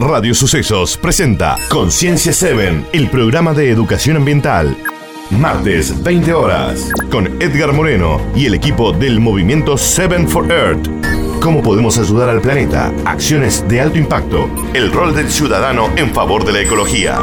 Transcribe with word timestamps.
Radio 0.00 0.34
Sucesos 0.34 0.96
presenta 0.96 1.58
Conciencia 1.68 2.32
7, 2.32 2.86
el 2.94 3.10
programa 3.10 3.52
de 3.52 3.70
educación 3.70 4.16
ambiental. 4.16 4.74
Martes, 5.28 6.02
20 6.02 6.32
horas, 6.32 6.88
con 7.10 7.26
Edgar 7.42 7.74
Moreno 7.74 8.18
y 8.34 8.46
el 8.46 8.54
equipo 8.54 8.92
del 8.92 9.20
movimiento 9.20 9.76
7 9.76 10.26
for 10.26 10.50
Earth. 10.50 10.88
¿Cómo 11.42 11.62
podemos 11.62 11.98
ayudar 11.98 12.30
al 12.30 12.40
planeta? 12.40 12.90
Acciones 13.04 13.62
de 13.68 13.82
alto 13.82 13.98
impacto. 13.98 14.48
El 14.72 14.90
rol 14.90 15.14
del 15.14 15.30
ciudadano 15.30 15.90
en 15.96 16.14
favor 16.14 16.46
de 16.46 16.52
la 16.52 16.62
ecología. 16.62 17.18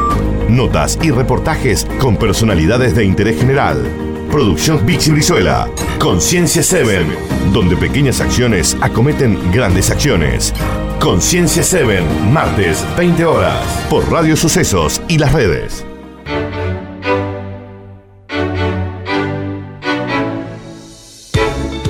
Notas 0.47 0.99
y 1.01 1.09
reportajes 1.09 1.87
con 1.99 2.15
personalidades 2.15 2.93
de 2.93 3.05
interés 3.05 3.39
general. 3.39 3.87
Producción 4.29 4.85
Bixi 4.85 5.09
Brizuela. 5.09 5.67
Conciencia 5.97 6.61
7, 6.61 7.07
donde 7.51 7.75
pequeñas 7.75 8.21
acciones 8.21 8.77
acometen 8.81 9.51
grandes 9.51 9.89
acciones. 9.89 10.53
Conciencia 11.00 11.61
7, 11.61 12.02
martes, 12.32 12.84
20 12.97 13.23
horas, 13.23 13.64
por 13.88 14.11
Radio 14.11 14.36
Sucesos 14.36 15.00
y 15.07 15.19
las 15.19 15.32
redes. 15.32 15.86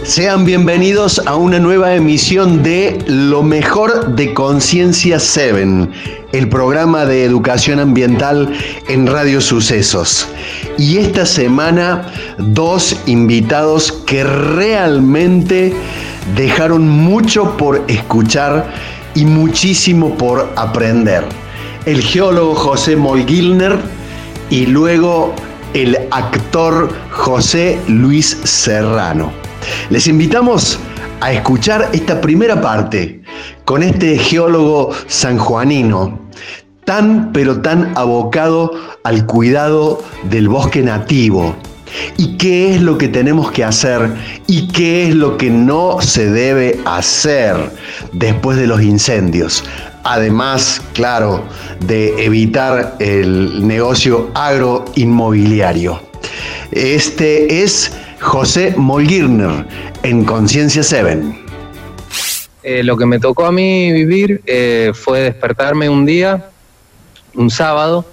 Sean 0.03 0.45
bienvenidos 0.45 1.21
a 1.25 1.35
una 1.35 1.57
nueva 1.57 1.95
emisión 1.95 2.63
de 2.63 2.97
Lo 3.07 3.43
mejor 3.43 4.15
de 4.15 4.33
Conciencia 4.33 5.19
7, 5.19 5.89
el 6.33 6.49
programa 6.49 7.05
de 7.05 7.23
educación 7.23 7.79
ambiental 7.79 8.53
en 8.89 9.07
Radio 9.07 9.39
Sucesos. 9.39 10.27
Y 10.77 10.97
esta 10.97 11.25
semana 11.25 12.11
dos 12.37 13.01
invitados 13.05 13.91
que 14.05 14.23
realmente 14.25 15.73
dejaron 16.35 16.87
mucho 16.89 17.55
por 17.55 17.83
escuchar 17.87 18.96
y 19.17 19.25
muchísimo 19.25 20.15
por 20.15 20.53
aprender. 20.55 21.25
El 21.85 22.01
geólogo 22.01 22.53
José 22.53 22.95
Molgilner 22.95 23.79
y 24.51 24.67
luego 24.67 25.33
el 25.73 25.97
actor 26.11 26.93
José 27.09 27.79
Luis 27.87 28.37
Serrano. 28.43 29.31
Les 29.89 30.05
invitamos 30.05 30.77
a 31.19 31.31
escuchar 31.31 31.89
esta 31.93 32.21
primera 32.21 32.61
parte 32.61 33.23
con 33.65 33.81
este 33.81 34.19
geólogo 34.19 34.91
sanjuanino, 35.07 36.19
tan 36.85 37.31
pero 37.33 37.59
tan 37.59 37.97
abocado 37.97 38.71
al 39.03 39.25
cuidado 39.25 40.03
del 40.29 40.47
bosque 40.47 40.83
nativo. 40.83 41.55
¿Y 42.17 42.37
qué 42.37 42.75
es 42.75 42.81
lo 42.81 42.97
que 42.97 43.07
tenemos 43.07 43.51
que 43.51 43.63
hacer? 43.63 44.11
¿Y 44.47 44.67
qué 44.69 45.07
es 45.07 45.15
lo 45.15 45.37
que 45.37 45.49
no 45.49 46.01
se 46.01 46.29
debe 46.29 46.79
hacer 46.85 47.55
después 48.13 48.57
de 48.57 48.67
los 48.67 48.81
incendios? 48.81 49.63
Además, 50.03 50.81
claro, 50.93 51.43
de 51.85 52.23
evitar 52.23 52.95
el 52.99 53.67
negocio 53.67 54.31
agroinmobiliario. 54.33 56.01
Este 56.71 57.63
es 57.63 57.91
José 58.19 58.73
Molgirner 58.77 59.65
en 60.03 60.23
Conciencia 60.23 60.83
7. 60.83 61.21
Eh, 62.63 62.83
lo 62.83 62.97
que 62.97 63.05
me 63.05 63.19
tocó 63.19 63.45
a 63.45 63.51
mí 63.51 63.91
vivir 63.93 64.41
eh, 64.45 64.91
fue 64.93 65.21
despertarme 65.21 65.89
un 65.89 66.05
día, 66.05 66.49
un 67.33 67.49
sábado, 67.49 68.05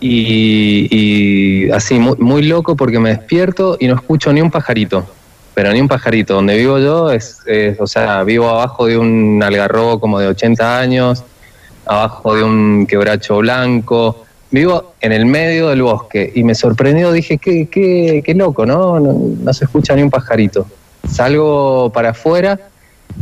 y, 0.00 1.70
así 1.70 1.98
muy, 1.98 2.42
loco 2.42 2.76
porque 2.76 2.98
me 2.98 3.10
despierto 3.10 3.76
y 3.78 3.86
no 3.86 3.94
escucho 3.94 4.32
ni 4.32 4.40
un 4.40 4.50
pajarito, 4.50 5.04
pero 5.54 5.72
ni 5.72 5.80
un 5.80 5.88
pajarito. 5.88 6.34
Donde 6.34 6.56
vivo 6.56 6.78
yo 6.78 7.10
es, 7.10 7.38
o 7.78 7.86
sea, 7.86 8.22
vivo 8.24 8.48
abajo 8.48 8.86
de 8.86 8.96
un 8.96 9.42
algarrobo 9.42 10.00
como 10.00 10.18
de 10.18 10.28
80 10.28 10.78
años, 10.78 11.24
abajo 11.86 12.34
de 12.34 12.42
un 12.44 12.86
quebracho 12.86 13.38
blanco, 13.38 14.24
vivo 14.50 14.94
en 15.00 15.12
el 15.12 15.26
medio 15.26 15.68
del 15.68 15.82
bosque 15.82 16.32
y 16.34 16.44
me 16.44 16.54
sorprendió, 16.54 17.12
dije, 17.12 17.38
qué, 17.38 17.68
qué, 17.68 18.22
qué 18.24 18.34
loco, 18.34 18.66
¿no? 18.66 18.98
¿no? 18.98 19.52
se 19.52 19.64
escucha 19.64 19.94
ni 19.94 20.02
un 20.02 20.10
pajarito. 20.10 20.66
Salgo 21.08 21.90
para 21.92 22.10
afuera 22.10 22.58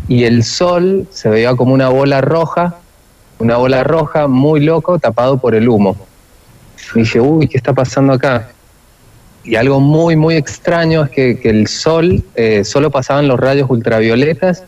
y 0.09 0.25
el 0.25 0.45
sol 0.45 1.07
se 1.11 1.29
veía 1.29 1.55
como 1.55 1.75
una 1.75 1.89
bola 1.89 2.21
roja, 2.21 2.77
una 3.39 3.57
bola 3.57 3.85
roja 3.85 4.27
muy 4.27 4.61
loco 4.61 4.99
tapado 4.99 5.39
por 5.39 5.55
el 5.55 5.69
humo. 5.69 5.97
Dije, 6.95 7.21
uy, 7.21 7.49
¿qué 7.49 7.57
está 7.57 7.73
pasando 7.73 8.13
acá? 8.13 8.51
Y 9.45 9.57
algo 9.57 9.81
muy, 9.81 10.17
muy 10.17 10.37
extraño 10.37 11.05
es 11.05 11.11
que, 11.11 11.41
el 11.45 11.67
sol 11.67 12.23
eh, 12.35 12.65
solo 12.65 12.91
pasaban 12.91 13.29
los 13.29 13.39
rayos 13.39 13.71
ultravioletas 13.71 14.65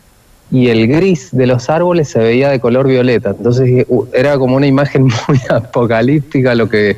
y 0.51 0.67
el 0.67 0.87
gris 0.87 1.29
de 1.31 1.47
los 1.47 1.69
árboles 1.69 2.09
se 2.09 2.19
veía 2.19 2.49
de 2.49 2.59
color 2.59 2.87
violeta. 2.87 3.29
Entonces 3.29 3.85
uh, 3.87 4.05
era 4.13 4.37
como 4.37 4.55
una 4.55 4.67
imagen 4.67 5.03
muy 5.27 5.39
apocalíptica 5.49 6.55
lo 6.55 6.67
que, 6.67 6.97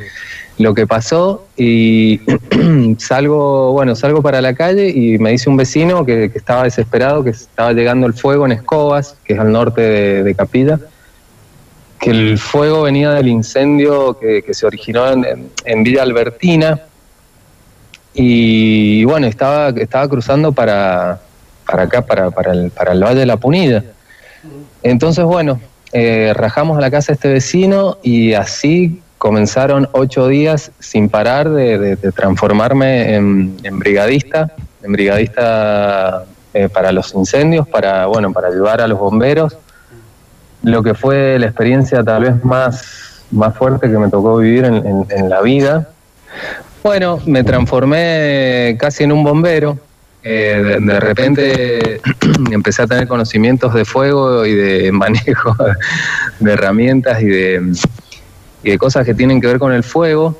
lo 0.58 0.74
que 0.74 0.88
pasó 0.88 1.46
y 1.56 2.22
salgo, 2.98 3.74
bueno, 3.74 3.96
salgo 3.96 4.22
para 4.22 4.42
la 4.42 4.54
calle 4.54 4.90
y 4.90 5.18
me 5.20 5.32
dice 5.32 5.50
un 5.50 5.58
vecino 5.58 6.06
que, 6.06 6.26
estaba 6.34 6.64
desesperado, 6.64 7.24
que 7.24 7.32
estaba 7.32 7.74
llegando 7.74 8.08
el 8.08 8.14
fuego 8.14 8.46
en 8.46 8.54
Escobas, 8.54 9.18
que 9.24 9.34
es 9.34 9.40
al 9.40 9.52
norte 9.52 9.82
de, 9.82 10.36
Capilla, 10.36 10.80
que 12.04 12.10
el 12.10 12.38
fuego 12.38 12.82
venía 12.82 13.12
del 13.12 13.30
incendio 13.30 14.20
que, 14.20 14.44
se 14.54 14.66
originó 14.66 15.10
en, 15.10 15.50
en, 15.64 15.84
Villa 15.84 16.04
Albertina 16.04 16.82
y, 18.14 19.06
bueno, 19.06 19.26
estaba, 19.26 19.70
estaba 19.70 20.08
cruzando 20.10 20.52
para, 20.52 21.22
para 21.66 21.84
acá, 21.84 22.02
para, 22.02 22.30
para, 22.30 22.52
el, 22.52 22.72
para 22.72 22.92
el 22.92 23.02
Valle 23.02 23.22
de 23.22 23.26
la 23.26 23.38
Punilla. 23.38 23.86
Entonces, 24.84 25.24
bueno, 25.24 25.62
eh, 25.94 26.34
rajamos 26.36 26.78
a 26.78 26.82
la 26.82 26.92
casa 26.92 27.14
de 27.14 27.14
este 27.14 27.30
vecino 27.30 27.98
y 28.04 28.34
así 28.34 29.02
comenzaron 29.18 29.88
ocho 29.94 30.28
días 30.28 30.74
sin 30.80 31.08
parar 31.08 31.50
de, 31.50 31.96
transformarme 32.14 33.16
en, 33.16 33.80
brigadista, 33.80 34.52
en 34.84 34.92
brigadista 34.92 36.26
eh, 36.54 36.68
para 36.68 36.92
los 36.92 37.14
incendios, 37.14 37.66
para, 37.66 38.08
bueno, 38.08 38.34
para 38.34 38.50
ayudar 38.50 38.82
a 38.82 38.88
los 38.88 39.00
bomberos. 39.00 39.56
Lo 40.64 40.82
que 40.82 40.94
fue 40.94 41.38
la 41.40 41.46
experiencia 41.46 42.04
tal 42.04 42.24
vez 42.24 42.44
más, 42.44 43.26
más 43.32 43.56
fuerte 43.56 43.90
que 43.90 43.98
me 43.98 44.10
tocó 44.10 44.38
vivir 44.38 44.66
en, 44.66 45.06
en 45.10 45.30
la 45.30 45.42
vida. 45.42 45.90
Bueno, 46.84 47.20
me 47.26 47.44
transformé 47.44 48.76
casi 48.80 49.04
en 49.04 49.12
un 49.12 49.24
bombero, 49.24 49.78
eh, 50.26 50.78
de, 50.80 51.00
repente 51.02 52.00
empecé 52.52 52.82
a 52.82 52.88
tener 52.88 53.10
conocimientos 53.10 53.74
de 53.74 53.84
fuego 53.84 54.46
y 54.46 54.56
de 54.56 54.92
manejo 54.94 55.56
de 56.40 56.52
herramientas 56.52 57.22
y 57.22 57.26
de, 57.26 58.78
cosas 58.78 59.06
que 59.06 59.14
tienen 59.14 59.42
que 59.42 59.48
ver 59.48 59.60
con 59.60 59.74
el 59.74 59.84
fuego. 59.84 60.38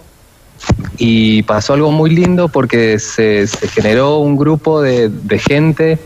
Y 0.98 1.44
pasó 1.44 1.74
algo 1.74 1.92
muy 1.92 2.10
lindo 2.10 2.48
porque 2.48 2.98
se, 2.98 3.46
generó 3.74 4.20
un 4.20 4.38
grupo 4.38 4.82
de, 4.82 5.12
gente, 5.38 6.00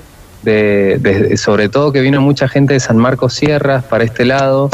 de, 0.52 1.36
sobre 1.38 1.70
todo 1.70 1.92
que 1.92 2.02
vino 2.02 2.22
mucha 2.22 2.48
gente 2.48 2.74
de 2.74 2.80
San 2.80 2.98
Marcos 2.98 3.34
Sierras 3.34 3.84
para 3.84 4.04
este 4.04 4.26
lado, 4.26 4.70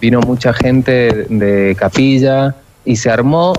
vino 0.00 0.20
mucha 0.20 0.52
gente 0.52 1.26
de 1.28 1.74
Capilla 1.78 2.54
y 2.84 2.96
se 2.96 3.10
armó 3.10 3.52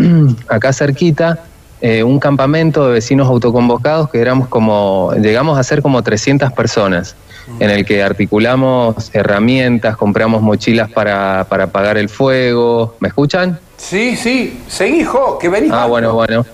acá 0.48 0.72
cerquita 0.72 1.44
eh, 1.80 2.02
un 2.02 2.18
campamento 2.18 2.86
de 2.86 2.94
vecinos 2.94 3.28
autoconvocados 3.28 4.10
que 4.10 4.20
éramos 4.20 4.48
como, 4.48 5.12
llegamos 5.20 5.58
a 5.58 5.62
ser 5.62 5.82
como 5.82 6.02
300 6.02 6.52
personas, 6.52 7.16
en 7.60 7.70
el 7.70 7.84
que 7.84 8.02
articulamos 8.02 9.10
herramientas, 9.14 9.96
compramos 9.96 10.42
mochilas 10.42 10.90
para, 10.90 11.46
para 11.48 11.64
apagar 11.64 11.96
el 11.96 12.08
fuego. 12.08 12.96
¿Me 12.98 13.08
escuchan? 13.08 13.58
Sí, 13.76 14.16
sí, 14.16 14.60
seguí, 14.66 15.02
hijo, 15.02 15.38
que 15.38 15.48
venís. 15.48 15.70
Ah, 15.72 15.86
bueno, 15.86 16.12
bueno. 16.12 16.44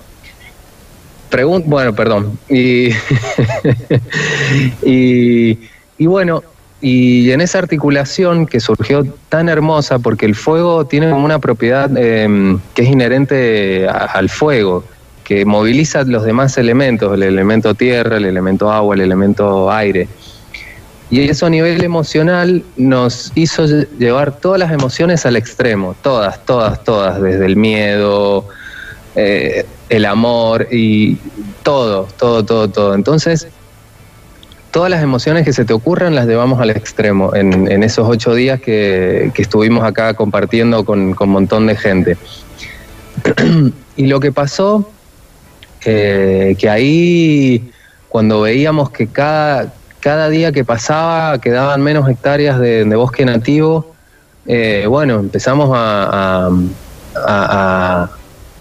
Bueno, 1.65 1.93
perdón. 1.95 2.37
Y, 4.83 5.57
y, 5.97 6.05
bueno, 6.05 6.43
y 6.81 7.31
en 7.31 7.41
esa 7.41 7.59
articulación 7.59 8.45
que 8.45 8.59
surgió 8.59 9.05
tan 9.29 9.49
hermosa, 9.49 9.99
porque 9.99 10.25
el 10.25 10.35
fuego 10.35 10.85
tiene 10.85 11.09
como 11.09 11.25
una 11.25 11.39
propiedad 11.39 11.89
em, 11.97 12.59
que 12.75 12.83
es 12.83 12.89
inherente 12.89 13.87
al 13.87 14.29
fuego, 14.29 14.83
que 15.23 15.45
moviliza 15.45 16.03
los 16.03 16.23
demás 16.23 16.57
elementos, 16.57 17.13
el 17.13 17.23
elemento 17.23 17.73
tierra, 17.73 18.17
el 18.17 18.25
elemento 18.25 18.71
agua, 18.71 18.95
el 18.95 19.01
elemento 19.01 19.71
aire. 19.71 20.07
Y 21.09 21.29
eso 21.29 21.45
a 21.45 21.49
nivel 21.49 21.83
emocional 21.83 22.63
nos 22.75 23.31
hizo 23.35 23.65
llevar 23.97 24.37
todas 24.39 24.59
las 24.59 24.71
emociones 24.71 25.25
al 25.25 25.35
extremo, 25.35 25.95
todas, 26.01 26.43
todas, 26.45 26.83
todas, 26.83 27.21
desde 27.21 27.45
el 27.45 27.55
miedo, 27.55 28.47
eh, 29.15 29.65
el 29.95 30.05
amor 30.05 30.67
y 30.71 31.17
todo, 31.61 32.07
todo, 32.17 32.43
todo, 32.43 32.67
todo. 32.69 32.95
Entonces, 32.95 33.47
todas 34.71 34.89
las 34.89 35.03
emociones 35.03 35.45
que 35.45 35.53
se 35.53 35.65
te 35.65 35.73
ocurran 35.73 36.15
las 36.15 36.25
llevamos 36.25 36.59
al 36.59 36.71
extremo 36.71 37.35
en, 37.35 37.83
esos 37.83 38.07
ocho 38.09 38.33
días 38.33 38.59
que, 38.59 39.31
estuvimos 39.35 39.83
acá 39.83 40.15
compartiendo 40.15 40.83
con 40.83 41.15
un 41.17 41.29
montón 41.29 41.67
de 41.67 41.75
gente. 41.75 42.17
y 43.95 44.07
lo 44.07 44.19
que 44.19 44.31
pasó 44.31 44.89
que 45.79 46.69
ahí 46.69 47.71
cuando 48.09 48.41
veíamos 48.41 48.89
que 48.89 49.07
cada, 49.07 49.73
cada 49.99 50.29
día 50.29 50.51
que 50.51 50.63
pasaba 50.63 51.39
quedaban 51.39 51.81
menos 51.81 52.09
hectáreas 52.09 52.59
de, 52.59 52.83
bosque 52.95 53.25
nativo, 53.25 53.93
eh, 54.45 54.85
bueno, 54.87 55.19
empezamos 55.19 55.69
a, 55.73 56.49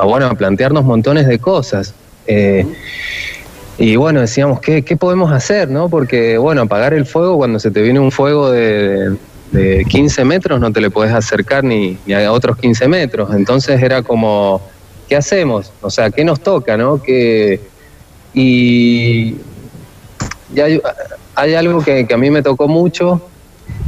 bueno, 0.05 0.27
a 0.27 0.35
plantearnos 0.35 0.85
montones 0.85 1.27
de 1.27 1.39
cosas. 1.39 1.95
Eh, 2.27 2.67
y 3.79 3.97
bueno, 3.97 4.21
decíamos, 4.21 4.61
¿qué, 4.61 4.83
¿qué, 4.83 4.97
podemos 4.97 5.33
hacer? 5.33 5.69
no 5.69 5.89
Porque, 5.89 6.39
bueno, 6.39 6.63
apagar 6.63 6.95
el 6.95 7.07
fuego, 7.07 7.37
cuando 7.37 7.59
se 7.59 7.71
te 7.71 7.83
viene 7.83 7.99
un 8.01 8.13
fuego 8.13 8.51
de, 8.51 9.17
de 9.51 9.85
15 9.89 10.25
metros, 10.25 10.61
no 10.61 10.73
te 10.73 10.81
le 10.81 10.91
puedes 10.91 11.13
acercar 11.13 11.65
ni, 11.65 11.99
ni, 12.07 12.15
a 12.15 12.33
otros 12.33 12.59
15 12.59 12.89
metros. 12.89 13.35
Entonces 13.35 13.83
era 13.83 14.03
como, 14.03 14.63
¿qué 15.09 15.17
hacemos? 15.17 15.73
O 15.81 15.91
sea, 15.91 16.11
¿qué 16.11 16.25
nos 16.25 16.41
toca? 16.41 16.77
no 16.77 17.03
que, 17.03 17.61
Y, 18.35 19.37
hay, 20.57 20.81
hay, 21.35 21.55
algo 21.55 21.83
que, 21.83 22.07
que 22.07 22.15
a 22.15 22.19
mí 22.19 22.31
me 22.31 22.43
tocó 22.43 22.69
mucho, 22.69 23.23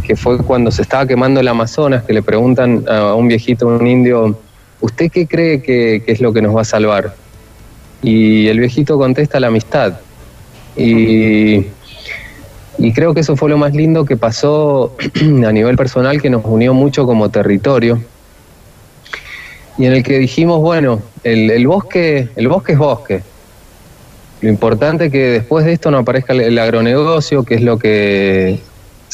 que 0.03 0.17
fue 0.17 0.39
cuando 0.39 0.71
se 0.71 0.83
estaba 0.83 1.07
quemando 1.07 1.41
el 1.41 1.49
Amazonas, 1.49 2.05
que 2.05 2.13
le 2.13 2.23
preguntan 2.23 2.85
a 2.89 3.15
un 3.15 3.29
viejito, 3.29 3.67
un 3.67 3.87
indio, 3.87 4.39
¿usted 4.85 5.11
qué 5.11 5.27
cree 5.27 5.63
que, 5.63 6.03
es 6.07 6.21
lo 6.21 6.33
que 6.33 6.43
nos 6.43 6.55
va 6.55 6.61
a 6.61 6.65
salvar? 6.65 7.15
Y 8.03 8.49
el 8.49 8.61
viejito 8.61 8.99
contesta 8.99 9.41
la 9.41 9.47
amistad. 9.47 9.95
Y, 10.77 11.67
creo 12.95 13.15
que 13.15 13.21
eso 13.21 13.35
fue 13.35 13.49
lo 13.49 13.57
más 13.57 13.73
lindo 13.75 14.05
que 14.05 14.17
pasó 14.17 14.95
a 15.47 15.53
nivel 15.53 15.77
personal, 15.77 16.21
que 16.21 16.29
nos 16.29 16.45
unió 16.45 16.75
mucho 16.75 17.07
como 17.07 17.31
territorio. 17.31 18.01
Y 19.79 19.87
en 19.87 19.95
el 19.95 20.03
que 20.03 20.19
dijimos, 20.19 20.61
bueno, 20.61 21.03
el, 21.23 21.67
bosque, 21.67 22.29
el 22.37 22.49
bosque 22.49 22.73
es 22.73 22.79
bosque. 22.79 23.23
Lo 24.43 24.51
importante 24.51 25.07
es 25.07 25.13
que 25.13 25.31
después 25.31 25.65
de 25.65 25.73
esto 25.73 25.91
no 25.91 25.99
aparezca 25.99 26.35
el 26.35 26.59
agronegocio, 26.59 27.43
que 27.45 27.55
es 27.55 27.63
lo 27.63 27.79
que 27.79 28.61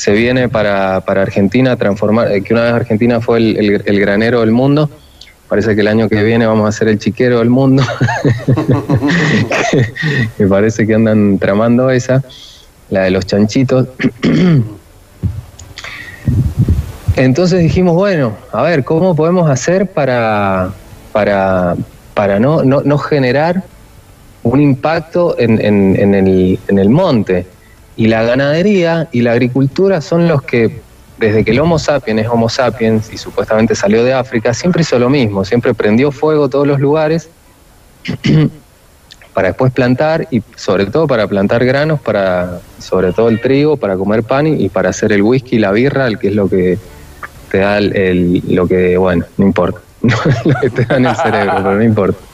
se 0.00 0.12
viene 0.12 0.48
para, 0.48 1.02
para 1.02 1.20
Argentina 1.20 1.76
transformar, 1.76 2.32
eh, 2.32 2.42
que 2.42 2.54
una 2.54 2.64
vez 2.64 2.72
Argentina 2.72 3.20
fue 3.20 3.36
el, 3.36 4.00
granero 4.00 4.40
del 4.40 4.50
mundo, 4.50 4.88
parece 5.50 5.74
que 5.74 5.80
el 5.80 5.88
año 5.88 6.08
que 6.08 6.22
viene 6.22 6.46
vamos 6.46 6.68
a 6.68 6.72
ser 6.72 6.86
el 6.86 7.00
chiquero 7.00 7.40
del 7.40 7.50
mundo, 7.50 7.82
me 10.38 10.46
parece 10.46 10.86
que 10.86 10.94
andan 10.94 11.40
tramando 11.40 11.90
esa, 11.90 12.22
la 12.88 13.02
de 13.02 13.10
los 13.10 13.26
chanchitos. 13.26 13.88
Entonces 17.16 17.60
dijimos, 17.60 17.96
bueno, 17.96 18.36
a 18.52 18.62
ver, 18.62 18.84
¿cómo 18.84 19.16
podemos 19.16 19.50
hacer 19.50 19.88
para, 19.90 20.70
para, 21.10 21.74
para 22.14 22.38
no, 22.38 22.62
no, 22.62 22.82
no 22.82 22.96
generar 22.96 23.64
un 24.44 24.60
impacto 24.60 25.36
en, 25.36 25.60
en, 25.60 25.96
en, 25.98 26.14
el, 26.14 26.60
en 26.68 26.78
el 26.78 26.90
monte? 26.90 27.44
Y 27.96 28.06
la 28.06 28.22
ganadería 28.22 29.08
y 29.10 29.22
la 29.22 29.32
agricultura 29.32 30.00
son 30.00 30.28
los 30.28 30.42
que, 30.42 30.80
desde 31.20 31.44
que 31.44 31.50
el 31.50 31.60
Homo 31.60 31.78
sapiens 31.78 32.22
es 32.22 32.28
Homo 32.28 32.48
sapiens 32.48 33.12
y 33.12 33.18
supuestamente 33.18 33.74
salió 33.74 34.02
de 34.02 34.14
África, 34.14 34.54
siempre 34.54 34.82
hizo 34.82 34.98
lo 34.98 35.10
mismo, 35.10 35.44
siempre 35.44 35.74
prendió 35.74 36.10
fuego 36.10 36.48
todos 36.48 36.66
los 36.66 36.80
lugares 36.80 37.28
para 39.34 39.48
después 39.48 39.70
plantar 39.70 40.26
y 40.30 40.42
sobre 40.56 40.86
todo 40.86 41.06
para 41.06 41.26
plantar 41.28 41.62
granos, 41.66 42.00
para 42.00 42.60
sobre 42.78 43.12
todo 43.12 43.28
el 43.28 43.38
trigo, 43.38 43.76
para 43.76 43.96
comer 43.96 44.22
pan 44.22 44.46
y, 44.46 44.70
para 44.70 44.88
hacer 44.88 45.12
el 45.12 45.20
whisky 45.20 45.56
y 45.56 45.58
la 45.58 45.72
birra, 45.72 46.06
el 46.06 46.18
que 46.18 46.28
es 46.28 46.34
lo 46.34 46.48
que 46.48 46.78
te 47.50 47.58
da 47.58 47.76
el, 47.76 48.42
lo 48.48 48.66
que, 48.66 48.96
bueno, 48.96 49.26
no 49.36 49.44
importa, 49.44 49.80
lo 50.02 50.54
que 50.58 50.70
te 50.70 50.86
da 50.86 50.96
en 50.96 51.04
el 51.04 51.16
cerebro, 51.16 51.52
pero 51.56 51.74
no 51.74 51.82
importa. 51.84 52.18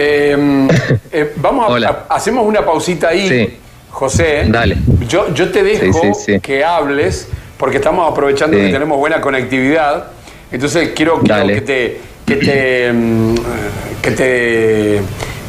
Em, 0.00 0.68
eh, 1.10 1.32
vamos 1.38 1.82
a, 1.82 2.06
hacemos 2.08 2.46
una 2.46 2.64
pausita 2.64 3.08
ahí. 3.08 3.28
Sí. 3.28 3.58
José, 3.90 4.44
Dale. 4.46 4.76
Yo, 5.08 5.34
yo 5.34 5.50
te 5.50 5.64
dejo 5.64 6.12
que 6.40 6.64
hables 6.64 7.28
porque 7.58 7.78
estamos 7.78 8.10
aprovechando 8.10 8.56
que 8.56 8.70
tenemos 8.70 8.98
buena 8.98 9.20
conectividad. 9.20 10.06
Entonces 10.50 10.92
quiero, 10.94 11.20
que 11.20 11.60
te 11.60 12.00
que 12.24 12.36
te, 12.36 12.92
mm, 12.92 13.34
que, 14.02 14.10
te 14.10 14.96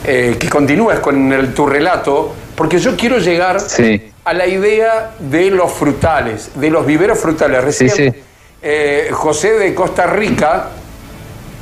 eh, 0.05 0.35
que 0.39 0.49
continúes 0.49 0.99
con 0.99 1.31
el, 1.31 1.53
tu 1.53 1.65
relato 1.65 2.33
porque 2.55 2.79
yo 2.79 2.95
quiero 2.97 3.19
llegar 3.19 3.57
a 4.25 4.33
la 4.33 4.47
idea 4.47 5.11
de 5.19 5.49
los 5.49 5.71
frutales, 5.71 6.51
de 6.55 6.69
los 6.69 6.85
viveros 6.85 7.19
frutales. 7.19 7.63
Recién 7.63 8.15
eh, 8.61 9.09
José 9.13 9.53
de 9.53 9.73
Costa 9.73 10.05
Rica 10.07 10.67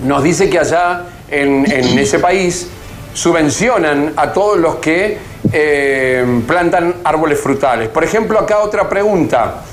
nos 0.04 0.24
dice 0.24 0.50
que 0.50 0.60
allá 0.60 1.04
en, 1.30 1.72
en 1.72 2.00
ese 2.00 2.20
país 2.20 2.68
subvencionan 3.14 4.14
a 4.16 4.32
todos 4.32 4.58
los 4.58 4.76
que 4.76 5.18
eh, 5.52 6.42
plantan 6.48 6.96
árboles 7.04 7.40
frutales. 7.40 7.90
Por 7.90 8.04
ejemplo, 8.04 8.40
acá 8.40 8.60
otra 8.60 8.90
pregunta. 8.90 9.64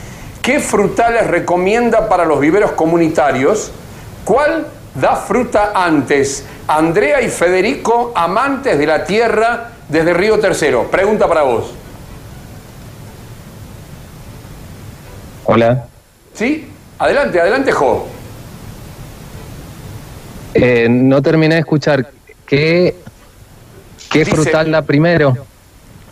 ¿Qué 0.45 0.61
frutales 0.61 1.27
recomienda 1.27 2.07
para 2.07 2.27
los 2.27 2.39
viveros 2.39 2.73
comunitarios? 2.73 3.73
¿Cuál 4.27 4.67
da 4.95 5.17
fruta 5.17 5.73
antes? 5.75 6.45
Andrea 6.69 7.23
y 7.23 7.31
Federico, 7.31 8.13
amantes 8.15 8.79
de 8.79 8.87
la 8.87 9.05
tierra 9.05 9.71
desde 9.89 10.13
Río 10.13 10.39
Tercero. 10.39 10.91
Pregunta 10.91 11.27
para 11.27 11.45
vos. 11.45 11.73
Hola. 15.47 15.87
¿Sí? 16.35 16.69
Adelante, 16.99 17.41
adelante, 17.41 17.73
Jo. 17.73 18.07
Eh, 20.53 20.89
no 20.91 21.23
terminé 21.23 21.55
de 21.55 21.61
escuchar. 21.63 22.11
¿Qué, 22.45 22.97
qué 24.11 24.27
frutal 24.27 24.71
da 24.71 24.83
primero? 24.83 25.39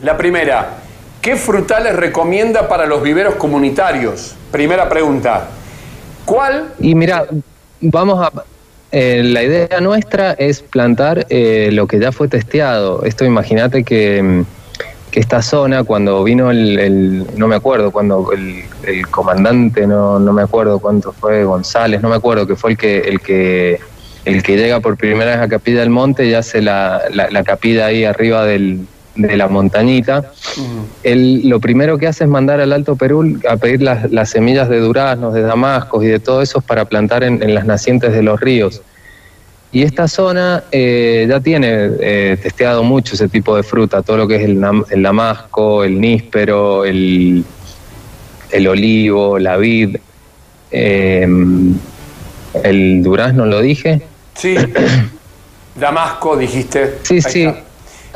La 0.01 0.17
primera, 0.17 0.79
¿qué 1.23 1.37
frutales 1.37 1.95
recomienda 1.97 2.69
para 2.69 2.85
los 2.85 3.03
viveros 3.03 3.37
comunitarios? 3.37 4.35
Primera 4.51 4.89
pregunta. 4.89 5.49
¿Cuál? 6.27 6.75
Y 6.81 6.95
mira, 6.95 7.27
vamos 7.81 8.27
a... 8.27 8.31
Eh, 8.91 9.23
la 9.25 9.43
idea 9.43 9.81
nuestra 9.81 10.33
es 10.33 10.61
plantar 10.61 11.27
eh, 11.31 11.71
lo 11.73 11.87
que 11.87 11.99
ya 11.99 12.13
fue 12.13 12.29
testeado. 12.29 13.05
Esto 13.05 13.25
imagínate 13.25 13.85
que, 13.85 14.23
mm, 14.23 14.43
que, 15.11 15.21
esta 15.21 15.41
zona, 15.41 15.83
cuando 15.83 16.23
vino 16.25 16.51
el, 16.51 17.25
no 17.39 17.49
me 17.49 17.57
acuerdo, 17.57 17.91
cuando 17.91 18.33
el, 18.33 19.07
comandante, 19.11 19.87
no, 19.87 20.19
no, 20.19 20.33
me 20.35 20.43
acuerdo 20.43 20.79
cuánto 20.79 21.13
fue, 21.13 21.45
González, 21.45 22.03
no 22.03 22.11
me 22.11 22.17
acuerdo, 22.17 22.47
que 22.47 22.55
fue 22.55 22.73
el 22.73 22.77
que, 22.77 22.99
el 22.99 23.21
que, 23.21 23.81
el 24.27 24.43
que 24.43 24.57
llega 24.59 24.81
por 24.81 24.99
primera 24.99 25.37
vez 25.37 25.41
a 25.41 25.49
Capilla 25.49 25.81
del 25.81 25.91
Monte 25.91 26.27
y 26.27 26.35
hace 26.35 26.61
la, 26.61 27.01
la 27.11 27.45
capilla 27.45 27.87
ahí 27.87 28.05
arriba 28.05 28.45
del, 28.45 28.87
de 29.15 29.37
la 29.37 29.49
montañita, 29.49 30.33
él 31.03 31.49
lo 31.49 31.61
primero 31.61 31.99
que 31.99 32.07
hace 32.07 32.25
es 32.25 32.31
mandar 32.31 32.61
al 32.61 32.73
Alto 32.73 32.97
Perú 32.97 33.41
a 33.49 33.57
pedir 33.57 33.83
las, 33.83 34.31
semillas 34.31 34.69
de 34.69 34.81
duraznos, 34.81 35.35
de 35.35 35.43
damascos 35.43 36.05
y 36.05 36.09
de 36.09 36.19
todo 36.19 36.41
eso 36.43 36.61
para 36.61 36.87
plantar 36.87 37.23
en, 37.23 37.55
las 37.55 37.67
nacientes 37.67 38.13
de 38.13 38.23
los 38.23 38.41
ríos. 38.41 38.81
Y 39.71 39.83
esta 39.83 40.07
zona 40.07 40.65
eh, 40.71 41.27
ya 41.29 41.41
tiene 41.41 41.91
eh, 42.01 42.39
testeado 42.43 42.83
mucho 42.83 43.15
ese 43.15 43.29
tipo 43.29 43.57
de 43.57 43.63
fruta, 43.63 44.03
todo 44.03 44.19
lo 44.19 44.29
que 44.29 44.37
es 44.37 44.43
el, 44.43 45.03
damasco, 45.03 45.85
el 45.85 46.01
níspero, 46.01 46.85
el, 46.85 47.45
el 48.51 48.69
olivo, 48.69 49.39
la 49.39 49.57
vid, 49.57 49.97
em, 50.71 51.75
el 52.63 53.03
durazno, 53.03 53.47
¿lo 53.47 53.61
dije? 53.61 54.03
Sí, 54.35 54.57
damasco 55.75 56.37
dijiste. 56.37 56.99
Sí, 57.03 57.23
sí. 57.23 57.49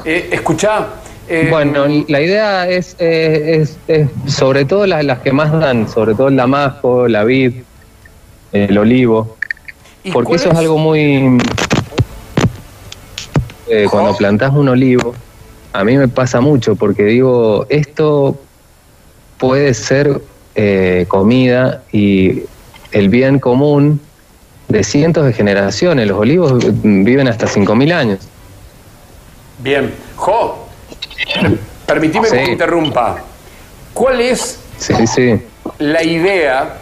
Eh, 0.04 0.28
escuchá. 0.32 0.88
Eh, 1.28 1.48
bueno, 1.50 1.86
la 2.06 2.20
idea 2.20 2.68
es, 2.68 2.94
es, 3.00 3.78
sobre 4.26 4.64
todo 4.64 4.86
las, 4.86 5.04
las, 5.04 5.18
que 5.20 5.32
más 5.32 5.52
dan, 5.58 5.88
sobre 5.88 6.14
todo 6.14 6.28
el 6.28 6.36
damasco, 6.36 7.08
la 7.08 7.24
vid, 7.24 7.52
el 8.52 8.78
olivo, 8.78 9.36
porque 10.12 10.34
eso 10.34 10.50
es? 10.50 10.56
algo 10.56 10.78
muy... 10.78 11.38
Eh, 13.68 13.88
cuando 13.90 14.16
plantas 14.16 14.52
un 14.54 14.68
olivo, 14.68 15.14
a 15.72 15.82
mí 15.82 15.96
me 15.96 16.06
pasa 16.06 16.40
mucho 16.40 16.76
porque 16.76 17.04
digo, 17.04 17.66
esto 17.68 18.38
puede 19.38 19.74
ser 19.74 20.20
eh, 20.54 21.06
comida 21.08 21.82
y 21.90 22.44
el 22.92 23.08
bien 23.08 23.40
común 23.40 24.00
de 24.68 24.84
cientos 24.84 25.26
de 25.26 25.32
generaciones. 25.32 26.06
Los 26.06 26.18
olivos 26.18 26.64
viven 26.82 27.26
hasta 27.26 27.46
5.000 27.46 27.92
años. 27.92 28.20
Bien. 29.58 29.94
Jo, 30.16 30.66
permitime 31.86 32.28
que 32.28 32.36
te 32.36 32.52
interrumpa. 32.52 33.16
¿Cuál 33.92 34.20
es 34.20 34.60
la 35.78 36.02
idea 36.02 36.78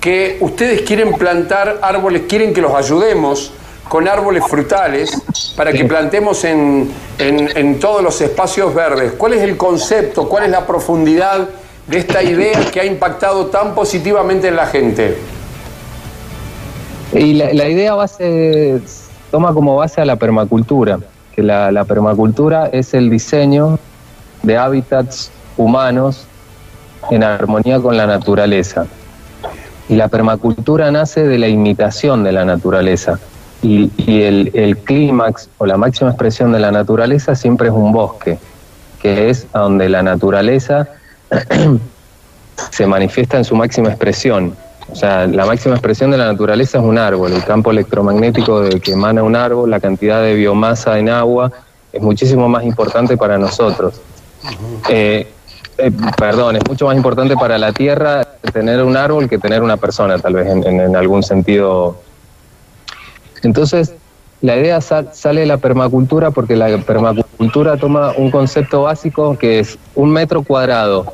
que 0.00 0.38
ustedes 0.40 0.82
quieren 0.82 1.12
plantar 1.14 1.78
árboles, 1.82 2.22
quieren 2.28 2.54
que 2.54 2.62
los 2.62 2.74
ayudemos 2.74 3.52
con 3.88 4.06
árboles 4.06 4.44
frutales 4.46 5.10
para 5.56 5.72
que 5.72 5.84
plantemos 5.84 6.44
en, 6.44 6.90
en, 7.18 7.78
todos 7.80 8.02
los 8.02 8.20
espacios 8.20 8.74
verdes? 8.74 9.12
¿Cuál 9.18 9.34
es 9.34 9.42
el 9.42 9.56
concepto, 9.56 10.28
cuál 10.28 10.44
es 10.44 10.50
la 10.50 10.66
profundidad 10.66 11.48
de 11.86 11.98
esta 11.98 12.22
idea 12.22 12.70
que 12.70 12.80
ha 12.80 12.84
impactado 12.84 13.46
tan 13.46 13.74
positivamente 13.74 14.48
en 14.48 14.56
la 14.56 14.66
gente? 14.66 15.18
Y 17.12 17.34
la, 17.34 17.52
la 17.52 17.68
idea 17.68 17.94
base 17.94 18.80
toma 19.30 19.52
como 19.52 19.76
base 19.76 20.00
a 20.00 20.04
la 20.04 20.16
permacultura 20.16 20.98
la, 21.42 21.84
permacultura 21.84 22.66
es 22.66 22.94
el 22.94 23.10
diseño 23.10 23.78
de 24.42 24.56
hábitats 24.56 25.30
humanos 25.56 26.26
en 27.10 27.22
armonía 27.22 27.80
con 27.80 27.96
la 27.96 28.06
naturaleza. 28.06 28.86
Y 29.88 29.96
la 29.96 30.08
permacultura 30.08 30.90
nace 30.90 31.26
de 31.26 31.38
la 31.38 31.48
imitación 31.48 32.24
de 32.24 32.32
la 32.32 32.44
naturaleza. 32.44 33.18
Y, 33.62 33.90
el, 34.06 34.78
clímax 34.84 35.48
o 35.58 35.66
la 35.66 35.76
máxima 35.76 36.10
expresión 36.10 36.52
de 36.52 36.60
la 36.60 36.70
naturaleza 36.70 37.34
siempre 37.34 37.68
es 37.68 37.74
un 37.74 37.92
bosque, 37.92 38.38
que 39.00 39.30
es 39.30 39.46
donde 39.52 39.88
la 39.88 40.02
naturaleza 40.02 40.88
se 42.70 42.86
manifiesta 42.86 43.38
en 43.38 43.44
su 43.44 43.56
máxima 43.56 43.88
expresión. 43.88 44.54
O 44.90 44.96
sea, 44.96 45.26
la 45.26 45.44
máxima 45.44 45.74
expresión 45.74 46.10
de 46.10 46.16
la 46.16 46.26
naturaleza 46.26 46.78
es 46.78 46.84
un 46.84 46.96
árbol, 46.96 47.32
el 47.32 47.44
campo 47.44 47.70
electromagnético 47.70 48.60
de 48.60 48.80
que 48.80 48.92
emana 48.92 49.22
un 49.22 49.36
árbol, 49.36 49.70
la 49.70 49.80
cantidad 49.80 50.22
de 50.22 50.34
biomasa 50.34 50.98
en 50.98 51.10
agua 51.10 51.52
es 51.92 52.02
muchísimo 52.02 52.48
más 52.48 52.64
importante 52.64 53.16
para 53.16 53.38
nosotros. 53.38 54.00
Eh, 54.88 55.26
eh, 55.78 55.92
perdón, 56.16 56.56
es 56.56 56.62
mucho 56.66 56.86
más 56.86 56.96
importante 56.96 57.36
para 57.36 57.58
la 57.58 57.72
tierra 57.72 58.26
tener 58.52 58.82
un 58.82 58.96
árbol 58.96 59.28
que 59.28 59.38
tener 59.38 59.62
una 59.62 59.76
persona, 59.76 60.18
tal 60.18 60.34
vez 60.34 60.48
en, 60.48 60.96
algún 60.96 61.22
sentido. 61.22 61.96
Entonces, 63.42 63.94
la 64.40 64.56
idea 64.56 64.80
sale 64.80 65.40
de 65.40 65.46
la 65.46 65.58
permacultura 65.58 66.30
porque 66.30 66.56
la 66.56 66.78
permacultura 66.78 67.76
toma 67.76 68.12
un 68.16 68.30
concepto 68.30 68.82
básico 68.82 69.36
que 69.36 69.60
es 69.60 69.78
un 69.94 70.10
metro 70.10 70.42
cuadrado 70.42 71.12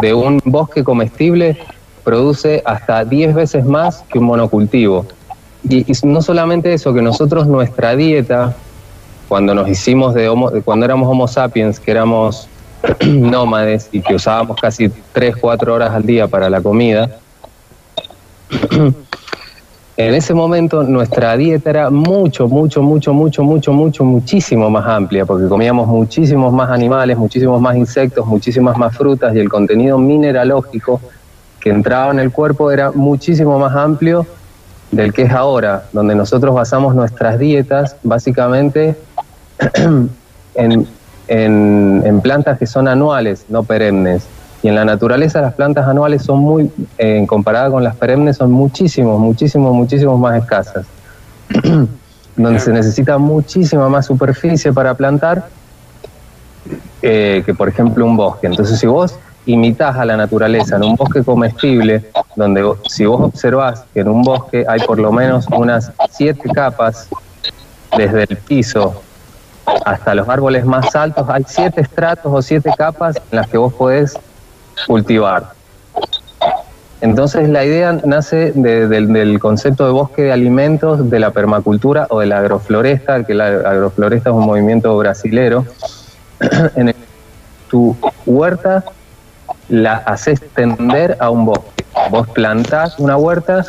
de 0.00 0.14
un 0.14 0.40
bosque 0.44 0.82
comestible 0.82 1.58
produce 2.04 2.62
hasta 2.64 3.04
10 3.04 3.34
veces 3.34 3.64
más 3.64 4.04
que 4.08 4.18
un 4.18 4.26
monocultivo. 4.26 5.06
Y, 5.68 5.86
no 6.04 6.22
solamente 6.22 6.72
eso, 6.72 6.92
que 6.92 7.02
nosotros 7.02 7.46
nuestra 7.46 7.94
dieta, 7.94 8.54
cuando 9.28 9.54
nos 9.54 9.68
hicimos 9.68 10.14
de, 10.14 10.28
cuando 10.64 10.84
éramos 10.84 11.08
homo 11.08 11.28
sapiens, 11.28 11.78
que 11.78 11.90
éramos 11.92 12.48
nómades 13.06 13.88
y 13.92 14.00
que 14.00 14.14
usábamos 14.14 14.60
casi 14.60 14.90
3, 15.12 15.36
4 15.36 15.74
horas 15.74 15.90
al 15.92 16.04
día 16.04 16.26
para 16.26 16.50
la 16.50 16.60
comida, 16.60 17.18
en 19.96 20.14
ese 20.14 20.34
momento 20.34 20.82
nuestra 20.82 21.36
dieta 21.36 21.70
era 21.70 21.90
mucho, 21.90 22.48
mucho, 22.48 22.82
mucho, 22.82 23.14
mucho, 23.14 23.44
mucho, 23.44 23.72
mucho, 23.72 24.04
muchísimo 24.04 24.68
más 24.68 24.86
amplia, 24.86 25.24
porque 25.24 25.46
comíamos 25.48 25.86
muchísimos 25.86 26.52
más 26.52 26.70
animales, 26.70 27.16
muchísimos 27.16 27.60
más 27.60 27.76
insectos, 27.76 28.26
muchísimas 28.26 28.76
más 28.76 28.96
frutas 28.96 29.34
y 29.36 29.38
el 29.38 29.48
contenido 29.48 29.96
mineralógico 29.96 31.00
que 31.62 31.70
entraba 31.70 32.10
en 32.10 32.18
el 32.18 32.32
cuerpo 32.32 32.70
era 32.72 32.90
muchísimo 32.90 33.58
más 33.58 33.74
amplio 33.76 34.26
del 34.90 35.12
que 35.12 35.22
es 35.22 35.32
ahora, 35.32 35.84
donde 35.92 36.14
nosotros 36.14 36.54
basamos 36.54 36.94
nuestras 36.94 37.38
dietas 37.38 37.96
básicamente 38.02 38.96
en, 40.54 40.86
en, 41.28 42.20
plantas 42.20 42.58
que 42.58 42.66
son 42.66 42.88
anuales, 42.88 43.46
no 43.48 43.62
perennes. 43.62 44.26
Y 44.62 44.68
en 44.68 44.74
la 44.74 44.84
naturaleza 44.84 45.40
las 45.40 45.54
plantas 45.54 45.88
anuales 45.88 46.22
son 46.22 46.40
muy, 46.40 46.70
en 46.98 47.26
comparada 47.26 47.70
con 47.70 47.82
las 47.82 47.96
perennes, 47.96 48.36
son 48.36 48.50
muchísimos, 48.50 49.18
muchísimos, 49.18 49.72
muchísimos 49.72 50.18
más 50.18 50.42
escasas. 50.42 50.84
donde 52.36 52.60
se 52.60 52.72
necesita 52.72 53.18
muchísima 53.18 53.88
más 53.88 54.06
superficie 54.06 54.72
para 54.72 54.94
plantar 54.94 55.48
eh, 57.02 57.42
que, 57.44 57.54
por 57.54 57.68
ejemplo, 57.68 58.04
un 58.04 58.16
bosque. 58.16 58.46
Entonces, 58.46 58.78
si 58.78 58.86
vos 58.86 59.18
imitas 59.46 59.96
a 59.96 60.04
la 60.04 60.16
naturaleza 60.16 60.76
en 60.76 60.84
un 60.84 60.96
bosque 60.96 61.22
comestible, 61.22 62.04
donde 62.36 62.64
si 62.88 63.04
vos 63.04 63.20
observás 63.20 63.84
que 63.92 64.00
en 64.00 64.08
un 64.08 64.22
bosque 64.22 64.64
hay 64.68 64.80
por 64.80 64.98
lo 64.98 65.12
menos 65.12 65.46
unas 65.48 65.92
siete 66.10 66.48
capas 66.50 67.08
desde 67.96 68.22
el 68.22 68.36
piso 68.36 69.02
hasta 69.84 70.14
los 70.14 70.28
árboles 70.28 70.64
más 70.64 70.94
altos, 70.94 71.28
hay 71.28 71.44
siete 71.46 71.80
estratos 71.80 72.32
o 72.32 72.42
siete 72.42 72.70
capas 72.76 73.16
en 73.16 73.36
las 73.36 73.48
que 73.48 73.58
vos 73.58 73.72
podés 73.72 74.18
cultivar. 74.86 75.50
Entonces 77.00 77.48
la 77.48 77.64
idea 77.64 77.92
nace 78.04 78.52
del 78.52 79.40
concepto 79.40 79.86
de 79.86 79.92
bosque 79.92 80.22
de 80.22 80.32
alimentos, 80.32 81.10
de 81.10 81.18
la 81.18 81.30
permacultura 81.30 82.06
o 82.10 82.20
de 82.20 82.26
la 82.26 82.38
agrofloresta, 82.38 83.24
que 83.24 83.34
la 83.34 83.46
agrofloresta 83.46 84.30
es 84.30 84.36
un 84.36 84.46
movimiento 84.46 84.96
brasilero, 84.96 85.66
en 86.76 86.88
el 86.88 86.94
tu 87.68 87.96
huerta 88.26 88.84
la 89.72 89.94
haces 89.94 90.38
tender 90.54 91.16
a 91.18 91.30
un 91.30 91.46
bosque. 91.46 91.84
Vos 92.10 92.28
plantás 92.28 92.98
una 92.98 93.16
huerta 93.16 93.64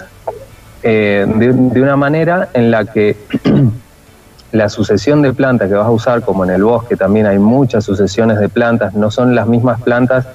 eh, 0.83 1.25
de, 1.25 1.81
una 1.81 1.95
manera 1.95 2.49
en 2.53 2.71
la 2.71 2.83
que 2.83 3.15
la 4.51 4.67
sucesión 4.67 5.21
de 5.21 5.31
plantas 5.31 5.69
que 5.69 5.75
vas 5.75 5.87
a 5.87 5.91
usar, 5.91 6.21
como 6.21 6.43
en 6.43 6.51
el 6.51 6.63
bosque 6.65 6.97
también 6.97 7.25
hay 7.25 7.39
muchas 7.39 7.85
sucesiones 7.85 8.37
de 8.39 8.49
plantas, 8.49 8.93
no 8.93 9.11
son 9.11 9.33
las 9.33 9.47
mismas 9.47 9.81
plantas 9.81 10.27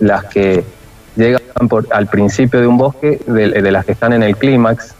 las 0.00 0.26
que 0.26 0.64
llegan 1.16 1.40
por, 1.66 1.86
al 1.92 2.08
principio 2.08 2.60
de 2.60 2.66
un 2.66 2.76
bosque 2.76 3.18
de, 3.26 3.72
las 3.72 3.86
que 3.86 3.92
están 3.92 4.12
en 4.12 4.22
el 4.22 4.36
clímax. 4.36 4.94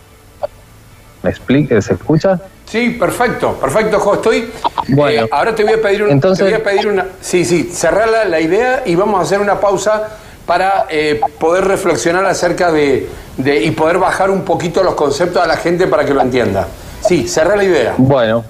¿Me 1.22 1.28
explique? 1.28 1.82
¿Se 1.82 1.92
escucha? 1.92 2.40
Sí, 2.66 2.90
perfecto, 2.90 3.52
perfecto, 3.54 4.00
Jo. 4.00 4.14
Estoy. 4.14 4.50
Bueno, 4.88 5.24
eh, 5.24 5.28
ahora 5.30 5.54
te 5.54 5.62
voy 5.62 5.74
a 5.74 5.80
pedir, 5.80 6.02
un, 6.02 6.10
entonces, 6.10 6.44
te 6.44 6.50
voy 6.50 6.60
a 6.60 6.64
pedir 6.64 6.88
una. 6.88 7.06
Sí, 7.20 7.44
sí, 7.44 7.70
cerrar 7.72 8.08
la, 8.28 8.40
idea 8.40 8.82
y 8.84 8.96
vamos 8.96 9.20
a 9.20 9.22
hacer 9.22 9.40
una 9.40 9.60
pausa 9.60 10.08
para 10.46 10.86
eh, 10.90 11.20
poder 11.38 11.64
reflexionar 11.64 12.26
acerca 12.26 12.72
de, 12.72 13.08
de, 13.36 13.64
y 13.64 13.70
poder 13.70 13.98
bajar 13.98 14.30
un 14.30 14.42
poquito 14.42 14.82
los 14.82 14.94
conceptos 14.94 15.42
a 15.42 15.46
la 15.46 15.56
gente 15.56 15.86
para 15.86 16.04
que 16.04 16.12
lo 16.12 16.20
entienda. 16.20 16.66
Sí, 17.00 17.28
cerrar 17.28 17.56
la 17.56 17.64
idea. 17.64 17.94
Bueno. 17.98 18.44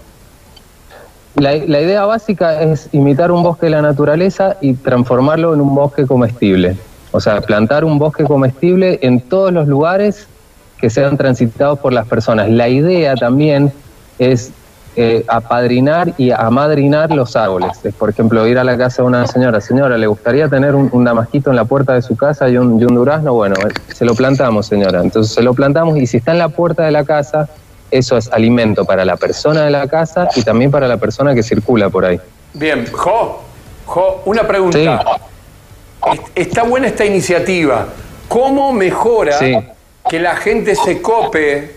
La, 1.34 1.54
la 1.54 1.80
idea 1.82 2.06
básica 2.06 2.62
es 2.62 2.88
imitar 2.92 3.30
un 3.30 3.42
bosque 3.42 3.66
de 3.66 3.70
la 3.70 3.82
naturaleza 3.82 4.56
y 4.62 4.72
transformarlo 4.72 5.52
en 5.52 5.60
un 5.60 5.74
bosque 5.74 6.06
comestible. 6.06 6.78
O 7.12 7.20
sea, 7.20 7.42
plantar 7.42 7.84
un 7.84 7.98
bosque 7.98 8.24
comestible 8.24 8.98
en 9.02 9.20
todos 9.20 9.52
los 9.52 9.68
lugares 9.68 10.26
que 10.78 10.88
sean 10.88 11.18
transitados 11.18 11.78
por 11.78 11.92
las 11.92 12.06
personas. 12.06 12.48
La 12.48 12.68
idea 12.68 13.14
también 13.16 13.72
es 14.18 14.52
eh, 14.98 15.24
apadrinar 15.28 16.14
y 16.16 16.30
amadrinar 16.30 17.10
los 17.10 17.36
árboles. 17.36 17.72
Es, 17.84 17.94
por 17.94 18.08
ejemplo, 18.08 18.46
ir 18.46 18.58
a 18.58 18.64
la 18.64 18.78
casa 18.78 19.02
de 19.02 19.08
una 19.08 19.26
señora, 19.26 19.60
señora, 19.60 19.98
¿le 19.98 20.06
gustaría 20.06 20.48
tener 20.48 20.74
un, 20.74 20.88
un 20.90 21.04
damasquito 21.04 21.50
en 21.50 21.56
la 21.56 21.66
puerta 21.66 21.92
de 21.92 22.00
su 22.00 22.16
casa 22.16 22.48
y 22.48 22.56
un, 22.56 22.78
durazno? 22.78 23.34
Bueno, 23.34 23.56
eh, 23.56 23.74
se 23.92 24.06
lo 24.06 24.14
plantamos, 24.14 24.66
señora. 24.66 25.02
Entonces 25.02 25.34
se 25.34 25.42
lo 25.42 25.52
plantamos 25.52 25.98
y 25.98 26.06
si 26.06 26.16
está 26.16 26.32
en 26.32 26.38
la 26.38 26.48
puerta 26.48 26.84
de 26.84 26.92
la 26.92 27.04
casa, 27.04 27.46
eso 27.90 28.16
es 28.16 28.32
alimento 28.32 28.86
para 28.86 29.04
la 29.04 29.18
persona 29.18 29.64
de 29.64 29.70
la 29.70 29.86
casa 29.86 30.28
y 30.34 30.42
también 30.42 30.70
para 30.70 30.88
la 30.88 30.96
persona 30.96 31.34
que 31.34 31.42
circula 31.42 31.90
por 31.90 32.06
ahí. 32.06 32.18
Bien, 32.54 32.86
Jo, 32.90 33.42
Jo 33.84 34.22
una 34.24 34.46
pregunta. 34.46 35.04
Está 36.34 36.62
buena 36.62 36.86
esta 36.86 37.04
iniciativa. 37.04 37.86
¿Cómo 38.28 38.72
mejora 38.72 39.38
que 40.08 40.20
la 40.20 40.36
gente 40.36 40.74
se 40.74 41.02
cope 41.02 41.74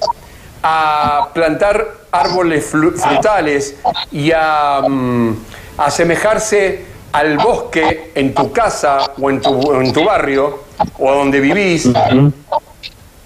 a 0.63 1.29
plantar 1.33 1.87
árboles 2.11 2.65
frutales 2.65 3.75
y 4.11 4.31
a 4.35 4.81
mm, 4.87 5.35
asemejarse 5.77 6.85
al 7.11 7.37
bosque 7.37 8.11
en 8.15 8.33
tu 8.33 8.51
casa 8.51 9.11
o 9.19 9.29
en 9.29 9.41
tu, 9.41 9.73
en 9.73 9.93
tu 9.93 10.03
barrio 10.03 10.59
o 10.97 11.11
donde 11.11 11.39
vivís, 11.39 11.89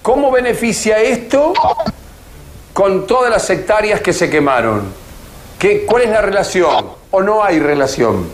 ¿cómo 0.02 0.30
beneficia 0.30 1.00
esto 1.00 1.52
con 2.72 3.06
todas 3.06 3.30
las 3.30 3.48
hectáreas 3.50 4.00
que 4.00 4.12
se 4.12 4.30
quemaron? 4.30 4.82
¿Qué, 5.58 5.84
¿Cuál 5.86 6.02
es 6.02 6.10
la 6.10 6.22
relación? 6.22 6.86
¿O 7.10 7.22
no 7.22 7.44
hay 7.44 7.58
relación? 7.58 8.28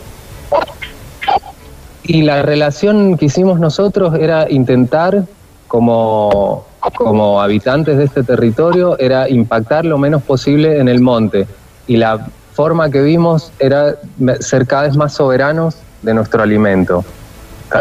Y 2.02 2.22
la 2.22 2.42
relación 2.42 3.16
que 3.16 3.26
hicimos 3.26 3.60
nosotros 3.60 4.14
era 4.18 4.50
intentar 4.50 5.24
como 5.70 6.66
como 6.96 7.40
habitantes 7.40 7.98
de 7.98 8.04
este 8.04 8.22
territorio 8.22 8.98
era 8.98 9.28
impactar 9.28 9.84
lo 9.84 9.98
menos 9.98 10.22
posible 10.22 10.80
en 10.80 10.88
el 10.88 11.00
monte. 11.00 11.46
Y 11.86 11.96
la 11.96 12.26
forma 12.54 12.90
que 12.90 13.02
vimos 13.02 13.52
era 13.58 13.94
ser 14.40 14.66
cada 14.66 14.82
vez 14.82 14.96
más 14.96 15.14
soberanos 15.14 15.76
de 16.02 16.14
nuestro 16.14 16.42
alimento. 16.42 17.04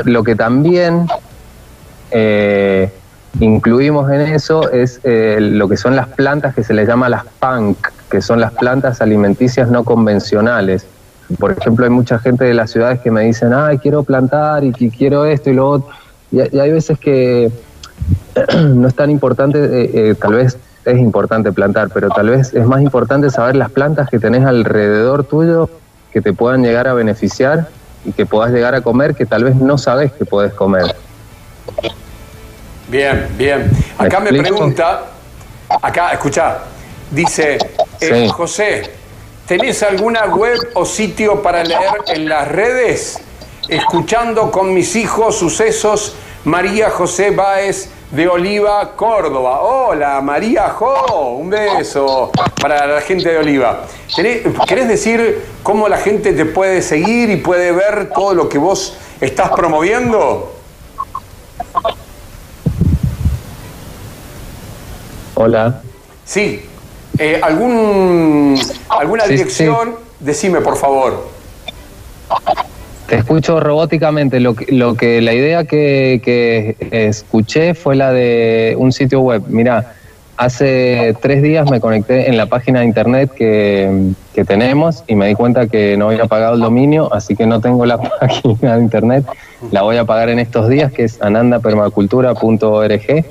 Lo 0.05 0.23
que 0.23 0.35
también 0.35 1.07
eh, 2.11 2.91
incluimos 3.39 4.11
en 4.11 4.21
eso 4.21 4.69
es 4.69 4.99
eh, 5.03 5.37
lo 5.39 5.67
que 5.67 5.77
son 5.77 5.95
las 5.95 6.07
plantas 6.09 6.53
que 6.53 6.63
se 6.63 6.73
les 6.73 6.87
llama 6.87 7.09
las 7.09 7.23
punk, 7.39 7.77
que 8.11 8.21
son 8.21 8.39
las 8.39 8.53
plantas 8.53 9.01
alimenticias 9.01 9.69
no 9.69 9.83
convencionales. 9.83 10.85
Por 11.39 11.51
ejemplo, 11.51 11.85
hay 11.85 11.91
mucha 11.91 12.19
gente 12.19 12.43
de 12.43 12.53
las 12.53 12.71
ciudades 12.71 12.99
que 12.99 13.11
me 13.11 13.21
dicen, 13.21 13.53
ay, 13.53 13.77
quiero 13.77 14.03
plantar 14.03 14.63
y 14.63 14.71
quiero 14.71 15.25
esto 15.25 15.49
y 15.49 15.53
lo 15.53 15.69
otro. 15.69 15.89
y 16.31 16.59
hay 16.59 16.71
veces 16.71 16.99
que 16.99 17.51
no 18.75 18.87
es 18.87 18.95
tan 18.95 19.09
importante, 19.09 19.59
eh, 19.59 19.91
eh, 19.93 20.15
tal 20.15 20.33
vez 20.33 20.57
es 20.85 20.97
importante 20.97 21.51
plantar, 21.51 21.89
pero 21.93 22.09
tal 22.09 22.29
vez 22.29 22.53
es 22.53 22.65
más 22.65 22.81
importante 22.81 23.29
saber 23.29 23.55
las 23.55 23.69
plantas 23.69 24.09
que 24.09 24.19
tenés 24.19 24.45
alrededor 24.45 25.23
tuyo 25.23 25.69
que 26.11 26.21
te 26.21 26.33
puedan 26.33 26.63
llegar 26.63 26.87
a 26.87 26.93
beneficiar 26.93 27.67
y 28.05 28.11
que 28.11 28.25
puedas 28.25 28.51
llegar 28.51 28.75
a 28.75 28.81
comer 28.81 29.15
que 29.15 29.25
tal 29.25 29.43
vez 29.43 29.55
no 29.55 29.77
sabes 29.77 30.11
que 30.13 30.25
puedes 30.25 30.53
comer. 30.53 30.95
Bien, 32.87 33.27
bien. 33.37 33.69
Acá 33.97 34.19
me, 34.19 34.31
pregunta, 34.33 35.03
acá, 35.81 36.11
escucha, 36.13 36.59
dice, 37.11 37.59
eh, 38.01 38.27
José, 38.29 38.89
¿tenés 39.45 39.83
alguna 39.83 40.25
web 40.25 40.57
o 40.73 40.85
sitio 40.85 41.41
para 41.41 41.63
leer 41.63 41.99
en 42.07 42.27
las 42.27 42.47
redes? 42.47 43.19
Escuchando 43.67 44.49
con 44.49 44.73
mis 44.73 44.95
hijos 44.95 45.37
sucesos 45.37 46.15
María 46.45 46.89
José 46.89 47.29
Báez 47.31 47.89
de 48.11 48.27
Oliva, 48.27 48.95
Córdoba. 48.95 49.61
Hola, 49.61 50.21
María 50.21 50.69
Jo, 50.69 51.35
un 51.37 51.49
beso 51.49 52.31
para 52.59 52.87
la 52.87 53.01
gente 53.01 53.29
de 53.29 53.37
Oliva. 53.37 53.85
¿Querés 54.15 54.87
decir 54.87 55.45
cómo 55.63 55.87
la 55.87 55.97
gente 55.97 56.33
te 56.33 56.45
puede 56.45 56.81
seguir 56.81 57.29
y 57.29 57.37
puede 57.37 57.71
ver 57.71 58.09
todo 58.13 58.33
lo 58.33 58.49
que 58.49 58.57
vos 58.57 58.97
estás 59.21 59.51
promoviendo? 59.51 60.55
Hola. 65.35 65.81
Sí. 66.25 66.65
Eh, 67.17 67.39
¿algún, 67.43 68.59
¿Alguna 68.89 69.25
dirección? 69.25 69.95
Decime, 70.19 70.61
por 70.61 70.77
favor. 70.77 71.27
Te 73.09 73.15
escucho 73.15 73.59
robóticamente. 73.59 74.39
Lo 74.39 74.53
que, 74.53 74.71
lo 74.71 74.93
que 74.93 75.19
la 75.21 75.33
idea 75.33 75.65
que, 75.65 76.75
escuché 76.91 77.73
fue 77.73 77.95
la 77.95 78.13
de 78.13 78.75
un 78.77 78.91
sitio 78.91 79.21
web. 79.21 79.41
Mira, 79.47 79.93
hace 80.37 81.15
tres 81.19 81.41
días 81.41 81.69
me 81.71 81.79
conecté 81.79 82.29
en 82.29 82.37
la 82.37 82.45
página 82.45 82.81
de 82.81 82.85
internet 82.85 83.31
que, 83.35 84.11
que, 84.33 84.45
tenemos 84.45 85.03
y 85.07 85.15
me 85.15 85.27
di 85.27 85.33
cuenta 85.33 85.65
que 85.67 85.97
no 85.97 86.09
había 86.09 86.25
pagado 86.25 86.53
el 86.53 86.61
dominio, 86.61 87.11
así 87.11 87.35
que 87.35 87.47
no 87.47 87.59
tengo 87.59 87.83
la 87.87 87.97
página 88.19 88.77
de 88.77 88.83
internet. 88.83 89.25
La 89.71 89.81
voy 89.81 89.97
a 89.97 90.05
pagar 90.05 90.29
en 90.29 90.37
estos 90.37 90.69
días, 90.69 90.91
que 90.91 91.05
es 91.05 91.19
anandapermacultura.org 91.19 93.25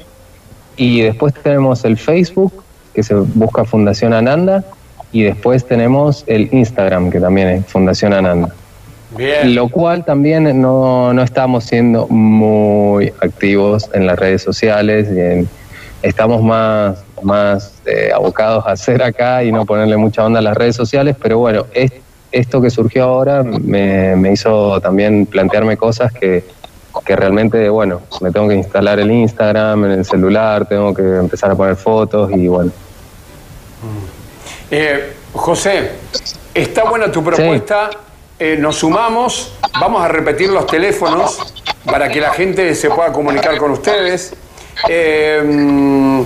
y 0.76 1.00
después 1.02 1.34
tenemos 1.34 1.84
el 1.84 1.98
Facebook, 1.98 2.64
que 2.94 3.04
se 3.04 3.14
busca 3.14 3.64
Fundación 3.64 4.12
Ananda, 4.12 4.64
y 5.12 5.22
después 5.22 5.64
tenemos 5.64 6.24
el 6.26 6.52
Instagram, 6.52 7.10
que 7.10 7.20
también 7.20 7.48
es 7.48 7.66
Fundación 7.66 8.12
Ananda. 8.12 8.52
Bien. 9.18 9.54
Lo 9.54 9.68
cual 9.68 10.04
también 10.04 10.60
no, 10.60 11.12
no 11.12 11.22
estamos 11.22 11.64
siendo 11.64 12.06
muy 12.08 13.12
activos 13.20 13.90
en 13.92 14.06
las 14.06 14.18
redes 14.18 14.42
sociales, 14.42 15.08
y 15.10 15.46
estamos 16.06 16.42
más, 16.42 17.04
más 17.22 17.74
eh, 17.84 18.10
abocados 18.14 18.64
a 18.66 18.70
hacer 18.70 19.02
acá 19.02 19.44
y 19.44 19.52
no 19.52 19.66
ponerle 19.66 19.96
mucha 19.96 20.24
onda 20.24 20.38
a 20.38 20.42
las 20.42 20.56
redes 20.56 20.76
sociales, 20.76 21.16
pero 21.20 21.38
bueno, 21.38 21.66
esto 22.30 22.62
que 22.62 22.70
surgió 22.70 23.04
ahora 23.04 23.42
me, 23.42 24.16
me 24.16 24.32
hizo 24.32 24.80
también 24.80 25.26
plantearme 25.26 25.76
cosas 25.76 26.12
que 26.12 26.44
que 27.04 27.16
realmente, 27.16 27.68
bueno, 27.68 28.02
me 28.20 28.30
tengo 28.30 28.48
que 28.48 28.54
instalar 28.54 28.98
el 28.98 29.10
Instagram 29.10 29.84
en 29.86 29.90
el 29.92 30.04
celular, 30.04 30.66
tengo 30.66 30.94
que 30.94 31.02
empezar 31.02 31.50
a 31.50 31.54
poner 31.54 31.76
fotos 31.76 32.30
y 32.32 32.48
bueno. 32.48 32.70
Eh, 34.70 35.14
José, 35.32 35.92
está 36.54 36.84
buena 36.84 37.10
tu 37.10 37.22
propuesta, 37.22 37.90
eh, 38.38 38.56
nos 38.58 38.76
sumamos, 38.76 39.54
vamos 39.80 40.02
a 40.02 40.08
repetir 40.08 40.50
los 40.50 40.66
teléfonos 40.66 41.54
para 41.84 42.08
que 42.08 42.20
la 42.20 42.30
gente 42.30 42.74
se 42.74 42.90
pueda 42.90 43.12
comunicar 43.12 43.56
con 43.58 43.70
ustedes. 43.72 44.34
Eh, 44.88 46.24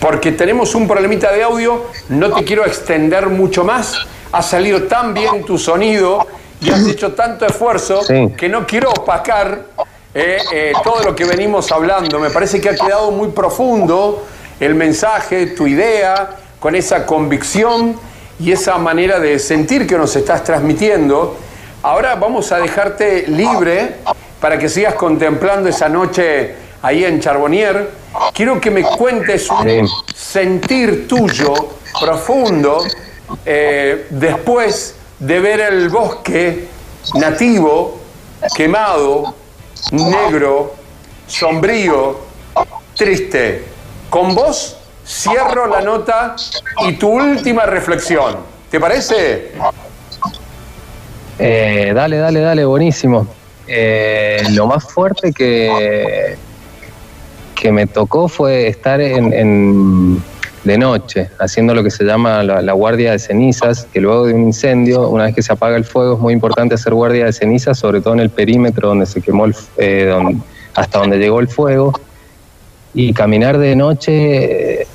porque 0.00 0.32
tenemos 0.32 0.74
un 0.74 0.86
problemita 0.86 1.32
de 1.32 1.42
audio, 1.42 1.86
no 2.08 2.32
te 2.32 2.44
quiero 2.44 2.64
extender 2.64 3.28
mucho 3.28 3.64
más, 3.64 3.96
ha 4.30 4.42
salido 4.42 4.84
tan 4.84 5.14
bien 5.14 5.44
tu 5.44 5.58
sonido 5.58 6.26
y 6.60 6.70
has 6.70 6.86
hecho 6.86 7.12
tanto 7.12 7.46
esfuerzo 7.46 8.00
que 8.36 8.48
no 8.48 8.66
quiero 8.66 8.90
opacar 8.90 9.62
eh, 10.14 10.38
eh, 10.52 10.72
todo 10.82 11.02
lo 11.02 11.14
que 11.14 11.24
venimos 11.24 11.70
hablando. 11.72 12.18
Me 12.18 12.30
parece 12.30 12.60
que 12.60 12.68
ha 12.68 12.74
quedado 12.74 13.10
muy 13.10 13.28
profundo 13.28 14.24
el 14.58 14.74
mensaje, 14.74 15.48
tu 15.48 15.66
idea, 15.66 16.30
con 16.58 16.74
esa 16.74 17.06
convicción 17.06 17.94
y 18.40 18.52
esa 18.52 18.78
manera 18.78 19.20
de 19.20 19.38
sentir 19.38 19.86
que 19.86 19.96
nos 19.96 20.14
estás 20.16 20.44
transmitiendo. 20.44 21.36
Ahora 21.82 22.16
vamos 22.16 22.50
a 22.50 22.58
dejarte 22.58 23.26
libre 23.28 23.96
para 24.40 24.58
que 24.58 24.68
sigas 24.68 24.94
contemplando 24.94 25.68
esa 25.68 25.88
noche 25.88 26.54
ahí 26.82 27.04
en 27.04 27.20
Charbonnier. 27.20 27.90
Quiero 28.34 28.60
que 28.60 28.70
me 28.70 28.82
cuentes 28.82 29.48
un 29.48 29.88
sentir 30.12 31.06
tuyo 31.06 31.54
profundo 32.00 32.84
eh, 33.46 34.06
después 34.10 34.96
de 35.20 35.40
ver 35.40 35.60
el 35.60 35.88
bosque 35.88 36.66
nativo 37.14 38.00
quemado 38.56 39.34
negro, 39.92 40.74
sombrío, 41.28 42.18
triste. 42.96 43.64
Con 44.10 44.34
vos 44.34 44.76
cierro 45.06 45.68
la 45.68 45.80
nota 45.80 46.34
y 46.88 46.94
tu 46.94 47.08
última 47.08 47.66
reflexión. 47.66 48.36
¿Te 48.68 48.80
parece? 48.80 49.52
Eh, 51.38 51.92
dale, 51.94 52.16
dale, 52.16 52.40
dale, 52.40 52.64
buenísimo. 52.64 53.26
Eh, 53.66 54.42
lo 54.52 54.66
más 54.66 54.84
fuerte 54.84 55.32
que, 55.32 56.36
que 57.54 57.72
me 57.72 57.86
tocó 57.86 58.28
fue 58.28 58.68
estar 58.68 59.00
en 59.00 60.22
de 60.68 60.76
noche, 60.76 61.30
haciendo 61.38 61.74
lo 61.74 61.82
que 61.82 61.90
se 61.90 62.04
llama 62.04 62.42
la, 62.42 62.72
guardia 62.72 63.12
de 63.12 63.18
cenizas, 63.18 63.86
que 63.92 64.00
luego 64.00 64.26
de 64.26 64.34
un 64.34 64.42
incendio, 64.42 65.08
una 65.08 65.24
vez 65.24 65.34
que 65.34 65.42
se 65.42 65.52
apaga 65.52 65.76
el 65.76 65.84
fuego, 65.84 66.14
es 66.14 66.20
muy 66.20 66.34
importante 66.34 66.74
hacer 66.74 66.94
guardia 66.94 67.24
de 67.24 67.32
cenizas, 67.32 67.78
sobre 67.78 68.00
todo 68.00 68.14
en 68.14 68.20
el 68.20 68.30
perímetro 68.30 68.88
donde 68.88 69.06
se 69.06 69.20
quemó, 69.20 69.46
eh, 69.78 70.14
hasta 70.74 70.98
donde 70.98 71.18
llegó 71.18 71.40
el 71.40 71.48
fuego, 71.48 71.92
y 72.92 73.12
caminar 73.12 73.58
de 73.58 73.76
noche 73.76 74.86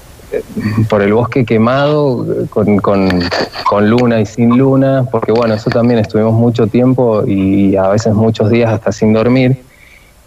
por 0.89 1.01
el 1.01 1.13
bosque 1.13 1.45
quemado, 1.45 2.25
con, 2.49 2.77
con, 2.77 3.89
luna 3.89 4.21
y 4.21 4.25
sin 4.25 4.57
luna, 4.57 5.05
porque 5.11 5.31
bueno, 5.31 5.55
eso 5.55 5.69
también 5.69 5.99
estuvimos 5.99 6.33
mucho 6.33 6.67
tiempo 6.67 7.25
y 7.25 7.75
a 7.75 7.89
veces 7.89 8.13
muchos 8.13 8.49
días 8.49 8.71
hasta 8.71 8.91
sin 8.91 9.13
dormir. 9.13 9.57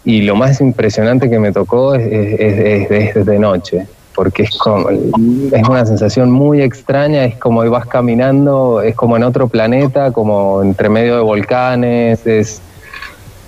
Y 0.03 0.21
lo 0.21 0.35
más 0.35 0.61
impresionante 0.61 1.29
que 1.29 1.39
me 1.39 1.51
tocó 1.51 1.95
es, 1.95 2.07
es, 2.39 3.39
noche 3.39 3.87
porque 4.17 4.43
es 4.43 4.57
como 4.57 4.89
es 4.89 5.67
una 5.69 5.85
sensación 5.85 6.31
muy 6.31 6.63
extraña, 6.63 7.25
es 7.25 7.37
como 7.37 7.69
vas 7.69 7.85
caminando, 7.85 8.81
es 8.81 8.95
como 8.95 9.15
en 9.15 9.23
otro 9.23 9.47
planeta, 9.47 10.11
como 10.11 10.63
entre 10.63 10.89
medio 10.89 11.17
de 11.17 11.21
volcanes, 11.21 12.25
es, 12.25 12.59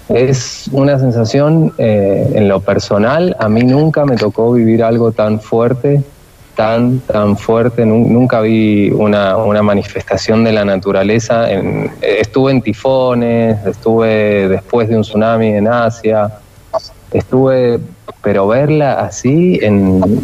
es 0.10 0.70
una 0.72 1.00
sensación 1.00 1.74
eh, 1.80 2.34
en 2.36 2.48
lo 2.48 2.60
personal, 2.60 3.36
a 3.40 3.50
mí 3.50 3.64
nunca 3.64 4.06
me 4.06 4.16
tocó 4.16 4.54
vivir 4.54 4.84
algo 4.84 5.12
tan 5.12 5.40
fuerte, 5.40 6.04
tan, 6.60 7.00
tan 7.00 7.38
fuerte, 7.38 7.86
nunca 7.86 8.42
vi 8.42 8.90
una, 8.90 9.38
una 9.38 9.64
manifestación 9.64 10.44
de 10.44 10.52
la 10.52 10.66
naturaleza, 10.66 11.50
en, 11.50 11.90
estuve 12.02 12.52
en 12.52 12.62
tifones, 12.62 13.66
estuve 13.66 14.50
después 14.50 14.90
de 14.90 14.98
un 14.98 15.04
tsunami 15.04 15.54
en 15.54 15.70
Asia, 15.70 16.30
estuve, 17.14 17.80
pero 18.22 18.46
verla 18.46 19.00
así 19.00 19.58
en 19.62 20.22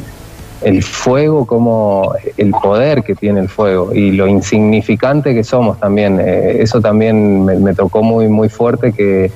el 0.61 0.83
fuego 0.83 1.45
como 1.45 2.13
el 2.35 2.51
poder 2.51 3.03
que 3.03 3.15
tiene 3.15 3.39
el 3.39 3.47
fuego 3.47 3.93
y 3.93 4.11
lo 4.11 4.27
insignificante 4.27 5.33
que 5.33 5.45
somos 5.45 5.79
también. 5.79 6.19
Eh, 6.19 6.57
eso 6.59 6.81
también 6.81 7.45
me, 7.45 7.73
tocó 7.73 8.03
muy, 8.03 8.27
muy 8.27 8.49
fuerte 8.49 8.91
que, 8.91 9.31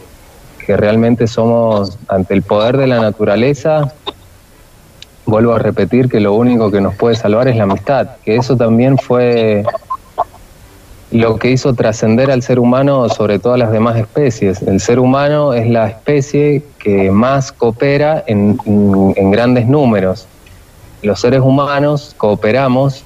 que, 0.65 0.75
realmente 0.75 1.27
somos 1.27 1.97
ante 2.09 2.33
el 2.33 2.41
poder 2.41 2.75
de 2.75 2.87
la 2.87 2.99
naturaleza. 2.99 3.93
Vuelvo 5.29 5.53
a 5.53 5.59
repetir 5.59 6.09
que 6.09 6.19
lo 6.19 6.33
único 6.33 6.71
que 6.71 6.81
nos 6.81 6.95
puede 6.95 7.15
salvar 7.15 7.47
es 7.47 7.55
la 7.55 7.63
amistad, 7.63 8.07
que 8.25 8.35
eso 8.35 8.57
también 8.57 8.97
fue 8.97 9.63
lo 11.11 11.37
que 11.37 11.51
hizo 11.51 11.75
trascender 11.75 12.31
al 12.31 12.41
ser 12.41 12.57
humano 12.57 13.07
sobre 13.09 13.37
todas 13.37 13.59
las 13.59 13.71
demás 13.71 13.95
especies. 13.97 14.63
El 14.63 14.79
ser 14.79 14.99
humano 14.99 15.53
es 15.53 15.69
la 15.69 15.87
especie 15.87 16.63
que 16.79 17.11
más 17.11 17.51
coopera 17.51 18.23
en, 18.25 18.57
grandes 19.31 19.67
números 19.67 20.27
los 21.03 21.21
seres 21.21 21.41
humanos 21.41 22.15
cooperamos 22.17 23.05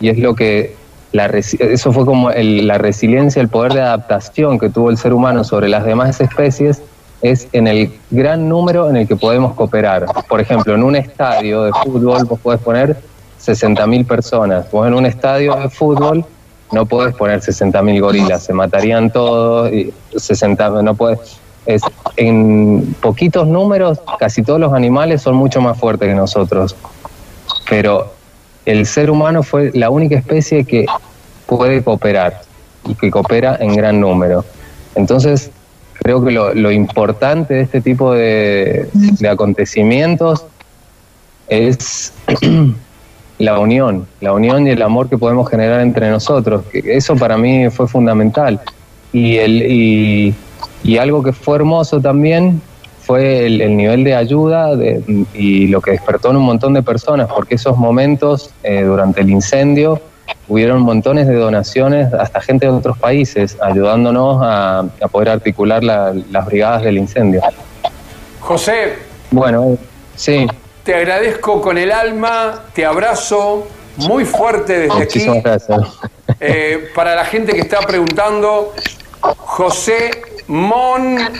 y 0.00 0.08
es 0.08 0.18
lo 0.18 0.34
que 0.34 0.74
la, 1.12 1.26
eso 1.26 1.92
fue 1.92 2.06
como 2.06 2.30
la 2.30 2.78
resiliencia, 2.78 3.42
el 3.42 3.48
poder 3.48 3.74
de 3.74 3.82
adaptación 3.82 4.58
que 4.58 4.70
tuvo 4.70 4.88
el 4.88 4.96
ser 4.96 5.12
humano 5.12 5.44
sobre 5.44 5.68
las 5.68 5.84
demás 5.84 6.18
especies 6.20 6.82
es 7.22 7.48
en 7.52 7.66
el 7.66 7.92
gran 8.10 8.48
número 8.48 8.88
en 8.88 8.96
el 8.96 9.08
que 9.08 9.16
podemos 9.16 9.54
cooperar. 9.54 10.06
Por 10.28 10.40
ejemplo, 10.40 10.74
en 10.74 10.84
un 10.84 10.96
estadio 10.96 11.64
de 11.64 11.72
fútbol 11.72 12.24
vos 12.24 12.38
podés 12.40 12.60
poner 12.60 12.96
60.000 13.40 14.06
personas. 14.06 14.70
Vos 14.70 14.86
en 14.86 14.94
un 14.94 15.06
estadio 15.06 15.54
de 15.56 15.68
fútbol 15.68 16.24
no 16.70 16.86
podés 16.86 17.14
poner 17.14 17.40
60.000 17.40 18.00
gorilas, 18.00 18.42
se 18.42 18.52
matarían 18.52 19.10
todos, 19.10 19.72
y 19.72 19.92
60, 20.14 20.82
no. 20.82 20.96
Es, 21.66 21.82
en 22.16 22.96
poquitos 23.00 23.46
números, 23.46 24.00
casi 24.18 24.42
todos 24.42 24.58
los 24.58 24.72
animales 24.72 25.20
son 25.20 25.34
mucho 25.34 25.60
más 25.60 25.78
fuertes 25.78 26.08
que 26.08 26.14
nosotros 26.14 26.74
pero 27.68 28.12
el 28.64 28.86
ser 28.86 29.10
humano 29.10 29.42
fue 29.42 29.70
la 29.74 29.90
única 29.90 30.16
especie 30.16 30.64
que 30.64 30.86
puede 31.46 31.82
cooperar 31.82 32.40
y 32.86 32.94
que 32.94 33.10
coopera 33.10 33.56
en 33.60 33.74
gran 33.74 34.00
número. 34.00 34.44
Entonces, 34.94 35.50
creo 36.02 36.24
que 36.24 36.30
lo, 36.30 36.72
importante 36.72 37.54
de 37.54 37.60
este 37.62 37.80
tipo 37.80 38.12
de, 38.12 38.88
acontecimientos 39.28 40.44
es 41.48 42.12
la 43.38 43.58
unión, 43.58 44.06
la 44.20 44.32
unión 44.32 44.66
y 44.66 44.70
el 44.70 44.82
amor 44.82 45.08
que 45.08 45.18
podemos 45.18 45.48
generar 45.48 45.80
entre 45.80 46.10
nosotros. 46.10 46.64
Eso 46.72 47.16
para 47.16 47.36
mí 47.36 47.70
fue 47.70 47.88
fundamental. 47.88 48.60
Y, 49.12 49.36
el, 49.36 50.34
y 50.82 50.98
algo 50.98 51.22
que 51.22 51.32
fue 51.32 51.56
hermoso 51.56 52.00
también 52.00 52.60
fue 53.08 53.46
el, 53.46 53.74
nivel 53.74 54.04
de 54.04 54.14
ayuda 54.14 54.72
y 55.32 55.66
lo 55.68 55.80
que 55.80 55.92
despertó 55.92 56.28
en 56.28 56.36
un 56.36 56.42
montón 56.42 56.74
de 56.74 56.82
personas, 56.82 57.26
porque 57.34 57.54
esos 57.54 57.78
momentos 57.78 58.50
eh, 58.62 58.82
durante 58.82 59.22
el 59.22 59.30
incendio 59.30 59.98
hubieron 60.48 60.82
montones 60.82 61.26
de 61.26 61.34
donaciones, 61.34 62.12
hasta 62.12 62.40
gente 62.40 62.66
de 62.66 62.72
otros 62.72 62.98
países, 62.98 63.56
ayudándonos 63.60 64.38
a, 64.42 64.84
poder 65.10 65.30
articular 65.30 65.82
las 65.82 66.46
brigadas 66.46 66.82
del 66.82 66.98
incendio. 66.98 67.42
José. 68.40 68.94
Bueno, 69.30 69.76
sí. 70.16 70.46
Te 70.84 70.94
agradezco 70.94 71.60
con 71.60 71.76
el 71.76 71.92
alma, 71.92 72.64
te 72.72 72.86
abrazo 72.86 73.68
muy 73.96 74.24
fuerte 74.24 74.78
desde 74.78 75.02
aquí. 75.02 75.26
Gracias. 75.42 75.80
Eh, 76.40 76.88
para 76.94 77.14
la 77.14 77.24
gente 77.24 77.52
que 77.52 77.60
está 77.60 77.80
preguntando, 77.80 78.72
José 79.20 80.22
Mongilner, 80.46 81.36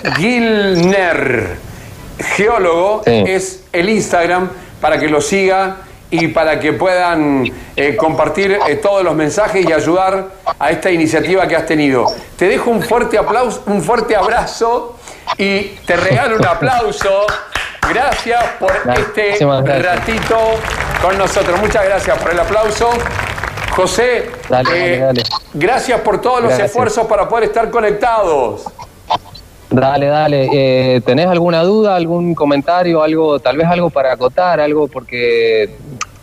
geólogo, 2.19 3.03
es 3.07 3.65
el 3.73 3.89
Instagram 3.89 4.51
para 4.81 4.99
que 4.99 5.09
lo 5.09 5.21
siga 5.21 5.79
y 6.11 6.29
para 6.29 6.59
que 6.59 6.73
puedan 6.73 7.45
eh, 7.77 7.97
compartir 7.97 8.59
eh, 8.67 8.77
todos 8.77 9.03
los 9.03 9.15
mensajes 9.15 9.67
y 9.67 9.73
ayudar 9.73 10.29
a 10.59 10.71
esta 10.71 10.91
iniciativa 10.91 11.47
que 11.47 11.57
has 11.57 11.67
tenido. 11.67 12.07
Te 12.37 12.49
dejo 12.49 12.71
un 12.71 12.83
fuerte 12.83 13.19
aplauso, 13.19 13.63
un 13.67 13.83
fuerte 13.83 14.17
abrazo 14.17 14.97
y 15.37 15.65
te 15.87 15.97
regalo 15.97 16.37
un 16.37 16.47
aplauso. 16.47 17.27
Gracias 17.89 18.43
por 18.59 18.73
este 18.73 19.39
ratito 19.83 20.37
con 21.03 21.17
nosotros. 21.17 21.61
Muchas 21.61 21.85
gracias 21.85 22.19
por 22.19 22.33
el 22.33 22.41
aplauso. 22.41 22.91
José, 23.71 24.31
eh, 24.75 25.13
gracias 25.55 26.01
por 26.01 26.21
todos 26.21 26.43
los 26.43 26.59
esfuerzos 26.59 27.07
para 27.07 27.29
poder 27.29 27.45
estar 27.45 27.71
conectados. 27.71 28.65
Dale, 29.71 30.07
dale. 30.07 30.49
Eh, 30.53 31.01
¿Tenés 31.03 31.27
alguna 31.27 31.63
duda, 31.63 31.95
algún 31.95 32.35
comentario, 32.35 33.03
algo, 33.03 33.39
tal 33.39 33.57
vez 33.57 33.67
algo 33.67 33.91
para 33.91 34.13
acotar, 34.13 34.61
algo 34.61 34.89
porque, 34.89 35.77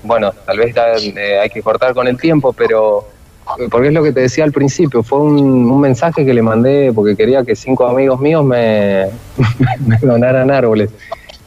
bueno, 0.06 0.32
tal 0.46 0.58
vez 0.58 0.76
eh, 0.76 1.40
hay 1.40 1.50
que 1.50 1.62
cortar 1.62 1.94
con 1.94 2.08
el 2.08 2.18
tiempo, 2.18 2.54
pero 2.54 3.08
porque 3.70 3.90
es 3.90 3.94
lo 3.94 4.04
que 4.04 4.12
te 4.12 4.22
decía 4.22 4.44
al 4.44 4.52
principio, 4.52 5.04
fue 5.04 5.20
un, 5.20 5.80
mensaje 5.80 6.26
que 6.26 6.34
le 6.34 6.42
mandé 6.42 6.92
porque 6.94 7.16
quería 7.16 7.44
que 7.44 7.56
cinco 7.56 7.86
amigos 7.86 8.20
míos 8.20 8.44
me, 8.46 9.10
donaran 10.02 10.50
árboles. 10.52 10.90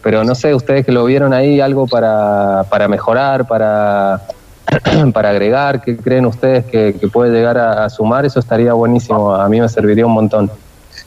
Pero 0.02 0.22
no 0.22 0.34
sé, 0.34 0.54
ustedes 0.54 0.86
que 0.86 0.92
lo 0.92 1.04
vieron 1.04 1.32
ahí, 1.32 1.60
algo 1.60 1.86
para, 1.86 2.64
para 2.70 2.86
mejorar, 2.86 3.48
para, 3.48 4.22
para 5.12 5.30
agregar, 5.30 5.82
¿qué 5.82 5.96
creen 5.96 6.26
ustedes 6.26 6.64
que, 6.66 6.94
puede 7.12 7.32
llegar 7.32 7.58
a 7.58 7.90
sumar? 7.90 8.24
Eso 8.24 8.38
estaría 8.38 8.72
buenísimo, 8.72 9.34
a 9.34 9.48
mí 9.48 9.60
me 9.60 9.68
serviría 9.68 10.06
un 10.06 10.12
montón. 10.12 10.50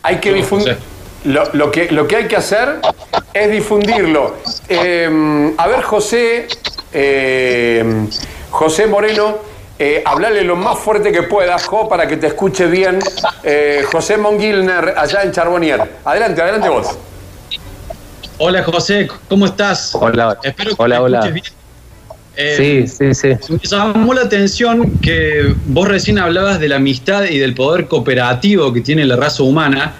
Hay 0.04 0.18
que 0.18 0.34
difundir. 0.34 0.78
Lo, 1.24 1.72
que, 1.72 1.92
lo 1.92 2.08
que 2.08 2.16
hay 2.16 2.28
que 2.28 2.36
hacer 2.36 2.80
es 3.34 3.52
difundirlo. 3.52 4.34
Em, 4.68 5.54
a 5.58 5.68
ver, 5.68 5.84
José, 5.84 6.48
em, 6.94 8.08
José 8.50 8.88
Moreno, 8.88 9.38
eh, 9.80 10.04
hablarle 10.06 10.44
lo 10.44 10.56
más 10.56 10.78
fuerte 10.78 11.12
que 11.12 11.24
puedas, 11.24 11.66
Jo, 11.66 11.90
para 11.90 12.08
que 12.08 12.18
te 12.18 12.28
escuche 12.28 12.68
bien. 12.68 13.00
Eh, 13.44 13.84
José 13.92 14.18
Mongilner, 14.18 14.94
allá 14.98 15.24
en 15.24 15.32
Charbonnier. 15.32 15.82
Adelante, 16.06 16.42
adelante 16.42 16.70
vos. 16.70 16.88
Hola, 18.38 18.64
José, 18.64 19.08
¿cómo 19.28 19.46
estás? 19.46 19.94
Hola, 19.94 20.38
Espero 20.44 20.76
que 20.76 20.82
hola, 20.82 21.02
hola. 21.02 21.28
Bien. 21.28 21.44
sí, 22.36 22.88
sí, 22.88 23.14
sí. 23.14 23.28
Me 23.50 23.60
llamó 23.64 24.14
la 24.14 24.22
atención 24.22 25.00
que 25.00 25.56
vos 25.68 25.88
recién 25.88 26.18
hablabas 26.18 26.60
de 26.60 26.68
la 26.70 26.78
amistad 26.78 27.26
y 27.26 27.38
del 27.38 27.54
poder 27.54 27.88
cooperativo 27.88 28.74
que 28.74 28.82
tiene 28.82 29.06
la 29.06 29.16
raza 29.16 29.44
humana. 29.44 29.94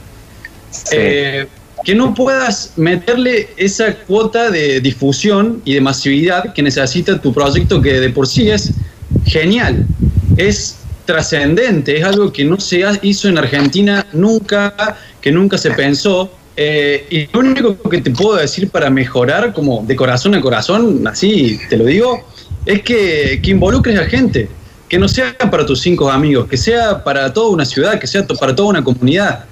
Eh, 0.92 1.48
que 1.84 1.96
no 1.96 2.14
puedas 2.14 2.74
meterle 2.76 3.50
esa 3.58 3.96
cuota 3.96 4.50
de 4.52 4.82
difusión 4.82 5.62
y 5.66 5.74
de 5.74 5.82
masividad 5.82 6.54
que 6.54 6.62
necesita 6.62 7.20
tu 7.20 7.34
proyecto, 7.34 7.82
que 7.82 8.00
de 8.00 8.10
por 8.10 8.28
sí 8.28 8.50
es 8.50 8.72
genial, 9.26 9.86
es 10.38 10.78
trascendente, 11.06 11.98
es 11.98 12.04
algo 12.04 12.32
que 12.32 12.46
no 12.46 12.60
se 12.60 12.84
hizo 13.02 13.28
en 13.28 13.38
Argentina 13.38 14.06
nunca, 14.14 14.98
que 15.20 15.32
nunca 15.32 15.58
se 15.58 15.72
pensó. 15.72 16.32
Eh, 16.56 17.08
y 17.10 17.28
lo 17.34 17.40
único 17.40 17.90
que 17.90 18.02
te 18.02 18.12
puedo 18.12 18.36
decir 18.36 18.70
para 18.70 18.90
mejorar, 18.90 19.54
como 19.54 19.84
de 19.84 19.96
corazón 19.96 20.36
a 20.36 20.42
corazón, 20.42 21.08
así 21.08 21.60
te 21.70 21.78
lo 21.78 21.86
digo, 21.86 22.28
es 22.66 22.84
que, 22.84 23.40
que 23.42 23.52
involucres 23.52 23.98
a 24.00 24.06
gente, 24.06 24.48
que 24.88 25.00
no 25.00 25.08
sea 25.08 25.36
para 25.38 25.66
tus 25.66 25.82
cinco 25.82 26.12
amigos, 26.12 26.48
que 26.48 26.58
sea 26.58 27.04
para 27.04 27.34
toda 27.34 27.50
una 27.50 27.66
ciudad, 27.66 28.00
que 28.00 28.08
sea 28.08 28.26
para 28.28 28.56
toda 28.56 28.70
una 28.70 28.84
comunidad. 28.84 29.46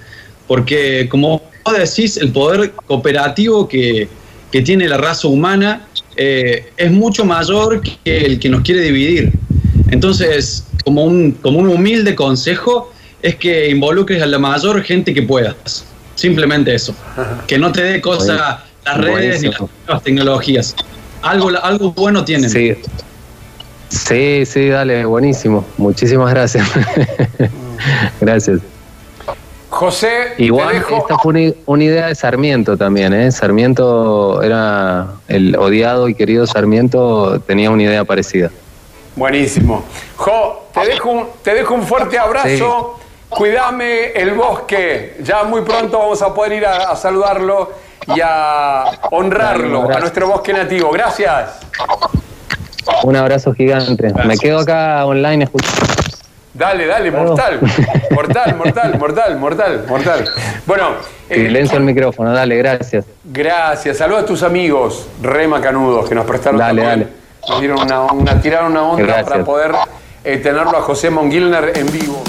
Porque 0.49 1.07
como 1.09 1.43
vos 1.63 1.77
decís, 1.77 2.17
el 2.17 2.31
poder 2.31 2.71
cooperativo 2.71 3.67
que, 3.67 4.09
tiene 4.51 4.89
la 4.89 4.97
raza 4.97 5.27
humana 5.27 5.85
eh, 6.15 6.71
es 6.75 6.91
mucho 6.91 7.23
mayor 7.23 7.81
que 7.81 8.25
el 8.25 8.39
que 8.39 8.49
nos 8.49 8.61
quiere 8.61 8.81
dividir. 8.81 9.31
Entonces, 9.91 10.65
como 10.83 11.03
un, 11.03 11.33
como 11.33 11.59
un 11.59 11.69
humilde 11.69 12.15
consejo, 12.15 12.91
es 13.21 13.35
que 13.35 13.69
involucres 13.69 14.23
a 14.23 14.25
la 14.25 14.39
mayor 14.39 14.81
gente 14.81 15.13
que 15.13 15.21
puedas. 15.21 15.85
Simplemente 16.15 16.73
eso. 16.73 16.95
Que 17.45 17.59
no 17.59 17.71
te 17.71 17.83
dé 17.83 18.01
cosa 18.01 18.65
las 18.83 18.97
redes 18.97 19.43
ni 19.43 19.49
las 19.49 19.59
nuevas 19.59 20.03
tecnologías. 20.03 20.75
Algo, 21.21 21.51
algo 21.61 21.91
bueno 21.91 22.25
tienen. 22.25 22.49
Sí. 22.49 22.75
Sí, 23.89 24.43
sí, 24.47 24.67
dale, 24.67 25.05
buenísimo. 25.05 25.63
Muchísimas 25.77 26.31
gracias. 26.33 26.67
gracias. 28.19 28.61
José, 29.69 30.33
igual 30.39 30.77
esta 30.77 31.17
fue 31.19 31.53
una, 31.65 31.83
idea 31.83 32.07
de 32.07 32.15
Sarmiento 32.15 32.75
también, 32.75 33.13
¿eh? 33.13 33.31
Sarmiento 33.31 34.41
era 34.41 35.07
el 35.27 35.55
odiado 35.55 36.09
y 36.09 36.15
querido 36.15 36.47
Sarmiento 36.47 37.39
tenía 37.41 37.69
una 37.69 37.83
idea 37.83 38.03
parecida. 38.03 38.49
Buenísimo. 39.15 39.83
Jo, 40.15 40.69
te 40.73 40.87
dejo 40.87 41.11
un, 41.11 41.27
te 41.43 41.53
dejo 41.53 41.75
un 41.75 41.83
fuerte 41.83 42.17
abrazo. 42.17 42.99
Cuídame 43.29 44.07
el 44.13 44.33
bosque. 44.33 45.17
Ya 45.21 45.43
muy 45.43 45.61
pronto 45.61 45.99
vamos 45.99 46.21
a 46.23 46.33
poder 46.33 46.53
ir 46.53 46.65
a, 46.65 46.95
saludarlo 46.95 47.71
y 48.07 48.19
a 48.23 48.85
honrarlo 49.11 49.87
a 49.91 49.99
nuestro 49.99 50.27
bosque 50.27 50.51
nativo. 50.51 50.89
Gracias. 50.91 51.59
Un 53.03 53.15
abrazo 53.15 53.53
gigante. 53.53 54.11
Me 54.25 54.35
quedo 54.35 54.59
acá 54.59 55.05
online 55.05 55.43
escuchando. 55.43 56.08
Dale, 56.59 56.87
dale, 56.87 57.09
mortal. 57.09 57.57
Mortal, 58.11 58.55
mortal, 58.57 58.99
mortal, 58.99 59.37
mortal, 59.37 59.85
mortal. 59.87 60.29
Bueno. 60.65 60.89
Eh, 61.29 61.45
Silencio 61.45 61.77
el 61.77 61.85
micrófono, 61.85 62.33
dale, 62.33 62.57
gracias. 62.57 63.05
Gracias. 63.23 63.95
Saludos 63.95 64.23
a 64.23 64.25
tus 64.25 64.43
amigos, 64.43 65.07
Rema 65.21 65.61
Canudos, 65.61 66.09
que 66.09 66.15
nos 66.15 66.25
prestaron 66.25 66.59
dale, 66.59 66.83
dale. 66.83 67.07
Nos 67.47 67.59
dieron 67.61 67.79
una, 67.79 68.41
tiraron 68.41 68.73
una 68.73 68.83
onda 68.83 69.23
para 69.23 69.45
poder 69.45 69.71
eh, 70.25 70.35
tenerlo 70.39 70.77
a 70.77 70.81
José 70.81 71.09
Mongilner 71.09 71.77
en 71.77 71.89
vivo. 71.93 72.21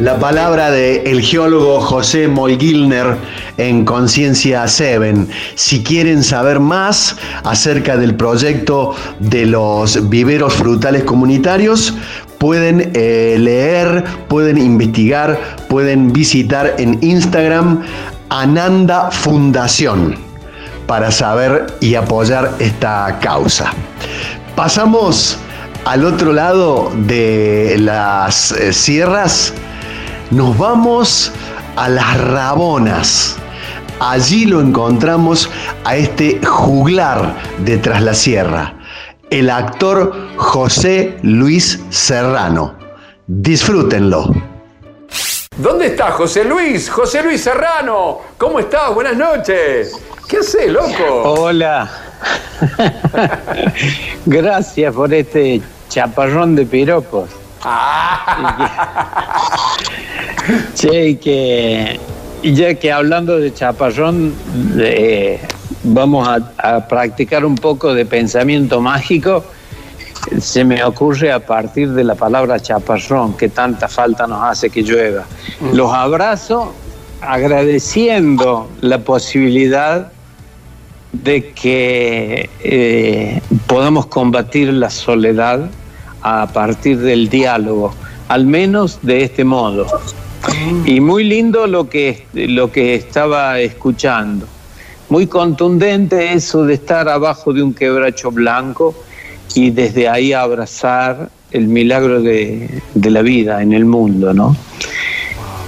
La 0.00 0.18
palabra 0.18 0.70
del 0.70 1.22
geólogo 1.22 1.80
José 1.80 2.28
Molgilner 2.28 3.16
en 3.56 3.86
Conciencia 3.86 4.68
7. 4.68 5.26
Si 5.54 5.82
quieren 5.82 6.22
saber 6.22 6.60
más 6.60 7.16
acerca 7.44 7.96
del 7.96 8.14
proyecto 8.14 8.94
de 9.20 9.46
los 9.46 10.10
viveros 10.10 10.52
frutales 10.52 11.02
comunitarios, 11.04 11.94
pueden 12.36 12.90
eh, 12.92 13.36
leer, 13.38 14.04
pueden 14.28 14.58
investigar, 14.58 15.40
pueden 15.66 16.12
visitar 16.12 16.74
en 16.76 16.98
Instagram 17.02 17.82
Ananda 18.28 19.10
Fundación 19.10 20.14
para 20.86 21.10
saber 21.10 21.68
y 21.80 21.94
apoyar 21.94 22.52
esta 22.58 23.18
causa. 23.22 23.72
Pasamos 24.54 25.38
al 25.86 26.04
otro 26.04 26.34
lado 26.34 26.92
de 26.94 27.76
las 27.78 28.52
eh, 28.52 28.74
sierras 28.74 29.54
nos 30.30 30.56
vamos 30.58 31.32
a 31.76 31.88
las 31.88 32.20
Rabonas. 32.20 33.36
Allí 34.00 34.44
lo 34.44 34.60
encontramos 34.60 35.50
a 35.84 35.96
este 35.96 36.40
juglar 36.44 37.34
de 37.58 37.78
Tras 37.78 38.02
la 38.02 38.14
Sierra, 38.14 38.74
el 39.30 39.48
actor 39.48 40.12
José 40.36 41.16
Luis 41.22 41.80
Serrano. 41.90 42.74
Disfrútenlo. 43.26 44.30
¿Dónde 45.56 45.86
está 45.86 46.10
José 46.12 46.44
Luis? 46.44 46.90
José 46.90 47.22
Luis 47.22 47.40
Serrano. 47.40 48.18
¿Cómo 48.36 48.58
estás? 48.58 48.94
Buenas 48.94 49.16
noches. 49.16 49.98
¿Qué 50.28 50.38
haces, 50.38 50.70
loco? 50.70 51.22
Hola. 51.24 51.90
Gracias 54.26 54.94
por 54.94 55.14
este 55.14 55.62
chaparrón 55.88 56.54
de 56.54 56.66
piropos. 56.66 57.45
che, 60.74 61.18
que 61.18 61.98
ya 62.42 62.74
que 62.74 62.92
hablando 62.92 63.38
de 63.38 63.52
chaparrón, 63.52 64.34
vamos 65.82 66.28
a, 66.58 66.88
practicar 66.88 67.44
un 67.44 67.56
poco 67.56 67.94
de 67.94 68.06
pensamiento 68.06 68.80
mágico. 68.80 69.44
Se 70.40 70.64
me 70.64 70.82
ocurre 70.82 71.30
a 71.30 71.40
partir 71.40 71.92
de 71.92 72.02
la 72.02 72.14
palabra 72.14 72.58
chaparrón, 72.58 73.36
que 73.36 73.48
tanta 73.48 73.88
falta 73.88 74.26
nos 74.26 74.42
hace 74.42 74.70
que 74.70 74.82
llueva. 74.82 75.24
Mm. 75.60 75.74
Los 75.74 75.92
abrazo 75.92 76.72
agradeciendo 77.20 78.68
la 78.80 78.98
posibilidad 78.98 80.10
de 81.12 81.52
que 81.52 82.50
eh, 82.62 83.40
podamos 83.66 84.06
combatir 84.06 84.72
la 84.72 84.90
soledad 84.90 85.70
a 86.26 86.48
partir 86.48 86.98
del 86.98 87.28
diálogo, 87.28 87.94
al 88.26 88.46
menos 88.46 88.98
de 89.02 89.22
este 89.22 89.44
modo. 89.44 89.86
Y 90.84 90.98
muy 90.98 91.22
lindo 91.22 91.68
lo 91.68 91.88
que, 91.88 92.26
lo 92.34 92.72
que 92.72 92.96
estaba 92.96 93.60
escuchando. 93.60 94.46
Muy 95.08 95.28
contundente 95.28 96.32
eso 96.32 96.64
de 96.64 96.74
estar 96.74 97.08
abajo 97.08 97.52
de 97.52 97.62
un 97.62 97.72
quebracho 97.72 98.32
blanco 98.32 98.92
y 99.54 99.70
desde 99.70 100.08
ahí 100.08 100.32
abrazar 100.32 101.30
el 101.52 101.68
milagro 101.68 102.20
de, 102.20 102.82
la 102.94 103.22
vida 103.22 103.62
en 103.62 103.72
el 103.72 103.84
mundo, 103.84 104.34
¿no? 104.34 104.56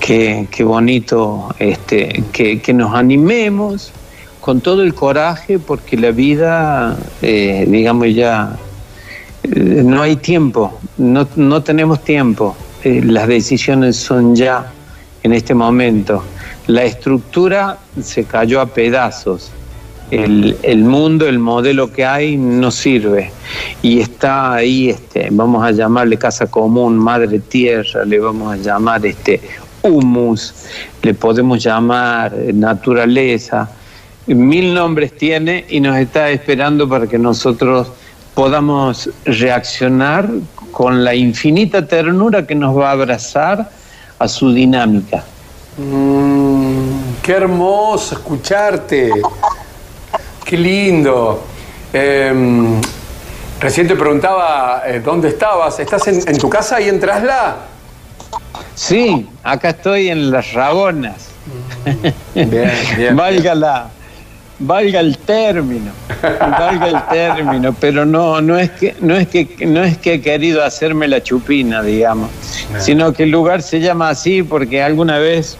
Qué, 0.00 0.48
bonito 0.64 1.54
este, 1.60 2.24
que, 2.32 2.74
nos 2.74 2.94
animemos 2.94 3.92
con 4.40 4.60
todo 4.60 4.82
el 4.82 4.94
coraje 4.94 5.58
porque 5.60 5.96
la 5.96 6.10
vida, 6.10 6.96
eh, 7.22 7.64
digamos 7.68 8.12
ya, 8.14 8.56
no 9.54 10.02
hay 10.02 10.16
tiempo, 10.16 10.78
no, 10.98 11.26
no 11.36 11.62
tenemos 11.62 12.04
tiempo, 12.04 12.56
eh, 12.84 13.02
las 13.04 13.26
decisiones 13.26 13.96
son 13.96 14.36
ya 14.36 14.72
en 15.22 15.32
este 15.32 15.54
momento. 15.54 16.22
La 16.66 16.84
estructura 16.84 17.78
se 18.00 18.24
cayó 18.24 18.60
a 18.60 18.66
pedazos. 18.66 19.50
El, 20.10 20.56
el, 20.62 20.84
mundo, 20.84 21.26
el 21.26 21.38
modelo 21.38 21.92
que 21.92 22.04
hay 22.04 22.36
no 22.36 22.70
sirve. 22.70 23.30
Y 23.82 24.00
está 24.00 24.54
ahí, 24.54 24.88
este, 24.88 25.28
vamos 25.30 25.62
a 25.62 25.70
llamarle 25.70 26.16
casa 26.16 26.46
común, 26.46 26.96
madre 26.96 27.40
tierra, 27.40 28.04
le 28.06 28.18
vamos 28.18 28.54
a 28.54 28.56
llamar 28.56 29.04
este 29.04 29.40
humus, 29.82 30.54
le 31.02 31.14
podemos 31.14 31.62
llamar 31.62 32.34
naturaleza. 32.54 33.70
Mil 34.26 34.72
nombres 34.72 35.16
tiene 35.16 35.64
y 35.68 35.80
nos 35.80 35.96
está 35.96 36.30
esperando 36.30 36.88
para 36.88 37.06
que 37.06 37.18
nosotros 37.18 37.88
podamos 38.38 39.10
reaccionar 39.24 40.28
con 40.70 41.02
la 41.02 41.12
infinita 41.12 41.84
ternura 41.84 42.46
que 42.46 42.54
nos 42.54 42.78
va 42.78 42.90
a 42.90 42.92
abrazar 42.92 43.68
a 44.16 44.28
su 44.28 44.52
dinámica. 44.52 45.24
Mm, 45.76 47.18
qué 47.20 47.32
hermoso 47.32 48.14
escucharte. 48.14 49.10
Qué 50.44 50.56
lindo. 50.56 51.42
Eh, 51.92 52.78
recién 53.58 53.88
te 53.88 53.96
preguntaba 53.96 54.84
eh, 54.86 55.00
dónde 55.04 55.30
estabas. 55.30 55.80
¿Estás 55.80 56.06
en, 56.06 56.38
tu 56.38 56.48
casa 56.48 56.80
y 56.80 56.88
en 56.88 57.00
Trasla? 57.00 57.56
Sí, 58.76 59.28
acá 59.42 59.70
estoy 59.70 60.10
en 60.10 60.30
Las 60.30 60.52
Rabonas. 60.52 61.26
Bien, 62.36 62.70
bien. 62.96 63.16
Valga 63.16 63.56
la, 63.56 63.90
valga 64.58 65.00
el 65.00 65.18
término, 65.18 65.92
valga 66.22 66.88
el 66.88 67.06
término, 67.08 67.74
pero 67.78 68.04
no, 68.04 68.40
no 68.40 68.58
es 68.58 68.70
que, 68.70 68.94
no 69.00 69.14
es 69.14 69.28
que, 69.28 69.66
no 69.66 69.82
es 69.82 69.98
que 69.98 70.14
he 70.14 70.20
querido 70.20 70.64
hacerme 70.64 71.08
la 71.08 71.22
chupina, 71.22 71.82
digamos, 71.82 72.30
sino 72.78 73.12
que 73.12 73.24
el 73.24 73.30
lugar 73.30 73.62
se 73.62 73.80
llama 73.80 74.08
así 74.10 74.42
porque 74.42 74.82
alguna 74.82 75.18
vez 75.18 75.56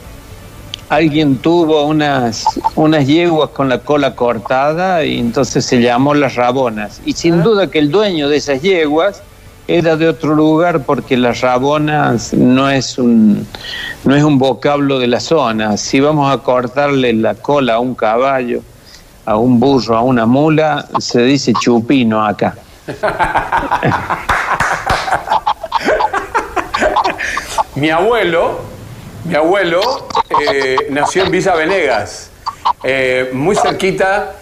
alguien 0.88 1.36
tuvo 1.36 1.84
unas, 1.84 2.44
unas 2.74 3.06
yeguas 3.06 3.50
con 3.50 3.68
la 3.68 3.80
cola 3.80 4.14
cortada 4.14 5.04
y 5.04 5.18
entonces 5.18 5.64
se 5.64 5.80
llamó 5.80 6.14
Las 6.14 6.34
Rabonas. 6.34 7.00
Y 7.04 7.12
sin 7.12 7.40
ah. 7.40 7.42
duda 7.42 7.70
que 7.70 7.78
el 7.78 7.90
dueño 7.90 8.28
de 8.28 8.38
esas 8.38 8.62
yeguas 8.62 9.22
era 9.66 9.96
de 9.96 10.08
otro 10.08 10.34
lugar 10.34 10.84
porque 10.84 11.16
Las 11.16 11.42
Rabonas 11.42 12.32
no 12.32 12.70
es 12.70 12.98
un, 12.98 13.46
no 14.04 14.16
es 14.16 14.24
un 14.24 14.38
vocablo 14.38 14.98
de 14.98 15.08
la 15.08 15.20
zona. 15.20 15.76
Si 15.76 16.00
vamos 16.00 16.32
a 16.32 16.38
cortarle 16.38 17.12
la 17.12 17.34
cola 17.34 17.74
a 17.74 17.78
un 17.78 17.94
caballo, 17.94 18.62
a 19.28 19.36
un 19.36 19.60
burro, 19.60 19.94
a 19.94 20.00
una 20.00 20.24
mula, 20.24 20.88
se 20.98 21.20
dice 21.20 21.52
chupino 21.52 22.24
acá. 22.24 22.54
mi 27.74 27.90
abuelo, 27.90 28.60
mi 29.26 29.34
abuelo 29.34 30.08
eh, 30.50 30.86
nació 30.88 31.24
en 31.24 31.30
Villa 31.30 31.54
Venegas, 31.54 32.30
eh, 32.82 33.28
muy 33.34 33.54
cerquita 33.54 34.32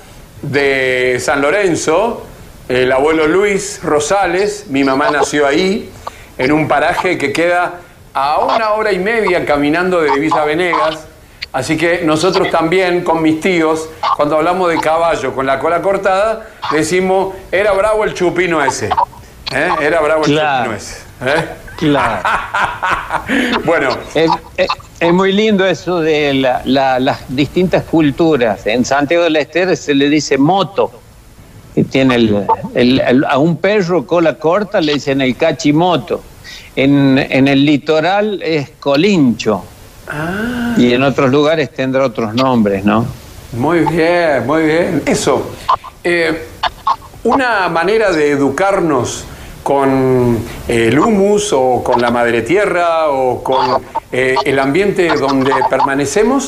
de 0.40 1.18
San 1.20 1.42
Lorenzo. 1.42 2.25
El 2.68 2.92
abuelo 2.92 3.27
Luis 3.27 3.81
Rosales, 3.83 4.66
mi 4.68 4.85
mamá 4.85 5.11
nació 5.11 5.49
ahí, 5.49 5.90
en 6.38 6.53
un 6.53 6.68
paraje 6.68 7.18
que 7.18 7.33
queda 7.33 7.81
a 8.14 8.38
una 8.38 8.70
hora 8.75 8.92
y 8.92 9.01
media 9.01 9.44
caminando 9.44 10.01
de 10.01 10.16
Villa 10.20 10.44
Venegas 10.44 11.09
Así 11.57 11.79
que 11.79 12.03
nosotros 12.05 12.51
también 12.51 13.03
con 13.03 13.23
mis 13.23 13.40
tíos, 13.40 13.88
cuando 14.14 14.37
hablamos 14.37 14.69
de 14.69 14.79
caballo 14.79 15.35
con 15.35 15.47
la 15.47 15.59
cola 15.59 15.81
cortada, 15.81 16.47
decimos, 16.71 17.35
era 17.51 17.73
bravo 17.73 18.05
el 18.05 18.12
chupino 18.12 18.62
ese. 18.62 18.90
¿eh? 19.55 19.71
Era 19.81 20.03
bravo 20.03 20.27
el 20.27 20.33
chupino 20.33 20.75
ese. 20.75 20.97
¿eh? 21.25 21.49
Claro. 21.79 22.29
bueno. 23.64 23.88
Es, 24.14 24.31
muy 25.14 25.33
lindo 25.33 25.64
eso 25.64 26.01
de 26.01 26.35
las 26.66 27.21
distintas 27.35 27.85
culturas. 27.85 28.66
En 28.66 28.85
Santiago 28.85 29.25
del 29.25 29.37
Estero 29.37 29.75
se 29.77 29.95
le 29.95 30.11
dice 30.11 30.37
moto. 30.37 30.90
Que 31.75 31.85
tiene 31.85 32.16
el, 32.75 33.25
a 33.27 33.38
un 33.38 33.57
perro 33.57 34.07
cola 34.07 34.35
corta 34.35 34.83
le 34.83 34.92
dicen 34.92 35.23
el 35.23 35.35
cachimoto. 35.38 36.23
En, 36.75 37.16
en 37.16 37.49
el 37.49 37.64
litoral 37.64 38.42
es 38.42 38.73
colincho. 38.79 39.64
Ah. 40.09 40.75
Y 40.77 40.92
en 40.92 41.03
otros 41.03 41.31
lugares 41.31 41.71
tendrá 41.73 42.05
otros 42.05 42.35
nombres, 42.35 42.85
¿no? 42.85 43.07
Muy 43.53 43.81
bien, 43.81 44.47
muy 44.47 44.64
bien. 44.64 45.03
Eso. 45.07 45.51
Eh, 46.05 46.47
una 47.25 47.69
manera 47.69 48.12
de 48.12 48.31
educarnos 48.31 49.25
con 49.62 50.38
el 50.69 50.99
humus 50.99 51.53
o 51.53 51.83
con 51.83 52.01
la 52.01 52.12
madre 52.12 52.42
tierra 52.42 53.09
o 53.09 53.42
con 53.42 53.83
eh, 54.12 54.37
el 54.45 54.61
ambiente 54.61 55.09
donde 55.09 55.53
permanecemos 55.69 56.47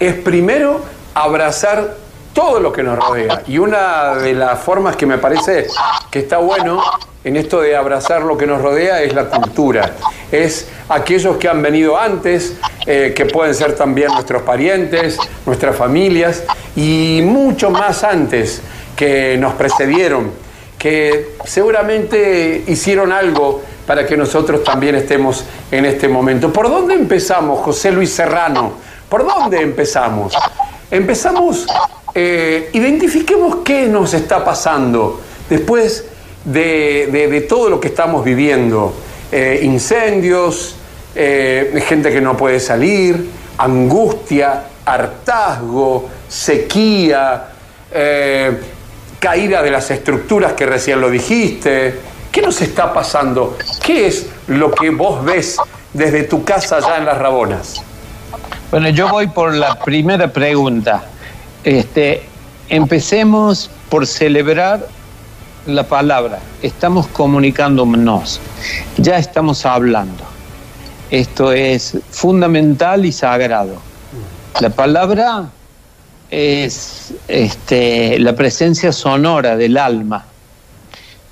es 0.00 0.14
primero 0.14 0.80
abrazar 1.14 1.96
todo 2.36 2.60
lo 2.60 2.70
que 2.70 2.82
nos 2.82 2.98
rodea. 2.98 3.42
Y 3.46 3.56
una 3.56 4.14
de 4.16 4.34
las 4.34 4.60
formas 4.60 4.94
que 4.94 5.06
me 5.06 5.16
parece 5.16 5.68
que 6.10 6.18
está 6.18 6.36
bueno 6.36 6.82
en 7.24 7.34
esto 7.34 7.62
de 7.62 7.74
abrazar 7.74 8.22
lo 8.22 8.36
que 8.36 8.46
nos 8.46 8.60
rodea 8.60 9.02
es 9.02 9.14
la 9.14 9.24
cultura. 9.24 9.94
Es 10.30 10.68
aquellos 10.90 11.38
que 11.38 11.48
han 11.48 11.62
venido 11.62 11.98
antes, 11.98 12.54
eh, 12.84 13.14
que 13.16 13.24
pueden 13.24 13.54
ser 13.54 13.74
también 13.74 14.12
nuestros 14.12 14.42
parientes, 14.42 15.18
nuestras 15.46 15.74
familias, 15.74 16.44
y 16.76 17.22
mucho 17.24 17.70
más 17.70 18.04
antes 18.04 18.60
que 18.94 19.38
nos 19.38 19.54
precedieron, 19.54 20.30
que 20.78 21.36
seguramente 21.46 22.64
hicieron 22.66 23.12
algo 23.12 23.62
para 23.86 24.06
que 24.06 24.14
nosotros 24.14 24.62
también 24.62 24.94
estemos 24.94 25.42
en 25.70 25.86
este 25.86 26.06
momento. 26.06 26.52
¿Por 26.52 26.68
dónde 26.68 26.92
empezamos, 26.92 27.60
José 27.60 27.92
Luis 27.92 28.12
Serrano? 28.12 28.74
¿Por 29.08 29.24
dónde 29.24 29.62
empezamos? 29.62 30.34
Empezamos, 30.90 31.66
eh, 32.14 32.70
identifiquemos 32.72 33.56
qué 33.64 33.88
nos 33.88 34.14
está 34.14 34.44
pasando 34.44 35.20
después 35.50 36.04
de, 36.44 37.46
todo 37.48 37.68
lo 37.68 37.80
que 37.80 37.88
estamos 37.88 38.24
viviendo. 38.24 38.94
Eh, 39.32 39.60
incendios, 39.64 40.76
eh, 41.14 41.82
gente 41.86 42.12
que 42.12 42.20
no 42.20 42.36
puede 42.36 42.60
salir, 42.60 43.30
angustia, 43.58 44.62
hartazgo, 44.84 46.08
sequía, 46.28 47.48
caída 49.18 49.62
de 49.62 49.70
las 49.70 49.90
estructuras 49.90 50.52
que 50.52 50.66
recién 50.66 51.00
lo 51.00 51.10
dijiste. 51.10 51.94
¿Qué 52.30 52.42
nos 52.42 52.60
está 52.60 52.92
pasando? 52.92 53.56
¿Qué 53.82 54.06
es 54.06 54.26
lo 54.48 54.70
que 54.70 54.90
vos 54.90 55.24
ves 55.24 55.56
desde 55.92 56.24
tu 56.24 56.44
casa 56.44 56.76
allá 56.76 56.98
en 56.98 57.06
Las 57.06 57.18
Rabonas? 57.18 57.82
Bueno, 58.70 58.88
yo 58.88 59.08
voy 59.08 59.28
por 59.28 59.54
la 59.54 59.78
primera 59.78 60.32
pregunta. 60.32 61.04
Este, 61.62 62.22
empecemos 62.68 63.70
por 63.88 64.08
celebrar 64.08 64.88
la 65.66 65.84
palabra, 65.84 66.40
estamos 66.62 67.06
comunicándonos, 67.08 68.40
ya 68.96 69.18
estamos 69.18 69.64
hablando. 69.64 70.24
Esto 71.10 71.52
es 71.52 71.96
fundamental 72.10 73.04
y 73.04 73.12
sagrado. 73.12 73.76
La 74.60 74.70
palabra 74.70 75.48
es 76.30 77.14
este, 77.28 78.18
la 78.18 78.34
presencia 78.34 78.90
sonora 78.90 79.56
del 79.56 79.76
alma. 79.76 80.24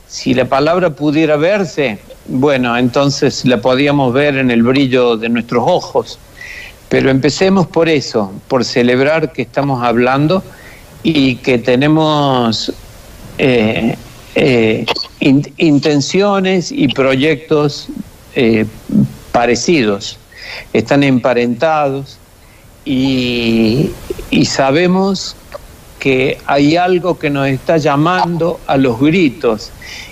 Si 0.06 0.34
la 0.34 0.44
palabra 0.44 0.90
pudiera 0.90 1.36
verse, 1.36 1.98
bueno, 2.26 2.76
entonces 2.76 3.44
la 3.44 3.60
podíamos 3.60 4.12
ver 4.12 4.36
en 4.36 4.52
el 4.52 4.62
brillo 4.62 5.16
de 5.16 5.28
nuestros 5.28 5.64
ojos. 5.66 6.18
Pero 6.88 7.10
empecemos 7.10 7.66
por 7.66 7.88
eso, 7.88 8.32
por 8.48 8.64
celebrar 8.64 9.32
que 9.32 9.42
estamos 9.42 9.82
hablando 9.82 10.42
y 11.02 11.36
que 11.36 11.58
tenemos 11.58 12.72
eh, 13.38 13.96
eh, 14.34 14.86
intenciones 15.58 16.70
y 16.72 16.88
proyectos 16.88 17.88
eh, 18.34 18.66
parecidos, 19.32 20.18
están 20.72 21.02
emparentados 21.02 22.18
y, 22.84 23.90
y 24.30 24.44
sabemos 24.44 25.36
que 25.98 26.38
hay 26.46 26.76
algo 26.76 27.18
que 27.18 27.30
nos 27.30 27.48
está 27.48 27.78
llamando 27.78 28.60
a 28.66 28.76
los 28.76 29.00
gritos. 29.00 29.70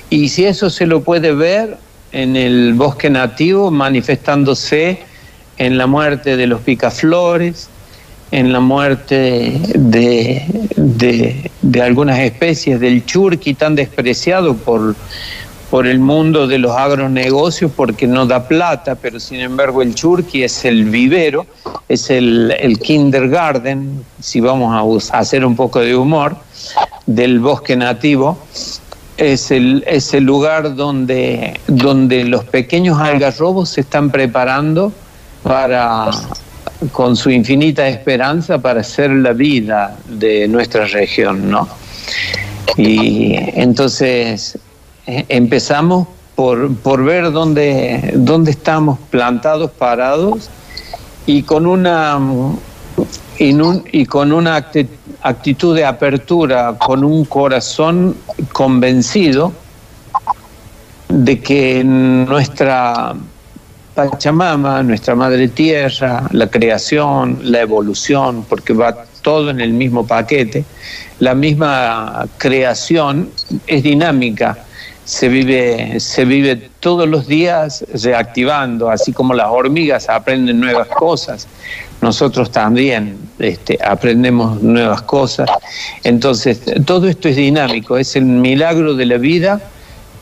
Y 0.09 0.29
si 0.29 0.45
eso 0.45 0.71
se 0.71 0.87
lo 0.87 1.03
puede 1.03 1.33
ver 1.33 1.77
en 2.13 2.37
el 2.37 2.75
bosque 2.75 3.11
nativo 3.11 3.71
manifestándose 3.71 5.01
en 5.59 5.79
la 5.79 5.87
muerte 5.87 6.37
de 6.37 6.47
los 6.47 6.61
picaflores, 6.61 7.69
en 8.33 8.53
la 8.53 8.61
muerte 8.61 9.61
de, 9.75 10.43
de, 10.77 11.83
algunas 11.83 12.19
especies 12.19 12.81
del 12.81 13.05
churqui 13.05 13.53
tan 13.53 13.75
despreciado 13.75 14.57
por, 14.57 14.97
por 15.71 15.87
el 15.87 15.99
mundo 16.01 16.47
de 16.47 16.59
los 16.59 16.73
agronegocios 16.73 17.71
porque 17.77 18.07
no 18.07 18.25
da 18.25 18.49
plata, 18.49 18.95
pero 18.95 19.21
sin 19.21 19.41
embargo 19.41 19.83
el 19.83 19.95
churqui 19.95 20.45
es 20.45 20.65
el 20.65 20.85
vivero, 20.87 21.47
es 21.89 22.09
el, 22.09 22.55
el 22.59 22.79
kindergarten, 22.79 24.03
si 24.19 24.41
vamos 24.41 25.11
a, 25.11 25.19
hacer 25.19 25.45
un 25.45 25.55
poco 25.55 25.81
de 25.81 25.95
humor, 25.95 26.37
del 27.05 27.39
bosque 27.39 27.77
nativo. 27.77 28.39
Es 29.19 29.51
el, 29.51 29.85
es 29.87 30.15
el 30.15 30.25
lugar 30.25 30.75
donde, 30.75 31.61
donde 31.67 32.25
los 32.25 32.45
pequeños 32.45 32.99
algarrobos 32.99 33.69
se 33.69 33.83
están 33.83 34.11
preparando 34.11 34.91
para, 35.43 36.11
con 36.93 37.17
su 37.17 37.31
infinita 37.31 37.89
esperanza 37.89 38.59
para 38.59 38.81
hacer 38.81 39.11
la 39.11 39.33
vida 39.33 39.97
de 40.09 40.49
nuestra 40.49 40.87
región, 40.87 41.51
¿no? 41.51 41.69
Y 42.77 43.35
entonces 43.55 44.59
eh, 45.07 45.25
empezamos 45.29 46.09
por, 46.35 46.75
por 46.77 47.05
ver 47.05 47.31
dónde, 47.33 48.13
dónde 48.15 48.53
estamos 48.53 48.99
plantados, 49.11 49.71
parados, 49.73 50.49
y 51.27 51.43
con 51.43 51.67
una, 51.67 52.19
y 53.39 54.07
con 54.07 54.33
una 54.33 54.57
actitud 55.23 55.77
de 55.77 55.85
apertura, 55.85 56.77
con 56.79 57.05
un 57.05 57.25
corazón 57.25 58.17
convencido 58.53 59.53
de 61.09 61.41
que 61.41 61.85
nuestra 61.85 63.15
Pachamama, 63.95 64.83
nuestra 64.83 65.15
madre 65.15 65.49
tierra, 65.49 66.27
la 66.33 66.47
creación, 66.49 67.39
la 67.43 67.61
evolución, 67.61 68.45
porque 68.49 68.73
va 68.73 69.05
todo 69.21 69.51
en 69.51 69.61
el 69.61 69.73
mismo 69.73 70.07
paquete, 70.07 70.65
la 71.19 71.35
misma 71.35 72.27
creación 72.39 73.31
es 73.67 73.83
dinámica, 73.83 74.59
se 75.05 75.29
vive, 75.29 76.01
se 76.01 76.25
vive 76.25 76.71
todos 76.81 77.09
los 77.09 77.27
días 77.27 77.85
reactivando, 78.03 78.89
así 78.89 79.13
como 79.13 79.35
las 79.35 79.49
hormigas 79.49 80.09
aprenden 80.09 80.61
nuevas 80.61 80.89
cosas, 80.89 81.47
nosotros 82.01 82.51
también 82.51 83.17
este, 83.39 83.79
aprendemos 83.85 84.63
nuevas 84.63 85.03
cosas. 85.03 85.49
Entonces, 86.03 86.61
todo 86.87 87.09
esto 87.09 87.29
es 87.29 87.37
dinámico, 87.37 87.99
es 87.99 88.17
el 88.17 88.25
milagro 88.25 88.95
de 88.95 89.07
la 89.07 89.19
vida 89.19 89.61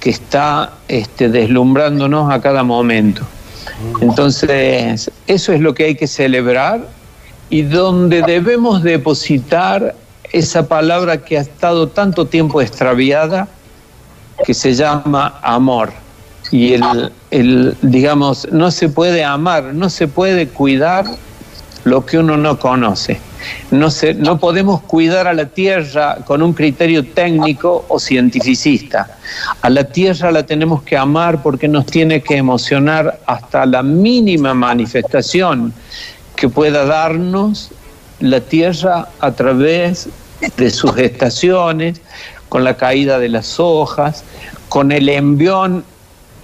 que 0.00 0.11
está 0.11 0.72
este, 0.88 1.28
deslumbrándonos 1.28 2.33
a 2.33 2.40
cada 2.40 2.62
momento. 2.62 3.26
Entonces, 4.00 5.10
eso 5.26 5.52
es 5.52 5.60
lo 5.60 5.74
que 5.74 5.84
hay 5.84 5.94
que 5.94 6.06
celebrar 6.06 6.86
y 7.48 7.62
donde 7.62 8.22
debemos 8.22 8.82
depositar 8.82 9.94
esa 10.32 10.68
palabra 10.68 11.18
que 11.24 11.38
ha 11.38 11.40
estado 11.40 11.88
tanto 11.88 12.26
tiempo 12.26 12.60
extraviada, 12.60 13.48
que 14.44 14.54
se 14.54 14.74
llama 14.74 15.38
amor. 15.42 15.92
Y 16.50 16.74
el, 16.74 17.12
el, 17.30 17.76
digamos, 17.82 18.48
no 18.50 18.70
se 18.70 18.88
puede 18.88 19.24
amar, 19.24 19.74
no 19.74 19.90
se 19.90 20.08
puede 20.08 20.48
cuidar 20.48 21.04
lo 21.84 22.06
que 22.06 22.18
uno 22.18 22.36
no 22.36 22.58
conoce. 22.58 23.20
No, 23.70 23.90
se, 23.90 24.14
no 24.14 24.38
podemos 24.38 24.81
cuidar 24.83 25.26
a 25.26 25.35
la 25.35 25.46
tierra 25.46 26.18
con 26.26 26.42
un 26.42 26.53
criterio 26.53 27.05
técnico 27.07 27.85
o 27.88 27.98
cientificista. 27.98 29.18
A 29.62 29.70
la 29.70 29.85
tierra 29.85 30.31
la 30.31 30.44
tenemos 30.44 30.83
que 30.83 30.96
amar 30.96 31.42
porque 31.42 31.68
nos 31.68 31.87
tiene 31.87 32.22
que 32.22 32.37
emocionar 32.37 33.20
hasta 33.26 33.66
la 33.66 33.83
mínima 33.83 34.55
manifestación 34.55 35.72
que 36.37 36.48
pueda 36.48 36.85
darnos 36.85 37.70
la 38.20 38.40
tierra 38.40 39.09
a 39.20 39.33
través 39.33 40.09
de 40.57 40.70
sus 40.70 40.96
estaciones, 40.98 42.00
con 42.48 42.64
la 42.64 42.76
caída 42.76 43.18
de 43.18 43.29
las 43.29 43.61
hojas, 43.61 44.24
con 44.68 44.92
el 44.92 45.09
envión 45.09 45.85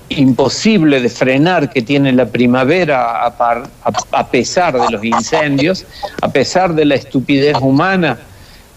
imposible 0.08 1.00
de 1.00 1.08
frenar 1.08 1.70
que 1.70 1.82
tiene 1.82 2.12
la 2.12 2.26
primavera 2.26 3.26
a, 3.26 4.30
pesar 4.30 4.80
de 4.80 4.90
los 4.90 5.04
incendios, 5.04 5.84
a 6.22 6.28
pesar 6.28 6.74
de 6.74 6.84
la 6.84 6.94
estupidez 6.94 7.56
humana 7.60 8.18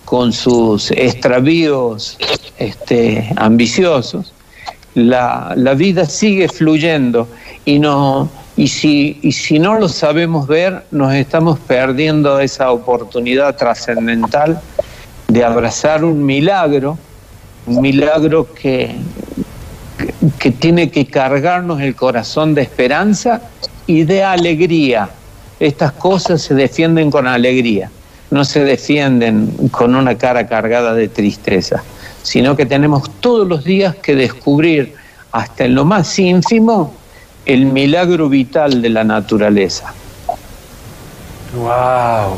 con 0.05 0.33
sus 0.33 0.91
extravíos 0.91 2.17
este, 2.57 3.31
ambiciosos, 3.35 4.33
la, 4.95 5.53
vida 5.77 6.05
sigue 6.05 6.47
fluyendo 6.49 7.27
y, 7.63 7.77
no, 7.77 8.29
y, 8.57 8.67
si, 8.67 9.19
y 9.21 9.31
si 9.31 9.59
no 9.59 9.79
lo 9.79 9.87
sabemos 9.87 10.47
ver, 10.47 10.83
nos 10.91 11.13
estamos 11.13 11.59
perdiendo 11.59 12.39
esa 12.39 12.71
oportunidad 12.71 13.55
trascendental 13.55 14.59
de 15.27 15.43
abrazar 15.43 16.03
un 16.03 16.25
milagro, 16.25 16.97
un 17.67 17.81
milagro 17.81 18.51
que, 18.51 18.95
que 20.38 20.51
tiene 20.51 20.89
que 20.89 21.05
cargarnos 21.05 21.82
el 21.82 21.95
corazón 21.95 22.53
de 22.53 22.62
esperanza 22.62 23.41
y 23.88 24.03
de 24.03 24.23
alegría. 24.23 25.10
Estas 25.60 25.91
cosas 25.93 26.41
se 26.41 26.53
defienden 26.53 27.12
con 27.12 27.27
alegría, 27.27 27.89
no 28.32 28.45
se 28.45 28.63
defienden 28.63 29.69
con 29.71 29.95
una 29.95 30.17
cara 30.17 30.47
cargada 30.47 30.93
de 30.93 31.08
tristeza, 31.08 31.84
sino 32.23 32.55
que 32.55 32.65
tenemos 32.65 33.10
todos 33.19 33.47
los 33.47 33.63
días 33.63 33.95
que 33.95 34.15
descubrir 34.15 34.95
hasta 35.32 35.65
en 35.65 35.75
lo 35.75 35.86
más 35.86 36.17
ínfimo 36.17 36.93
el 37.45 37.65
milagro 37.65 38.29
vital 38.29 38.82
de 38.82 38.89
la 38.89 39.03
naturaleza. 39.03 39.93
¡Wow! 41.55 42.38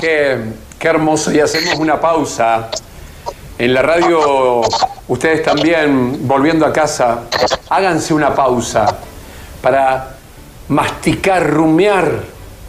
Qué, 0.00 0.38
qué 0.78 0.88
hermoso. 0.88 1.32
Y 1.32 1.40
hacemos 1.40 1.78
una 1.78 2.00
pausa 2.00 2.70
en 3.58 3.74
la 3.74 3.82
radio, 3.82 4.62
ustedes 5.10 5.42
también, 5.42 6.28
volviendo 6.28 6.64
a 6.64 6.72
casa, 6.72 7.22
háganse 7.68 8.14
una 8.14 8.32
pausa 8.32 8.86
para 9.60 10.14
masticar, 10.68 11.50
rumear 11.50 12.22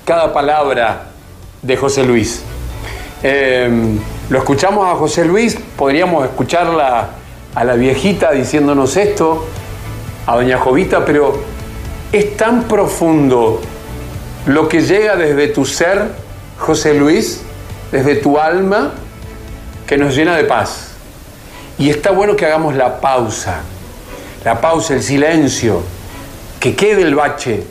cada 0.04 0.34
palabra 0.34 1.04
de 1.62 1.78
José 1.78 2.04
Luis. 2.04 2.42
Em, 3.22 4.00
lo 4.30 4.40
escuchamos 4.40 4.88
a 4.88 4.96
José 4.96 5.24
Luis, 5.24 5.56
podríamos 5.78 6.26
escucharla 6.26 7.10
a 7.54 7.64
la 7.64 7.76
viejita 7.76 8.32
diciéndonos 8.32 8.98
esto, 8.98 9.46
a 10.26 10.36
doña 10.36 10.58
Jovita, 10.58 11.06
pero 11.06 11.44
es 12.12 12.38
tan 12.38 12.64
profundo 12.64 13.62
lo 14.48 14.68
que 14.68 14.82
llega 14.82 15.16
desde 15.16 15.50
tu 15.50 15.64
ser, 15.64 16.08
José 16.58 16.96
Luis, 16.96 17.44
desde 17.92 18.16
tu 18.16 18.40
alma, 18.40 18.94
que 19.86 19.96
nos 19.96 20.16
llena 20.16 20.36
de 20.36 20.46
paz. 20.46 20.91
Y 21.82 21.90
está 21.90 22.12
bueno 22.12 22.36
que 22.36 22.46
hagamos 22.46 22.76
la 22.76 23.02
pausa, 23.02 23.62
la 24.46 24.62
pausa, 24.62 24.94
el 24.94 25.02
silencio, 25.02 25.82
que 26.60 26.76
quede 26.76 27.02
el 27.02 27.16
bache, 27.16 27.64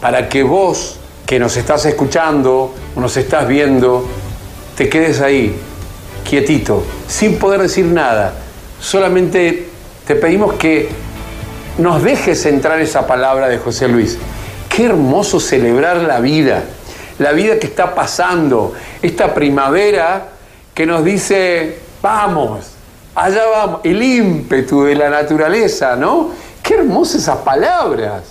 para 0.00 0.28
que 0.28 0.44
vos 0.44 1.00
que 1.26 1.40
nos 1.40 1.56
estás 1.56 1.84
escuchando 1.84 2.72
o 2.94 3.00
nos 3.00 3.16
estás 3.16 3.48
viendo, 3.48 4.06
te 4.76 4.88
quedes 4.88 5.20
ahí, 5.20 5.56
quietito, 6.22 6.84
sin 7.08 7.40
poder 7.40 7.60
decir 7.60 7.86
nada. 7.86 8.34
Solamente 8.80 9.66
te 10.06 10.14
pedimos 10.14 10.54
que 10.54 10.88
nos 11.78 12.04
dejes 12.04 12.46
entrar 12.46 12.80
esa 12.80 13.04
palabra 13.08 13.48
de 13.48 13.58
José 13.58 13.88
Luis. 13.88 14.16
Qué 14.68 14.84
hermoso 14.84 15.40
celebrar 15.40 15.96
la 15.96 16.20
vida, 16.20 16.62
la 17.18 17.32
vida 17.32 17.58
que 17.58 17.66
está 17.66 17.96
pasando, 17.96 18.74
esta 19.02 19.34
primavera 19.34 20.28
que 20.72 20.86
nos 20.86 21.02
dice, 21.02 21.80
vamos, 22.00 22.75
allá 23.16 23.46
vamos, 23.46 23.80
el 23.82 24.02
ímpetu 24.02 24.84
de 24.84 24.94
la 24.94 25.08
naturaleza, 25.08 25.96
¿no? 25.96 26.30
Qué 26.62 26.74
hermosas 26.74 27.22
esas 27.22 27.38
palabras. 27.38 28.22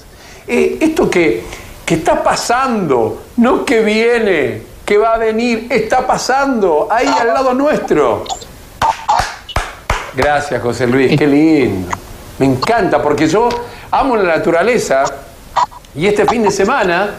Eh, 0.47 0.77
esto 0.79 1.09
que, 1.09 1.43
que 1.85 1.95
está 1.95 2.23
pasando, 2.23 3.23
no 3.37 3.65
que 3.65 3.81
viene, 3.81 4.61
que 4.85 4.97
va 4.97 5.15
a 5.15 5.17
venir, 5.17 5.67
está 5.69 6.05
pasando 6.05 6.87
ahí 6.91 7.07
al 7.07 7.27
lado 7.27 7.53
nuestro. 7.53 8.23
Gracias, 10.15 10.61
José 10.61 10.87
Luis, 10.87 11.17
qué 11.17 11.27
lindo. 11.27 11.89
Me 12.37 12.45
encanta 12.45 13.01
porque 13.01 13.27
yo 13.27 13.49
amo 13.91 14.15
la 14.15 14.35
naturaleza 14.35 15.03
y 15.95 16.05
este 16.05 16.25
fin 16.25 16.43
de 16.43 16.51
semana 16.51 17.09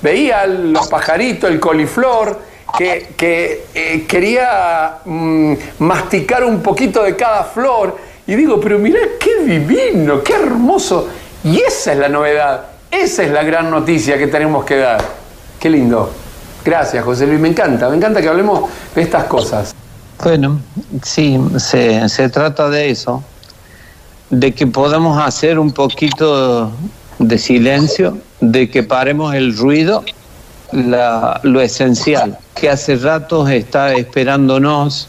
veía 0.00 0.46
los 0.46 0.86
pajaritos, 0.88 1.50
el 1.50 1.58
coliflor, 1.58 2.38
que, 2.76 3.66
eh, 3.74 4.06
quería 4.06 4.98
mm, 5.04 5.54
masticar 5.80 6.44
un 6.44 6.60
poquito 6.60 7.02
de 7.02 7.16
cada 7.16 7.44
flor. 7.44 7.96
Y 8.26 8.34
digo, 8.34 8.60
pero 8.60 8.78
mirá 8.78 9.00
qué 9.18 9.44
divino, 9.44 10.22
qué 10.22 10.34
hermoso. 10.34 11.08
Y 11.42 11.60
esa 11.60 11.92
es 11.92 11.98
la 11.98 12.08
novedad, 12.08 12.64
esa 12.90 13.22
es 13.22 13.30
la 13.30 13.42
gran 13.42 13.70
noticia 13.70 14.18
que 14.18 14.26
tenemos 14.26 14.64
que 14.64 14.76
dar. 14.76 15.02
Qué 15.58 15.70
lindo. 15.70 16.10
Gracias, 16.64 17.04
José 17.04 17.26
Luis. 17.26 17.40
Me 17.40 17.48
encanta, 17.48 17.88
me 17.88 17.96
encanta 17.96 18.20
que 18.20 18.28
hablemos 18.28 18.68
de 18.94 19.02
estas 19.02 19.24
cosas. 19.24 19.74
Bueno, 20.22 20.60
sí, 21.02 21.40
se, 21.56 22.08
se 22.08 22.28
trata 22.28 22.68
de 22.68 22.90
eso, 22.90 23.24
de 24.28 24.52
que 24.52 24.66
podamos 24.66 25.18
hacer 25.18 25.58
un 25.58 25.72
poquito 25.72 26.70
de 27.18 27.38
silencio, 27.38 28.18
de 28.40 28.70
que 28.70 28.82
paremos 28.82 29.34
el 29.34 29.56
ruido, 29.56 30.04
lo 30.72 31.60
esencial, 31.60 32.38
que 32.54 32.68
hace 32.68 32.96
rato 32.96 33.46
está 33.48 33.94
esperándonos 33.94 35.08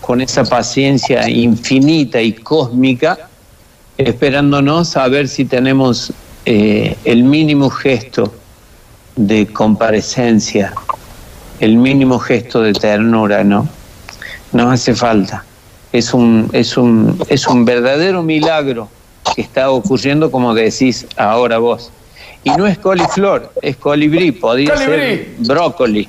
con 0.00 0.20
esa 0.20 0.44
paciencia 0.44 1.28
infinita 1.28 2.20
y 2.20 2.32
cósmica, 2.32 3.28
esperándonos 3.96 4.96
a 4.96 5.08
ver 5.08 5.28
si 5.28 5.44
tenemos 5.44 6.12
eh, 6.44 6.96
el 7.04 7.22
mínimo 7.22 7.70
gesto 7.70 8.32
de 9.16 9.46
comparecencia, 9.46 10.72
el 11.60 11.76
mínimo 11.76 12.18
gesto 12.18 12.62
de 12.62 12.72
ternura, 12.72 13.44
¿no? 13.44 13.68
Nos 14.52 14.72
hace 14.72 14.94
falta. 14.94 15.44
Es 15.92 16.14
un, 16.14 16.48
es 16.52 16.76
un, 16.76 17.22
es 17.28 17.46
un 17.46 17.64
verdadero 17.64 18.22
milagro 18.22 18.88
que 19.34 19.42
está 19.42 19.70
ocurriendo, 19.70 20.30
como 20.30 20.54
decís 20.54 21.06
ahora 21.16 21.58
vos. 21.58 21.90
Y 22.44 22.50
no 22.50 22.66
es 22.66 22.78
coliflor, 22.78 23.52
es 23.62 23.76
colibrí, 23.76 24.32
podría 24.32 24.76
ser 24.76 25.28
brócoli, 25.38 26.08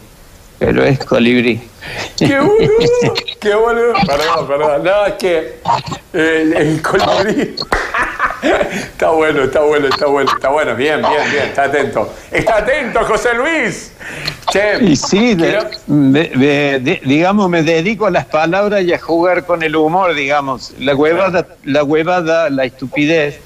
pero 0.57 0.83
es 0.83 0.99
colibrí. 0.99 1.61
¡Qué 2.17 2.39
boludo! 2.39 3.13
¡Qué 3.39 3.53
boludo! 3.53 3.93
Perdón, 4.07 4.47
perdón. 4.47 4.83
No, 4.83 5.05
es 5.05 5.13
que 5.13 5.59
el, 6.13 6.53
el 6.53 6.81
colibrí. 6.81 7.55
Está 8.43 9.09
bueno, 9.11 9.43
está 9.43 9.61
bueno, 9.61 9.87
está 9.87 10.05
bueno, 10.07 10.31
está 10.33 10.49
bueno. 10.49 10.75
Bien, 10.75 10.99
bien, 11.01 11.31
bien, 11.31 11.43
está 11.45 11.63
atento. 11.63 12.13
Está 12.29 12.57
atento, 12.57 12.99
José 13.05 13.33
Luis. 13.35 13.93
y 14.81 14.95
sí, 14.97 15.37
digamos, 17.05 17.49
me 17.49 17.63
dedico 17.63 18.07
a 18.07 18.11
las 18.11 18.25
palabras 18.25 18.83
y 18.83 18.91
a 18.91 18.99
jugar 18.99 19.45
con 19.45 19.63
el 19.63 19.75
humor, 19.75 20.13
digamos. 20.13 20.73
La 20.79 20.93
huevada, 20.93 21.47
la 21.63 21.83
huevada, 21.83 22.49
la 22.49 22.65
estupidez 22.65 23.39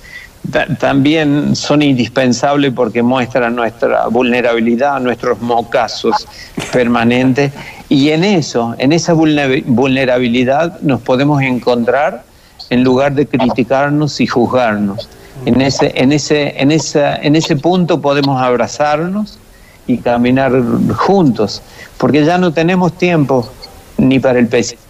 también 0.80 1.56
son 1.56 1.82
indispensables 1.82 2.74
porque 2.74 3.04
muestran 3.04 3.56
nuestra 3.56 4.08
vulnerabilidad, 4.08 5.00
nuestros 5.00 5.42
mocazos 5.42 6.28
permanentes. 6.72 7.52
Y 7.90 8.10
en 8.10 8.24
eso, 8.24 8.76
en 8.78 8.94
esa 8.94 9.14
vulnerabilidad 9.14 10.80
nos 10.82 11.02
podemos 11.02 11.42
encontrar 11.42 12.24
en 12.70 12.84
lugar 12.84 13.14
de 13.14 13.28
criticarnos 13.28 14.20
y 14.20 14.28
juzgarnos. 14.28 15.10
En 15.46 15.62
ese, 15.62 15.92
en 15.96 16.12
ese, 16.12 16.60
en 16.62 16.72
esa, 16.72 17.16
en 17.18 17.36
ese 17.36 17.56
punto 17.56 18.02
podemos 18.02 18.42
abrazarnos 18.42 19.38
y 19.86 20.00
caminar 20.00 20.52
juntos, 20.96 21.62
porque 21.98 22.26
ya 22.26 22.38
no 22.38 22.52
tenemos 22.52 22.98
tiempo 22.98 23.50
ni 23.98 24.20
para 24.20 24.40
el 24.40 24.48
pesimismo. 24.48 24.86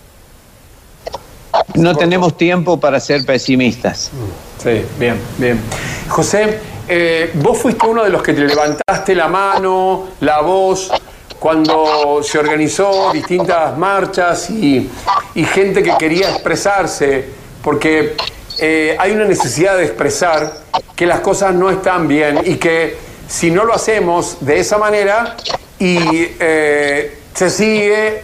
No 1.76 1.96
tenemos 1.96 2.38
tiempo 2.38 2.80
para 2.80 3.00
ser 3.00 3.26
pesimistas. 3.26 4.12
Sí, 4.68 4.86
bien, 5.00 5.18
bien. 5.38 5.62
José, 6.10 6.60
eh, 6.90 7.32
vos 7.36 7.58
fuiste 7.58 7.88
uno 7.88 8.04
de 8.04 8.10
los 8.10 8.22
que 8.22 8.34
te 8.34 8.42
levantaste 8.42 9.16
la 9.16 9.30
mano, 9.30 10.10
la 10.20 10.42
voz, 10.42 10.92
cuando 11.40 12.22
se 12.22 12.38
organizó 12.38 13.14
distintas 13.14 13.78
marchas 13.78 14.50
y, 14.50 14.90
gente 15.54 15.82
que 15.82 15.94
quería 15.98 16.32
expresarse 16.32 17.30
porque 17.62 18.18
eh, 18.60 18.98
hay 19.00 19.12
una 19.14 19.24
necesidad 19.24 19.78
de 19.78 19.86
expresar 19.86 20.52
que 20.98 21.06
las 21.06 21.22
cosas 21.22 21.54
no 21.54 21.70
están 21.70 22.10
bien 22.10 22.42
y 22.44 22.56
que 22.56 22.98
si 23.26 23.52
no 23.52 23.64
lo 23.64 23.74
hacemos 23.74 24.40
de 24.42 24.60
esa 24.60 24.78
manera 24.78 25.38
y 25.80 25.98
eh, 26.42 27.20
se 27.34 27.50
sigue 27.50 28.22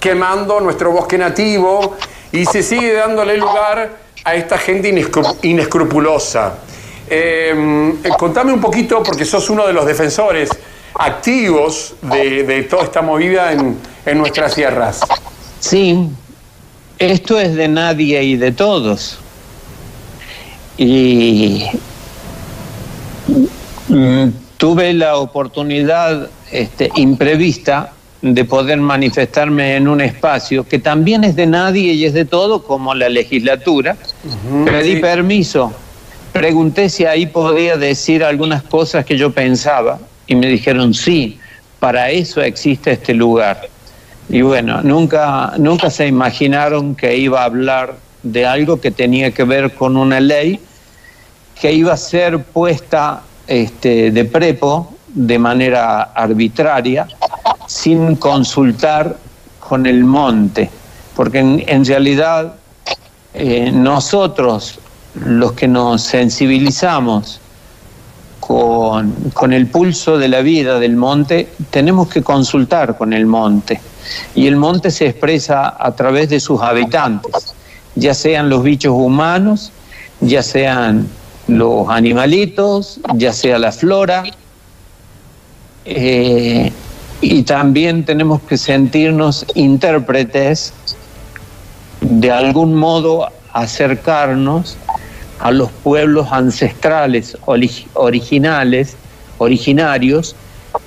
quemando 0.00 0.58
nuestro 0.58 0.90
bosque 0.90 1.16
nativo 1.16 1.96
y 2.32 2.44
se 2.44 2.64
sigue 2.64 2.92
dándole 2.94 3.36
lugar 3.36 4.05
a 4.26 4.34
esta 4.34 4.58
gente 4.58 4.88
inescrupulosa. 5.42 6.58
Em, 7.08 7.90
eh, 8.02 8.10
contame 8.18 8.52
un 8.52 8.60
poquito, 8.60 9.00
porque 9.00 9.24
sos 9.24 9.48
uno 9.50 9.64
de 9.64 9.72
los 9.72 9.86
defensores 9.86 10.50
activos 10.94 11.94
de, 12.02 12.66
toda 12.68 12.82
esta 12.82 13.02
movida 13.02 13.52
en, 13.52 13.78
en 14.04 14.18
nuestras 14.18 14.52
tierras. 14.56 15.00
Sí, 15.60 16.08
esto 16.98 17.38
es 17.38 17.54
de 17.54 17.68
nadie 17.68 18.20
y 18.24 18.36
de 18.36 18.50
todos. 18.50 19.20
Y 20.76 21.66
mm, 23.86 24.28
tuve 24.56 24.92
la 24.92 25.18
oportunidad 25.18 26.28
este, 26.50 26.90
imprevista 26.96 27.92
de 28.22 28.44
poder 28.44 28.78
manifestarme 28.78 29.76
en 29.76 29.88
un 29.88 30.00
espacio 30.00 30.66
que 30.66 30.78
también 30.78 31.24
es 31.24 31.36
de 31.36 31.46
nadie 31.46 31.92
y 31.92 32.04
es 32.04 32.14
de 32.14 32.24
todo, 32.24 32.62
como 32.62 32.94
la 32.94 33.08
legislatura. 33.08 33.96
Pedí 34.64 34.96
permiso, 34.96 35.72
pregunté 36.32 36.88
si 36.88 37.04
ahí 37.04 37.26
podía 37.26 37.76
decir 37.76 38.24
algunas 38.24 38.62
cosas 38.62 39.04
que 39.04 39.16
yo 39.16 39.32
pensaba 39.32 39.98
y 40.26 40.34
me 40.34 40.46
dijeron 40.48 40.94
sí, 40.94 41.38
para 41.78 42.10
eso 42.10 42.42
existe 42.42 42.92
este 42.92 43.14
lugar. 43.14 43.68
Y 44.28 44.42
bueno, 44.42 44.82
nunca, 44.82 45.52
nunca 45.58 45.90
se 45.90 46.06
imaginaron 46.06 46.94
que 46.94 47.16
iba 47.16 47.42
a 47.42 47.44
hablar 47.44 47.96
de 48.22 48.44
algo 48.44 48.80
que 48.80 48.90
tenía 48.90 49.30
que 49.30 49.44
ver 49.44 49.74
con 49.74 49.96
una 49.96 50.18
ley 50.20 50.58
que 51.60 51.72
iba 51.72 51.92
a 51.92 51.96
ser 51.96 52.42
puesta 52.42 53.22
este, 53.46 54.10
de 54.10 54.24
prepo 54.24 54.94
de 55.08 55.38
manera 55.38 56.02
arbitraria, 56.02 57.06
sin 57.66 58.16
consultar 58.16 59.16
con 59.60 59.86
el 59.86 60.04
monte, 60.04 60.70
porque 61.14 61.38
en, 61.40 61.84
realidad 61.84 62.54
eh, 63.34 63.70
nosotros, 63.72 64.78
los 65.14 65.52
que 65.52 65.66
nos 65.66 66.02
sensibilizamos 66.02 67.40
con, 68.40 69.12
con 69.32 69.52
el 69.52 69.66
pulso 69.66 70.18
de 70.18 70.28
la 70.28 70.40
vida 70.40 70.78
del 70.78 70.96
monte, 70.96 71.48
tenemos 71.70 72.08
que 72.08 72.22
consultar 72.22 72.96
con 72.96 73.12
el 73.12 73.26
monte 73.26 73.80
y 74.34 74.46
el 74.46 74.56
monte 74.56 74.90
se 74.90 75.06
expresa 75.08 75.76
a 75.78 75.92
través 75.92 76.28
de 76.28 76.40
sus 76.40 76.60
habitantes, 76.60 77.54
ya 77.94 78.14
sean 78.14 78.48
los 78.48 78.62
bichos 78.62 78.92
humanos, 78.92 79.72
ya 80.20 80.42
sean 80.42 81.08
los 81.48 81.88
animalitos, 81.88 83.00
ya 83.14 83.32
sea 83.32 83.58
la 83.58 83.72
flora. 83.72 84.24
Eh, 85.84 86.72
y 87.20 87.42
también 87.42 88.04
tenemos 88.04 88.42
que 88.42 88.56
sentirnos 88.56 89.46
intérpretes, 89.54 90.72
de 92.00 92.30
algún 92.30 92.74
modo 92.74 93.28
acercarnos 93.52 94.76
a 95.40 95.50
los 95.50 95.70
pueblos 95.70 96.28
ancestrales, 96.30 97.36
originales, 97.94 98.96
originarios, 99.38 100.36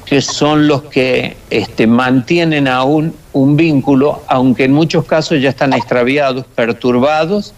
que 0.06 0.22
son 0.22 0.68
los 0.68 0.84
que 0.84 1.36
este, 1.50 1.88
mantienen 1.88 2.68
aún 2.68 3.14
un 3.34 3.56
vínculo, 3.56 4.22
aunque 4.28 4.66
en 4.66 4.74
muchos 4.74 5.06
casos 5.06 5.42
ya 5.42 5.50
están 5.50 5.74
extraviados, 5.74 6.46
perturbados 6.56 7.54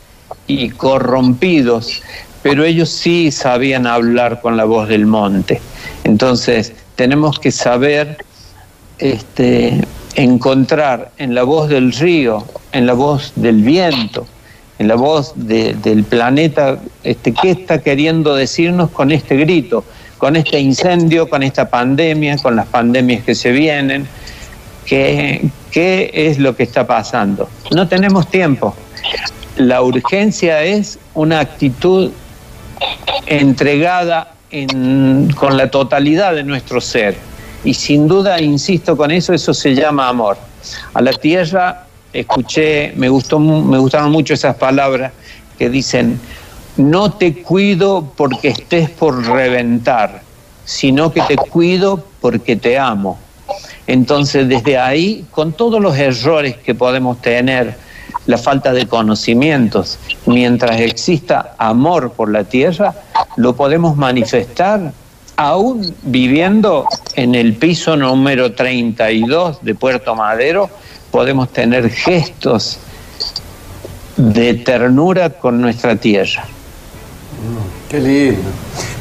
y 0.48 0.70
corrompidos, 0.70 2.02
pero 2.42 2.64
ellos 2.64 2.90
sí 2.90 3.32
sabían 3.32 3.86
hablar 3.86 4.42
con 4.42 4.58
la 4.58 4.66
voz 4.66 4.88
del 4.88 5.06
monte. 5.06 5.62
Entonces, 6.04 6.74
tenemos 6.96 7.40
que 7.40 7.52
saber 7.52 8.18
este, 9.02 9.82
encontrar 10.16 11.12
en 11.18 11.36
la 11.36 11.44
voz 11.44 11.70
del 11.70 11.92
río, 11.92 12.46
en 12.72 12.86
la 12.88 12.94
voz 12.94 13.34
del 13.36 13.62
viento, 13.62 14.26
en 14.80 14.88
la 14.88 14.96
voz 14.96 15.34
del 15.36 16.04
planeta, 16.04 16.80
este, 17.04 17.34
qué 17.34 17.52
está 17.52 17.82
queriendo 17.82 18.36
decirnos 18.36 18.90
con 18.90 19.12
este 19.12 19.36
grito 19.36 19.84
con 20.22 20.36
este 20.36 20.60
incendio, 20.60 21.28
con 21.28 21.42
esta 21.42 21.68
pandemia, 21.68 22.38
con 22.38 22.56
las 22.56 22.68
pandemias 22.68 23.24
que 23.24 23.34
se 23.34 23.50
vienen, 23.50 24.08
¿qué, 24.86 25.50
qué 25.72 26.12
es 26.14 26.38
lo 26.38 26.56
que 26.56 26.62
está 26.62 26.86
pasando? 26.86 27.50
No 27.72 27.88
tenemos 27.88 28.30
tiempo. 28.30 28.76
La 29.58 29.82
urgencia 29.82 30.62
es 30.62 31.00
una 31.16 31.40
actitud 31.40 32.12
entregada 33.26 34.36
con 35.36 35.58
la 35.58 35.72
totalidad 35.72 36.36
de 36.36 36.44
nuestro 36.44 36.82
ser. 36.82 37.16
Y 37.64 37.74
sin 37.74 38.08
duda, 38.08 38.42
insisto 38.42 38.98
con 38.98 39.12
eso, 39.12 39.34
eso 39.34 39.54
se 39.54 39.76
llama 39.76 40.10
amor. 40.10 40.38
A 40.94 41.02
la 41.02 41.14
tierra 41.14 41.88
escuché, 42.12 42.94
me, 42.96 43.10
gustó, 43.10 43.40
me 43.40 43.78
gustaron 43.78 44.12
mucho 44.12 44.34
esas 44.34 44.56
palabras 44.56 45.12
que 45.58 45.70
dicen, 45.70 46.20
no 46.78 47.12
te 47.12 47.42
cuido 47.44 48.14
porque 48.16 48.50
estés 48.50 48.90
por 48.90 49.26
reventar, 49.26 50.22
sino 50.66 51.12
que 51.12 51.22
te 51.22 51.36
cuido 51.36 52.04
porque 52.20 52.56
te 52.56 52.80
amo. 52.80 53.20
Entonces, 53.88 54.48
desde 54.48 54.78
ahí, 54.78 55.26
con 55.32 55.54
todos 55.54 55.82
los 55.82 55.98
errores 55.98 56.56
que 56.58 56.74
podemos 56.74 57.22
tener, 57.22 57.76
la 58.26 58.38
falta 58.38 58.72
de 58.72 58.88
conocimientos, 58.88 59.98
mientras 60.26 60.80
exista 60.80 61.56
amor 61.58 62.12
por 62.12 62.32
la 62.32 62.44
tierra, 62.44 62.94
lo 63.36 63.56
podemos 63.56 63.98
manifestar 63.98 64.94
aún 65.42 65.96
viviendo 66.04 66.86
en 67.16 67.34
el 67.34 67.56
piso 67.56 67.98
número 67.98 68.54
32 68.54 69.64
de 69.64 69.74
Puerto 69.74 70.16
Madero, 70.16 70.70
podemos 71.10 71.52
tener 71.52 71.90
gestos 71.90 72.78
de 74.18 74.54
ternura 74.54 75.32
con 75.32 75.60
nuestra 75.60 75.96
tierra. 75.96 76.46
qué 77.90 78.00
lindo. 78.00 78.50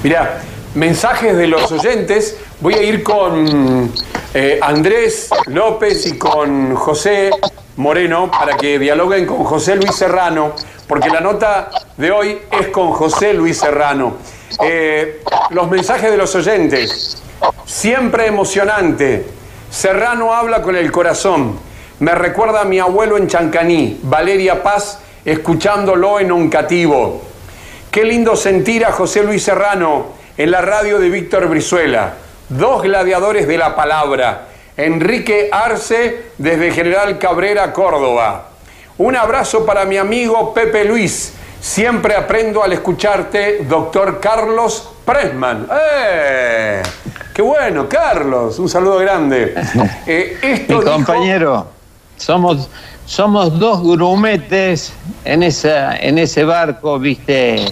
Mira, 0.02 0.40
mensajes 0.74 1.36
de 1.36 1.46
los 1.46 1.70
oyentes. 1.72 2.38
Voy 2.60 2.74
a 2.74 2.82
ir 2.82 3.02
con 3.02 3.92
eh, 4.32 4.58
Andrés 4.62 5.28
López 5.46 6.06
y 6.06 6.16
con 6.16 6.74
José 6.74 7.30
Moreno 7.76 8.30
para 8.30 8.56
que 8.56 8.78
dialoguen 8.78 9.26
con 9.26 9.44
José 9.44 9.76
Luis 9.76 9.94
Serrano, 9.94 10.54
porque 10.88 11.10
la 11.10 11.20
nota 11.20 11.70
de 11.98 12.10
hoy 12.10 12.38
es 12.58 12.68
con 12.68 12.92
José 12.92 13.34
Luis 13.34 13.58
Serrano. 13.58 14.39
Eh, 14.62 15.22
los 15.50 15.70
mensajes 15.70 16.10
de 16.10 16.16
los 16.16 16.34
oyentes, 16.34 17.22
siempre 17.64 18.26
emocionante. 18.26 19.26
Serrano 19.70 20.32
habla 20.32 20.62
con 20.62 20.74
el 20.74 20.90
corazón. 20.90 21.58
Me 22.00 22.14
recuerda 22.14 22.62
a 22.62 22.64
mi 22.64 22.78
abuelo 22.78 23.16
en 23.16 23.28
Chancaní, 23.28 24.00
Valeria 24.02 24.62
Paz, 24.62 25.00
escuchándolo 25.24 26.18
en 26.18 26.32
un 26.32 26.48
cativo. 26.50 27.22
Qué 27.90 28.04
lindo 28.04 28.36
sentir 28.36 28.84
a 28.84 28.92
José 28.92 29.22
Luis 29.22 29.42
Serrano 29.42 30.06
en 30.36 30.50
la 30.50 30.60
radio 30.60 30.98
de 30.98 31.08
Víctor 31.08 31.46
Brizuela. 31.48 32.14
Dos 32.48 32.82
gladiadores 32.82 33.46
de 33.46 33.58
la 33.58 33.76
palabra. 33.76 34.48
Enrique 34.76 35.48
Arce 35.52 36.30
desde 36.38 36.72
General 36.72 37.18
Cabrera, 37.18 37.72
Córdoba. 37.72 38.48
Un 38.98 39.16
abrazo 39.16 39.66
para 39.66 39.84
mi 39.84 39.96
amigo 39.96 40.54
Pepe 40.54 40.84
Luis. 40.84 41.34
Siempre 41.60 42.16
aprendo 42.16 42.64
al 42.64 42.72
escucharte, 42.72 43.66
doctor 43.68 44.18
Carlos 44.18 44.88
Presman. 45.04 45.66
¡Eh! 45.70 46.82
¡Qué 47.34 47.42
bueno, 47.42 47.86
Carlos! 47.86 48.58
Un 48.58 48.68
saludo 48.68 48.98
grande. 48.98 49.54
Eh, 50.06 50.66
mi 50.68 50.80
compañero, 50.80 51.66
somos, 52.16 52.68
somos 53.04 53.58
dos 53.58 53.82
grumetes 53.82 54.92
en, 55.24 55.42
esa, 55.42 55.96
en 55.96 56.18
ese 56.18 56.44
barco, 56.44 56.98
viste, 56.98 57.66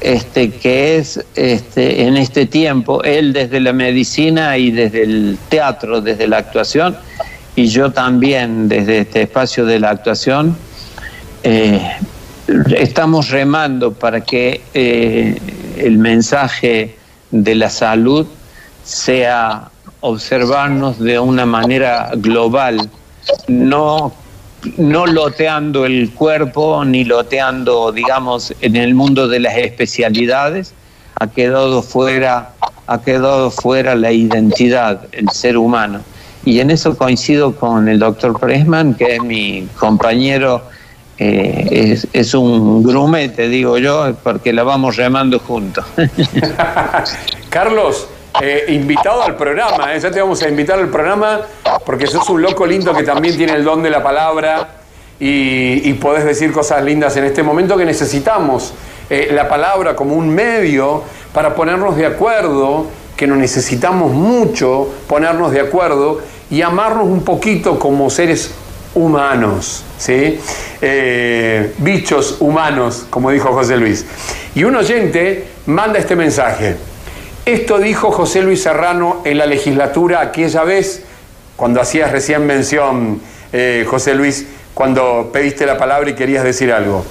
este, 0.00 0.50
que 0.52 0.96
es 0.96 1.22
este, 1.34 2.04
en 2.04 2.16
este 2.16 2.46
tiempo, 2.46 3.02
él 3.04 3.34
desde 3.34 3.60
la 3.60 3.74
medicina 3.74 4.56
y 4.56 4.70
desde 4.70 5.02
el 5.02 5.38
teatro, 5.50 6.00
desde 6.00 6.26
la 6.26 6.38
actuación, 6.38 6.96
y 7.54 7.66
yo 7.66 7.92
también 7.92 8.66
desde 8.66 9.00
este 9.00 9.22
espacio 9.22 9.66
de 9.66 9.78
la 9.78 9.90
actuación, 9.90 10.56
eh, 11.42 11.96
estamos 12.76 13.30
remando 13.30 13.92
para 13.92 14.20
que 14.20 14.60
eh, 14.74 15.38
el 15.76 15.98
mensaje 15.98 16.96
de 17.30 17.54
la 17.54 17.70
salud 17.70 18.26
sea 18.84 19.70
observarnos 20.00 20.98
de 20.98 21.18
una 21.18 21.46
manera 21.46 22.10
global, 22.16 22.90
no 23.48 24.12
no 24.76 25.06
loteando 25.06 25.86
el 25.86 26.10
cuerpo 26.12 26.84
ni 26.84 27.04
loteando, 27.04 27.92
digamos, 27.92 28.54
en 28.60 28.76
el 28.76 28.94
mundo 28.94 29.28
de 29.28 29.40
las 29.40 29.56
especialidades, 29.56 30.74
ha 31.18 31.28
quedado 31.28 31.82
fuera, 31.82 32.52
ha 32.86 33.00
quedado 33.00 33.50
fuera 33.50 33.94
la 33.94 34.12
identidad, 34.12 35.06
el 35.12 35.28
ser 35.30 35.56
humano. 35.56 36.00
Y 36.44 36.60
en 36.60 36.70
eso 36.70 36.96
coincido 36.96 37.54
con 37.54 37.88
el 37.88 37.98
doctor 37.98 38.38
Pressman, 38.38 38.94
que 38.94 39.16
es 39.16 39.22
mi 39.22 39.66
compañero, 39.78 40.62
eh, 41.22 42.00
es, 42.14 42.32
un 42.32 42.82
grumete, 42.82 43.46
digo 43.46 43.76
yo, 43.76 44.14
porque 44.22 44.54
la 44.54 44.62
vamos 44.62 44.96
remando 44.96 45.38
juntos. 45.38 45.84
Carlos, 47.50 48.08
eh, 48.40 48.64
invitado 48.68 49.22
al 49.22 49.36
programa, 49.36 49.94
¿eh? 49.94 50.00
ya 50.00 50.10
te 50.10 50.18
vamos 50.18 50.42
a 50.42 50.48
invitar 50.48 50.78
al 50.78 50.88
programa 50.88 51.42
porque 51.84 52.06
sos 52.06 52.26
un 52.30 52.40
loco 52.40 52.64
lindo 52.64 52.94
que 52.94 53.02
también 53.02 53.36
tiene 53.36 53.52
el 53.52 53.64
don 53.64 53.82
de 53.82 53.90
la 53.90 54.02
palabra 54.02 54.76
y, 55.18 55.92
podés 55.94 56.24
decir 56.24 56.52
cosas 56.52 56.82
lindas 56.82 57.14
en 57.18 57.24
este 57.24 57.42
momento 57.42 57.76
que 57.76 57.84
necesitamos 57.84 58.72
la 59.10 59.46
palabra 59.46 59.94
como 59.94 60.14
un 60.14 60.30
medio 60.30 61.02
para 61.34 61.54
ponernos 61.54 61.96
de 61.96 62.06
acuerdo, 62.06 62.86
que 63.14 63.26
nos 63.26 63.36
necesitamos 63.36 64.12
mucho 64.12 64.88
ponernos 65.06 65.52
de 65.52 65.60
acuerdo 65.60 66.22
y 66.50 66.62
amarnos 66.62 67.04
un 67.04 67.22
poquito 67.22 67.78
como 67.78 68.08
seres 68.08 68.54
humanos, 68.94 69.84
¿sí? 69.98 70.40
bichos 71.78 72.36
humanos, 72.40 73.06
como 73.10 73.30
dijo 73.30 73.52
José 73.52 73.76
Luis. 73.76 74.04
Y 74.54 74.64
un 74.64 74.76
oyente 74.76 75.46
manda 75.66 75.98
este 75.98 76.16
mensaje. 76.16 76.76
Esto 77.44 77.78
dijo 77.78 78.12
José 78.12 78.42
Luis 78.42 78.62
Serrano 78.62 79.22
en 79.24 79.38
la 79.38 79.46
legislatura 79.46 80.20
aquella 80.20 80.62
vez, 80.64 81.04
cuando 81.56 81.80
hacías 81.80 82.12
recién 82.12 82.46
mención, 82.46 83.20
eh, 83.52 83.86
José 83.88 84.14
Luis, 84.14 84.46
cuando 84.74 85.30
pediste 85.32 85.66
la 85.66 85.76
palabra 85.76 86.10
y 86.10 86.14
querías 86.14 86.44
decir 86.44 86.72
algo. 86.72 87.04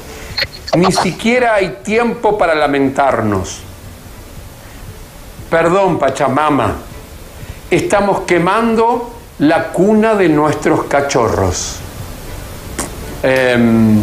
Ni 0.78 0.92
siquiera 0.92 1.56
hay 1.56 1.80
tiempo 1.84 2.38
para 2.38 2.56
lamentarnos. 2.56 3.62
Perdón, 5.50 5.98
Pachamama, 5.98 6.76
estamos 7.72 8.22
quemando 8.22 9.19
la 9.40 9.72
cuna 9.72 10.16
de 10.16 10.30
nuestros 10.30 10.86
cachorros. 10.86 11.76
Em, 13.24 14.02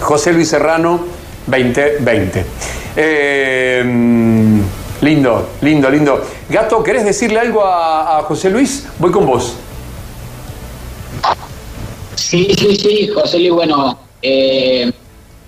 José 0.00 0.32
Luis 0.32 0.48
Serrano, 0.48 1.00
2020. 1.46 2.44
Lindo, 5.02 5.48
lindo, 5.60 5.90
lindo. 5.90 6.22
Gato, 6.48 6.82
¿querés 6.82 7.04
decirle 7.04 7.38
algo 7.38 7.62
a, 7.64 8.22
José 8.26 8.50
Luis? 8.50 8.86
Voy 8.98 9.10
con 9.10 9.26
vos. 9.26 9.54
Sí, 12.14 12.48
sí, 12.58 12.76
sí, 12.76 13.08
José 13.08 13.38
Luis, 13.38 13.52
bueno, 13.52 13.98
eh, 14.22 14.90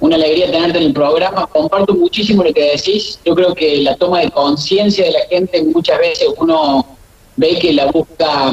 una 0.01 0.16
alegría 0.16 0.51
tenerte 0.51 0.79
en 0.79 0.85
el 0.85 0.93
programa. 0.93 1.47
Comparto 1.47 1.95
muchísimo 1.95 2.45
lo 2.45 2.53
que 2.53 2.73
decís. 2.73 3.19
Yo 3.25 3.35
creo 3.35 3.55
que 3.55 3.79
la 3.79 3.97
toma 3.97 4.21
de 4.21 4.31
conciencia 4.31 5.07
de 5.07 5.12
la 5.12 5.27
gente 5.29 5.62
muchas 5.64 5.99
veces 5.99 6.29
uno 6.37 6.87
ve 7.37 7.59
que 7.59 7.73
la 7.73 7.87
busca 7.87 8.53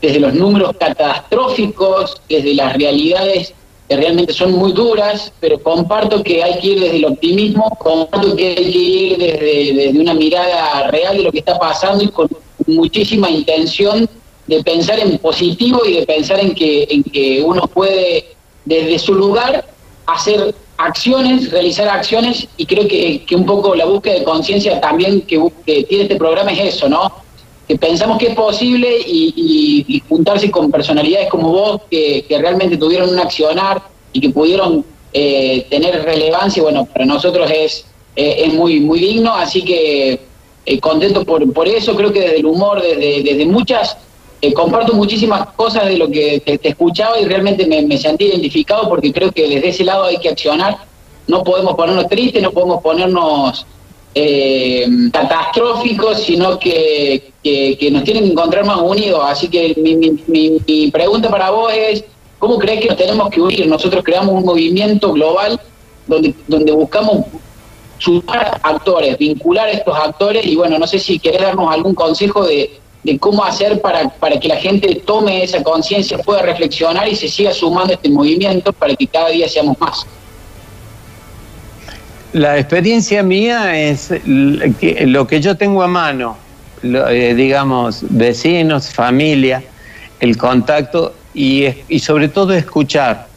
desde 0.00 0.20
los 0.20 0.34
números 0.34 0.72
catastróficos, 0.78 2.20
desde 2.28 2.54
las 2.54 2.76
realidades 2.76 3.54
que 3.88 3.96
realmente 3.96 4.32
son 4.32 4.52
muy 4.52 4.72
duras, 4.72 5.32
pero 5.40 5.60
comparto 5.60 6.22
que 6.22 6.42
hay 6.42 6.58
que 6.58 6.66
ir 6.66 6.80
desde 6.80 6.96
el 6.96 7.04
optimismo, 7.04 7.70
comparto 7.78 8.34
que 8.34 8.48
hay 8.48 8.54
que 8.72 8.78
ir 8.78 9.18
desde, 9.18 9.98
una 9.98 10.14
mirada 10.14 10.90
real 10.90 11.16
de 11.16 11.22
lo 11.22 11.32
que 11.32 11.38
está 11.38 11.58
pasando 11.58 12.02
y 12.02 12.08
con 12.08 12.28
muchísima 12.66 13.30
intención 13.30 14.08
de 14.46 14.62
pensar 14.62 14.98
en 14.98 15.18
positivo 15.18 15.84
y 15.84 16.00
de 16.00 16.06
pensar 16.06 16.40
en 16.40 16.54
que, 16.54 16.86
en 16.90 17.02
que 17.04 17.42
uno 17.44 17.62
puede 17.68 18.36
desde 18.64 18.98
su 18.98 19.14
lugar 19.14 19.64
hacer 20.06 20.54
acciones, 20.78 21.50
realizar 21.50 21.88
acciones 21.88 22.48
y 22.56 22.66
creo 22.66 22.86
que, 22.88 23.24
un 23.34 23.46
poco 23.46 23.74
la 23.74 23.86
búsqueda 23.86 24.14
de 24.14 24.24
conciencia 24.24 24.80
también 24.80 25.22
que, 25.22 25.40
que 25.64 25.84
tiene 25.84 26.04
este 26.04 26.16
programa 26.16 26.52
es 26.52 26.74
eso, 26.74 26.88
¿no? 26.88 27.25
Que 27.66 27.76
pensamos 27.76 28.18
que 28.18 28.28
es 28.28 28.34
posible 28.34 28.88
y, 29.06 30.02
juntarse 30.08 30.50
con 30.50 30.70
personalidades 30.70 31.28
como 31.28 31.50
vos 31.50 31.80
que, 31.90 32.24
realmente 32.28 32.76
tuvieron 32.76 33.10
un 33.10 33.18
accionar 33.18 33.82
y 34.12 34.20
que 34.20 34.30
pudieron 34.30 34.84
eh, 35.12 35.66
tener 35.68 36.02
relevancia, 36.04 36.62
bueno, 36.62 36.86
para 36.86 37.04
nosotros 37.04 37.50
es, 37.50 37.86
eh, 38.14 38.44
es 38.46 38.54
muy, 38.54 38.80
muy 38.80 39.00
digno, 39.00 39.34
así 39.34 39.62
que 39.62 40.20
eh, 40.64 40.80
contento 40.80 41.24
por, 41.24 41.52
por 41.52 41.66
eso, 41.66 41.96
creo 41.96 42.12
que 42.12 42.20
desde 42.20 42.38
el 42.38 42.46
humor, 42.46 42.80
desde, 42.80 43.22
desde 43.22 43.46
muchas, 43.46 43.96
comparto 44.54 44.92
muchísimas 44.92 45.48
cosas 45.54 45.86
de 45.86 45.96
lo 45.96 46.08
que 46.08 46.40
te, 46.40 46.68
escuchaba 46.68 47.18
y 47.18 47.24
realmente 47.24 47.66
me, 47.66 47.82
me 47.82 47.98
sentí 47.98 48.26
identificado 48.26 48.88
porque 48.88 49.12
creo 49.12 49.32
que 49.32 49.48
desde 49.48 49.68
ese 49.68 49.84
lado 49.84 50.04
hay 50.04 50.18
que 50.18 50.28
accionar, 50.28 50.78
no 51.26 51.42
podemos 51.42 51.74
ponernos 51.74 52.06
tristes, 52.06 52.40
no 52.40 52.52
podemos 52.52 52.80
ponernos 52.80 53.66
eh, 54.18 54.88
catastróficos, 55.12 56.22
sino 56.22 56.58
que, 56.58 57.32
que, 57.42 57.88
nos 57.92 58.02
tienen 58.02 58.24
que 58.24 58.30
encontrar 58.30 58.64
más 58.64 58.80
unidos. 58.80 59.20
Así 59.22 59.46
que 59.48 59.74
mi, 59.76 59.94
mi, 60.26 60.90
pregunta 60.90 61.28
para 61.28 61.50
vos 61.50 61.70
es, 61.76 62.02
¿cómo 62.38 62.58
crees 62.58 62.80
que 62.80 62.88
nos 62.88 62.96
tenemos 62.96 63.28
que 63.28 63.42
unir? 63.42 63.66
Nosotros 63.66 64.02
creamos 64.02 64.34
un 64.34 64.44
movimiento 64.46 65.12
global 65.12 65.60
donde, 66.06 66.34
donde 66.48 66.72
buscamos 66.72 67.26
sumar 67.98 68.58
actores, 68.62 69.18
vincular 69.18 69.68
a 69.68 69.72
estos 69.72 69.94
actores 69.94 70.46
y 70.46 70.56
bueno, 70.56 70.78
no 70.78 70.86
sé 70.86 70.98
si 70.98 71.18
querés 71.18 71.42
darnos 71.42 71.70
algún 71.70 71.94
consejo 71.94 72.46
de, 72.46 72.70
de 73.04 73.18
cómo 73.18 73.44
hacer 73.44 73.82
para, 73.82 74.08
para 74.08 74.40
que 74.40 74.48
la 74.48 74.56
gente 74.56 75.02
tome 75.04 75.42
esa 75.42 75.62
conciencia, 75.62 76.16
pueda 76.16 76.40
reflexionar 76.40 77.06
y 77.06 77.16
se 77.16 77.28
siga 77.28 77.52
sumando 77.52 77.92
este 77.92 78.08
movimiento 78.08 78.72
para 78.72 78.96
que 78.96 79.06
cada 79.06 79.28
día 79.28 79.46
seamos 79.46 79.78
más. 79.78 80.06
La 82.32 82.58
experiencia 82.58 83.22
mía 83.22 83.80
es 83.80 84.12
lo 84.26 85.26
que 85.26 85.40
yo 85.40 85.56
tengo 85.56 85.82
a 85.82 85.88
mano, 85.88 86.36
eh, 86.82 87.34
digamos, 87.36 88.04
vecinos, 88.10 88.90
familia, 88.90 89.62
el 90.20 90.36
contacto 90.36 91.14
y, 91.34 91.66
sobre 91.98 92.28
todo 92.28 92.52
escuchar. 92.52 93.28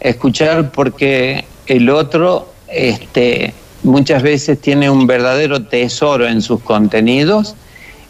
Escuchar 0.00 0.70
porque 0.70 1.44
el 1.66 1.90
otro 1.90 2.52
este, 2.68 3.54
muchas 3.82 4.22
veces 4.22 4.60
tiene 4.60 4.90
un 4.90 5.06
verdadero 5.06 5.62
tesoro 5.62 6.26
en 6.26 6.42
sus 6.42 6.60
contenidos 6.60 7.54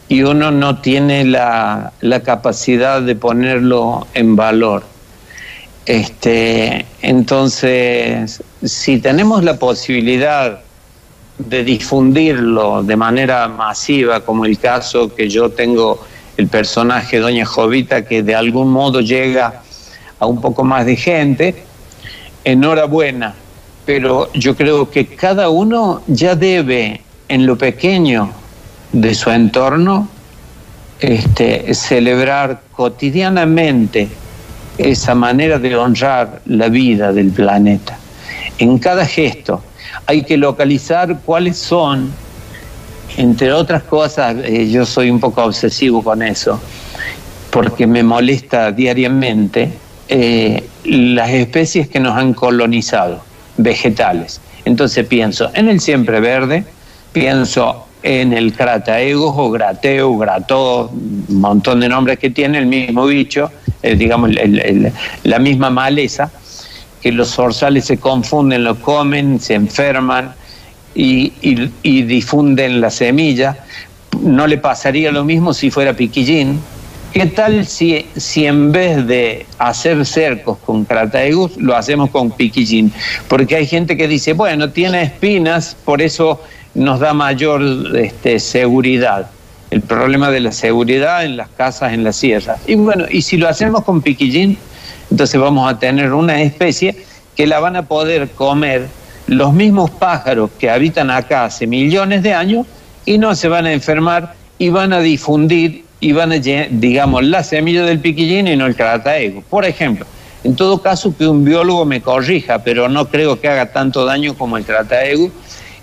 y 0.08 0.22
uno 0.22 0.50
no 0.50 0.80
tiene 0.80 1.24
la, 1.24 1.92
capacidad 2.24 3.00
de 3.00 3.14
ponerlo 3.14 4.06
en 4.14 4.36
valor. 4.36 4.84
Este, 5.86 6.84
entonces, 7.02 8.42
si 8.62 8.98
tenemos 8.98 9.42
la 9.42 9.58
posibilidad 9.58 10.60
de 11.38 11.64
difundirlo 11.64 12.82
de 12.82 12.96
manera 12.96 13.48
masiva, 13.48 14.20
como 14.20 14.44
el 14.44 14.58
caso 14.58 15.14
que 15.14 15.28
yo 15.28 15.50
tengo, 15.50 16.04
el 16.36 16.48
personaje 16.48 17.18
Doña 17.18 17.46
Jovita, 17.46 18.04
que 18.04 18.22
de 18.22 18.34
algún 18.34 18.70
modo 18.70 19.00
llega 19.00 19.62
a 20.18 20.26
un 20.26 20.40
poco 20.40 20.64
más 20.64 20.84
de 20.84 20.96
gente, 20.96 21.64
enhorabuena, 22.44 23.34
pero 23.86 24.30
yo 24.34 24.54
creo 24.54 24.90
que 24.90 25.06
cada 25.06 25.48
uno 25.48 26.02
ya 26.06 26.34
debe 26.34 27.00
en 27.28 27.46
lo 27.46 27.56
pequeño 27.56 28.30
de 28.92 29.14
su 29.14 29.30
entorno 29.30 30.08
este, 31.00 31.72
celebrar 31.74 32.60
cotidianamente 32.72 34.08
esa 34.80 35.14
manera 35.14 35.58
de 35.58 35.76
honrar 35.76 36.40
la 36.46 36.68
vida 36.68 37.12
del 37.12 37.30
planeta. 37.30 37.98
En 38.58 38.78
cada 38.78 39.06
gesto 39.06 39.62
hay 40.06 40.22
que 40.22 40.36
localizar 40.36 41.20
cuáles 41.24 41.58
son, 41.58 42.12
entre 43.16 43.52
otras 43.52 43.82
cosas, 43.82 44.36
eh, 44.44 44.68
yo 44.70 44.86
soy 44.86 45.10
un 45.10 45.20
poco 45.20 45.44
obsesivo 45.44 46.02
con 46.02 46.22
eso, 46.22 46.60
porque 47.50 47.86
me 47.86 48.02
molesta 48.02 48.70
diariamente 48.72 49.72
eh, 50.08 50.64
las 50.84 51.30
especies 51.30 51.88
que 51.88 52.00
nos 52.00 52.16
han 52.16 52.34
colonizado, 52.34 53.22
vegetales. 53.56 54.40
Entonces 54.64 55.06
pienso 55.06 55.50
en 55.54 55.68
el 55.68 55.80
siempre 55.80 56.20
verde, 56.20 56.64
pienso 57.12 57.86
en 58.02 58.32
el 58.32 58.52
crataegos 58.54 59.34
o 59.36 59.50
grateo, 59.50 60.16
grató, 60.16 60.90
un 60.90 61.40
montón 61.40 61.80
de 61.80 61.88
nombres 61.88 62.18
que 62.18 62.30
tiene 62.30 62.58
el 62.58 62.66
mismo 62.66 63.06
bicho, 63.06 63.50
eh, 63.82 63.94
digamos 63.94 64.30
la 65.24 65.38
misma 65.38 65.70
maleza, 65.70 66.30
que 67.00 67.12
los 67.12 67.30
zorzales 67.30 67.86
se 67.86 67.98
confunden, 67.98 68.64
lo 68.64 68.76
comen, 68.80 69.40
se 69.40 69.54
enferman 69.54 70.34
y, 70.94 71.32
difunden 71.82 72.80
la 72.80 72.90
semilla. 72.90 73.64
No 74.22 74.46
le 74.46 74.58
pasaría 74.58 75.10
lo 75.12 75.24
mismo 75.24 75.54
si 75.54 75.70
fuera 75.70 75.94
piquillín. 75.94 76.60
¿Qué 77.12 77.26
tal 77.26 77.66
si, 77.66 78.06
si 78.16 78.46
en 78.46 78.70
vez 78.70 79.06
de 79.06 79.46
hacer 79.58 80.06
cercos 80.06 80.58
con 80.58 80.84
crataegus, 80.84 81.56
lo 81.56 81.74
hacemos 81.74 82.10
con 82.10 82.30
piquillín? 82.30 82.92
Porque 83.28 83.56
hay 83.56 83.66
gente 83.66 83.96
que 83.96 84.06
dice, 84.06 84.32
bueno, 84.34 84.70
tiene 84.70 85.02
espinas, 85.02 85.76
por 85.84 86.02
eso 86.02 86.40
nos 86.74 87.00
da 87.00 87.12
mayor 87.12 87.62
este, 87.96 88.38
seguridad. 88.38 89.30
El 89.70 89.82
problema 89.82 90.30
de 90.30 90.40
la 90.40 90.52
seguridad 90.52 91.24
en 91.24 91.36
las 91.36 91.48
casas, 91.48 91.92
en 91.92 92.02
la 92.02 92.12
sierra. 92.12 92.56
Y 92.66 92.74
bueno, 92.74 93.04
y 93.08 93.22
si 93.22 93.36
lo 93.36 93.48
hacemos 93.48 93.84
con 93.84 94.02
piquillín, 94.02 94.58
entonces 95.10 95.40
vamos 95.40 95.70
a 95.70 95.78
tener 95.78 96.12
una 96.12 96.42
especie 96.42 96.96
que 97.36 97.46
la 97.46 97.60
van 97.60 97.76
a 97.76 97.86
poder 97.86 98.30
comer 98.30 98.88
los 99.26 99.52
mismos 99.52 99.90
pájaros 99.90 100.50
que 100.58 100.68
habitan 100.68 101.10
acá 101.10 101.44
hace 101.44 101.66
millones 101.66 102.22
de 102.22 102.34
años 102.34 102.66
y 103.06 103.18
no 103.18 103.34
se 103.34 103.48
van 103.48 103.66
a 103.66 103.72
enfermar 103.72 104.34
y 104.58 104.70
van 104.70 104.92
a 104.92 105.00
difundir 105.00 105.84
y 106.00 106.12
van 106.12 106.32
a, 106.32 106.36
digamos, 106.36 107.24
la 107.24 107.44
semilla 107.44 107.84
del 107.84 108.00
piquillín 108.00 108.48
y 108.48 108.56
no 108.56 108.66
el 108.66 108.74
crataego. 108.74 109.42
Por 109.48 109.64
ejemplo, 109.64 110.06
en 110.42 110.56
todo 110.56 110.82
caso 110.82 111.14
que 111.16 111.26
un 111.26 111.44
biólogo 111.44 111.84
me 111.84 112.00
corrija, 112.00 112.60
pero 112.64 112.88
no 112.88 113.08
creo 113.08 113.40
que 113.40 113.48
haga 113.48 113.72
tanto 113.72 114.04
daño 114.04 114.34
como 114.34 114.56
el 114.56 114.64
crataego 114.64 115.30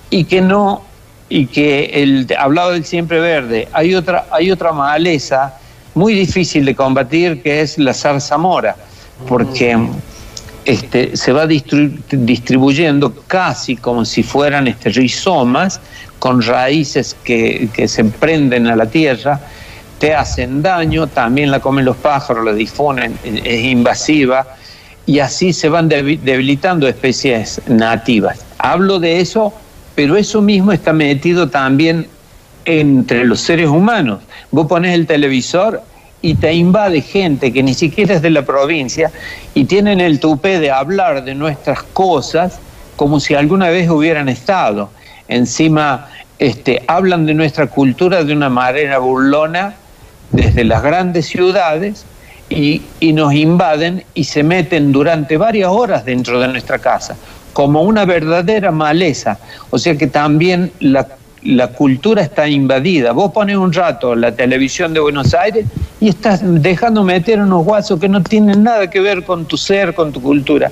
y 0.09 0.23
que 0.25 0.41
no 0.41 0.83
y 1.29 1.47
que 1.47 1.85
el 1.93 2.27
hablado 2.37 2.71
del 2.71 2.85
siempre 2.85 3.19
verde, 3.19 3.67
hay 3.73 3.95
otra 3.95 4.27
hay 4.31 4.49
otra 4.51 4.71
maleza 4.71 5.55
muy 5.93 6.13
difícil 6.13 6.63
de 6.65 6.75
combatir 6.75 7.41
que 7.41 7.61
es 7.61 7.77
la 7.77 7.93
zarzamora, 7.93 8.75
porque 9.27 9.77
este, 10.63 11.17
se 11.17 11.31
va 11.31 11.47
distribuyendo 11.47 13.13
casi 13.27 13.75
como 13.75 14.05
si 14.05 14.21
fueran 14.21 14.67
este, 14.67 14.89
rizomas 14.89 15.81
con 16.19 16.41
raíces 16.41 17.15
que, 17.23 17.69
que 17.73 17.87
se 17.87 18.03
prenden 18.05 18.67
a 18.67 18.75
la 18.75 18.85
tierra, 18.85 19.39
te 19.97 20.13
hacen 20.13 20.61
daño, 20.61 21.07
también 21.07 21.49
la 21.51 21.59
comen 21.59 21.85
los 21.85 21.97
pájaros, 21.97 22.45
la 22.45 22.53
difunden, 22.53 23.17
es 23.23 23.63
invasiva 23.63 24.45
y 25.05 25.19
así 25.19 25.53
se 25.53 25.69
van 25.69 25.89
debilitando 25.89 26.87
especies 26.87 27.61
nativas. 27.67 28.45
Hablo 28.59 28.99
de 28.99 29.19
eso 29.19 29.53
pero 29.97 30.15
eso 30.15 30.43
mismo 30.43 30.71
está 30.71 30.93
metido 30.93 31.49
también 31.49 32.05
entre 32.65 33.25
los 33.25 33.39
seres 33.41 33.67
humanos. 33.67 34.19
Vos 34.51 34.67
pones 34.67 34.93
el 34.93 35.07
televisor 35.07 35.81
y 36.21 36.35
te 36.35 36.53
invade 36.53 37.01
gente 37.01 37.51
que 37.51 37.63
ni 37.63 37.73
siquiera 37.73 38.13
es 38.13 38.21
de 38.21 38.29
la 38.29 38.43
provincia 38.43 39.11
y 39.55 39.65
tienen 39.65 39.99
el 39.99 40.19
tupé 40.19 40.59
de 40.59 40.69
hablar 40.69 41.23
de 41.23 41.33
nuestras 41.33 41.81
cosas 41.81 42.59
como 42.95 43.19
si 43.19 43.33
alguna 43.33 43.71
vez 43.71 43.89
hubieran 43.89 44.29
estado. 44.29 44.91
Encima 45.27 46.09
este, 46.37 46.83
hablan 46.85 47.25
de 47.25 47.33
nuestra 47.33 47.65
cultura 47.65 48.23
de 48.23 48.33
una 48.33 48.49
manera 48.49 48.99
burlona 48.99 49.77
desde 50.29 50.63
las 50.63 50.83
grandes 50.83 51.25
ciudades 51.25 52.05
y, 52.51 52.83
y 52.99 53.13
nos 53.13 53.33
invaden 53.33 54.03
y 54.13 54.25
se 54.25 54.43
meten 54.43 54.91
durante 54.91 55.37
varias 55.37 55.71
horas 55.71 56.05
dentro 56.05 56.39
de 56.39 56.49
nuestra 56.49 56.77
casa 56.77 57.17
como 57.57 57.81
una 57.81 58.05
verdadera 58.05 58.71
maleza. 58.71 59.39
O 59.71 59.79
sea 59.79 59.97
que 59.97 60.05
también 60.05 60.71
la, 60.79 61.07
cultura 61.75 62.21
está 62.21 62.47
invadida. 62.47 63.13
Vos 63.13 63.31
pones 63.31 63.57
un 63.57 63.73
rato 63.73 64.13
la 64.13 64.31
televisión 64.31 64.93
de 64.93 64.99
Buenos 64.99 65.33
Aires 65.33 65.65
y 65.99 66.09
estás 66.09 66.41
dejando 66.43 67.03
meter 67.03 67.41
unos 67.41 67.65
guasos 67.65 67.99
que 67.99 68.07
no 68.07 68.21
tienen 68.21 68.61
nada 68.61 68.91
que 68.91 68.99
ver 68.99 69.23
con 69.23 69.45
tu 69.45 69.57
ser, 69.57 69.95
con 69.95 70.11
tu 70.11 70.21
cultura. 70.21 70.71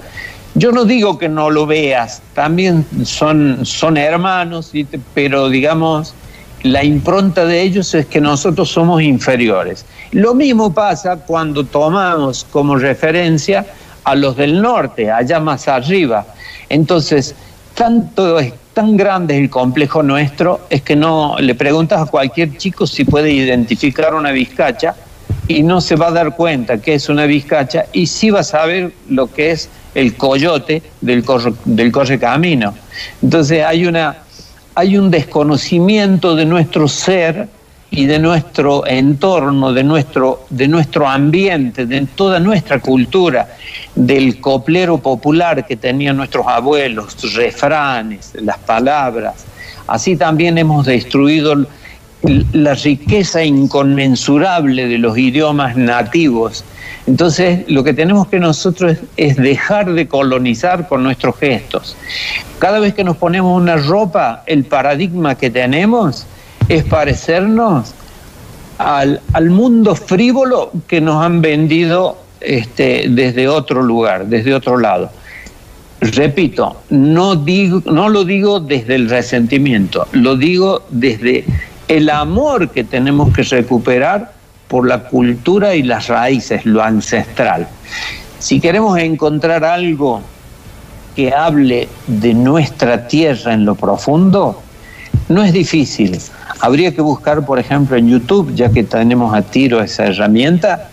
Yo 0.53 0.71
no 0.71 0.85
digo 0.85 1.17
que 1.17 1.27
no 1.27 1.49
lo 1.49 1.65
veas, 1.65 2.21
también 2.35 2.85
son, 3.03 3.65
son 3.65 3.97
hermanos, 3.97 4.71
pero 5.15 5.49
digamos, 5.49 6.13
la 6.61 6.83
impronta 6.83 7.45
de 7.45 7.63
ellos 7.63 7.95
es 7.95 8.05
que 8.05 8.21
nosotros 8.21 8.69
somos 8.69 9.01
inferiores. 9.01 9.87
Lo 10.11 10.35
mismo 10.35 10.71
pasa 10.71 11.15
cuando 11.15 11.63
tomamos 11.63 12.45
como 12.51 12.75
referencia 12.75 13.65
a 14.05 14.15
los 14.15 14.37
del 14.37 14.61
norte, 14.61 15.11
allá 15.11 15.39
más 15.39 15.67
arriba. 15.67 16.25
Entonces, 16.69 17.35
tanto 17.73 18.39
es 18.39 18.53
tan 18.73 18.95
grande 18.95 19.37
el 19.37 19.49
complejo 19.49 20.03
nuestro, 20.03 20.61
es 20.69 20.81
que 20.81 20.95
no 20.95 21.35
le 21.39 21.55
preguntas 21.55 22.01
a 22.01 22.05
cualquier 22.05 22.57
chico 22.57 22.87
si 22.87 23.03
puede 23.03 23.31
identificar 23.31 24.13
una 24.13 24.31
vizcacha 24.31 24.95
y 25.47 25.63
no 25.63 25.81
se 25.81 25.95
va 25.95 26.07
a 26.07 26.11
dar 26.11 26.35
cuenta 26.35 26.79
que 26.79 26.95
es 26.95 27.09
una 27.09 27.25
vizcacha 27.25 27.85
y 27.93 28.07
sí 28.07 28.29
va 28.29 28.41
a 28.41 28.43
saber 28.43 28.93
lo 29.09 29.31
que 29.31 29.51
es 29.51 29.69
el 29.93 30.15
coyote 30.15 30.81
del, 31.01 31.23
del 31.65 31.91
corre 31.91 32.19
camino. 32.19 32.73
Entonces 33.21 33.63
hay, 33.63 33.85
una, 33.85 34.17
hay 34.75 34.97
un 34.97 35.09
desconocimiento 35.09 36.35
de 36.35 36.45
nuestro 36.45 36.87
ser 36.87 37.47
y 37.95 38.07
de 38.07 38.19
nuestro 38.19 38.85
entorno, 38.85 39.71
de 39.71 39.83
nuestro, 39.83 40.45
de 40.49 40.67
nuestro 40.67 41.07
ambiente, 41.07 41.85
de 41.85 42.05
toda 42.13 42.41
nuestra 42.41 42.79
cultura, 42.79 43.47
del 43.95 44.41
coplero 44.41 44.97
popular 44.97 45.65
que 45.65 45.77
tenían 45.77 46.17
nuestros 46.17 46.45
abuelos, 46.45 47.33
refranes, 47.33 48.33
las 48.41 48.57
palabras. 48.57 49.45
Así 49.87 50.17
también 50.17 50.57
hemos 50.57 50.85
destruido 50.85 51.65
la 52.51 52.73
riqueza 52.73 53.45
inconmensurable 53.45 54.87
de 54.87 54.97
los 54.97 55.17
idiomas 55.17 55.77
nativos. 55.77 56.65
Entonces, 57.07 57.63
lo 57.67 57.83
que 57.85 57.93
tenemos 57.93 58.27
que 58.27 58.39
nosotros 58.39 58.97
es, 59.15 59.37
dejar 59.37 59.93
de 59.93 60.07
colonizar 60.07 60.89
con 60.89 61.01
nuestros 61.03 61.37
gestos. 61.37 61.95
Cada 62.59 62.79
vez 62.79 62.93
que 62.93 63.05
nos 63.05 63.15
ponemos 63.15 63.61
una 63.61 63.77
ropa, 63.77 64.43
el 64.47 64.65
paradigma 64.65 65.35
que 65.35 65.49
tenemos 65.49 66.25
es 66.69 66.83
parecernos 66.83 67.93
al, 68.77 69.21
mundo 69.49 69.95
frívolo 69.95 70.71
que 70.87 70.99
nos 71.01 71.23
han 71.23 71.41
vendido 71.41 72.17
este, 72.41 73.05
desde 73.09 73.47
otro 73.47 73.81
lugar, 73.81 74.25
desde 74.27 74.53
otro 74.53 74.77
lado. 74.77 75.09
Repito, 76.01 76.81
no, 76.89 77.35
digo, 77.35 77.81
no 77.85 78.09
lo 78.09 78.25
digo 78.25 78.59
desde 78.59 78.95
el 78.95 79.09
resentimiento, 79.09 80.07
lo 80.11 80.35
digo 80.35 80.83
desde 80.89 81.45
el 81.87 82.09
amor 82.09 82.69
que 82.69 82.83
tenemos 82.83 83.33
que 83.33 83.43
recuperar 83.43 84.33
por 84.67 84.87
la 84.87 85.03
cultura 85.07 85.75
y 85.75 85.83
las 85.83 86.07
raíces, 86.07 86.65
lo 86.65 86.83
ancestral. 86.83 87.67
Si 88.39 88.59
queremos 88.59 88.97
encontrar 88.99 89.63
algo 89.63 90.21
que 91.15 91.33
hable 91.33 91.87
de 92.07 92.33
nuestra 92.33 93.07
tierra 93.07 93.53
en 93.53 93.65
lo 93.65 93.75
profundo, 93.75 94.61
no 95.29 95.43
es 95.43 95.53
difícil. 95.53 96.19
Habría 96.65 96.95
que 96.95 97.01
buscar, 97.03 97.45
por 97.45 97.59
ejemplo, 97.59 97.95
en 97.95 98.09
YouTube, 98.09 98.55
ya 98.55 98.71
que 98.71 98.83
tenemos 98.83 99.35
a 99.35 99.43
tiro 99.43 99.83
esa 99.83 100.07
herramienta, 100.07 100.89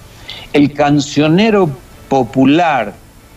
el 0.52 0.70
cancionero 0.74 1.70
popular 2.10 2.92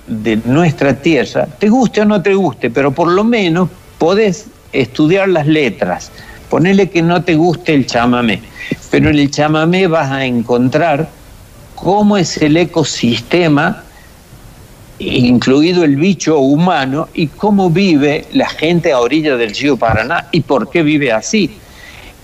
de 0.05 0.41
nuestra 0.43 0.93
tierra, 0.99 1.47
te 1.57 1.69
guste 1.69 2.01
o 2.01 2.05
no 2.05 2.21
te 2.21 2.33
guste, 2.33 2.69
pero 2.69 2.91
por 2.91 3.07
lo 3.07 3.23
menos 3.23 3.69
podés 3.97 4.47
estudiar 4.73 5.29
las 5.29 5.47
letras. 5.47 6.11
Ponele 6.49 6.89
que 6.89 7.01
no 7.01 7.23
te 7.23 7.35
guste 7.35 7.73
el 7.73 7.85
chamamé, 7.85 8.41
pero 8.91 9.09
en 9.09 9.17
el 9.17 9.31
chamamé 9.31 9.87
vas 9.87 10.11
a 10.11 10.25
encontrar 10.25 11.07
cómo 11.73 12.17
es 12.17 12.35
el 12.35 12.57
ecosistema, 12.57 13.81
incluido 14.99 15.85
el 15.85 15.95
bicho 15.95 16.37
humano, 16.39 17.07
y 17.13 17.27
cómo 17.27 17.69
vive 17.69 18.25
la 18.33 18.49
gente 18.49 18.91
a 18.91 18.99
orilla 18.99 19.37
del 19.37 19.55
río 19.55 19.77
Paraná 19.77 20.27
y 20.33 20.41
por 20.41 20.69
qué 20.69 20.83
vive 20.83 21.13
así. 21.13 21.59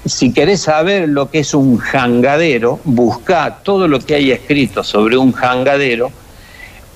Si 0.06 0.34
querés 0.34 0.62
saber 0.62 1.10
lo 1.10 1.30
que 1.30 1.40
es 1.40 1.54
un 1.54 1.78
jangadero, 1.78 2.80
busca 2.84 3.60
todo 3.64 3.88
lo 3.88 4.00
que 4.00 4.16
hay 4.16 4.32
escrito 4.32 4.84
sobre 4.84 5.18
un 5.18 5.32
jangadero 5.32 6.12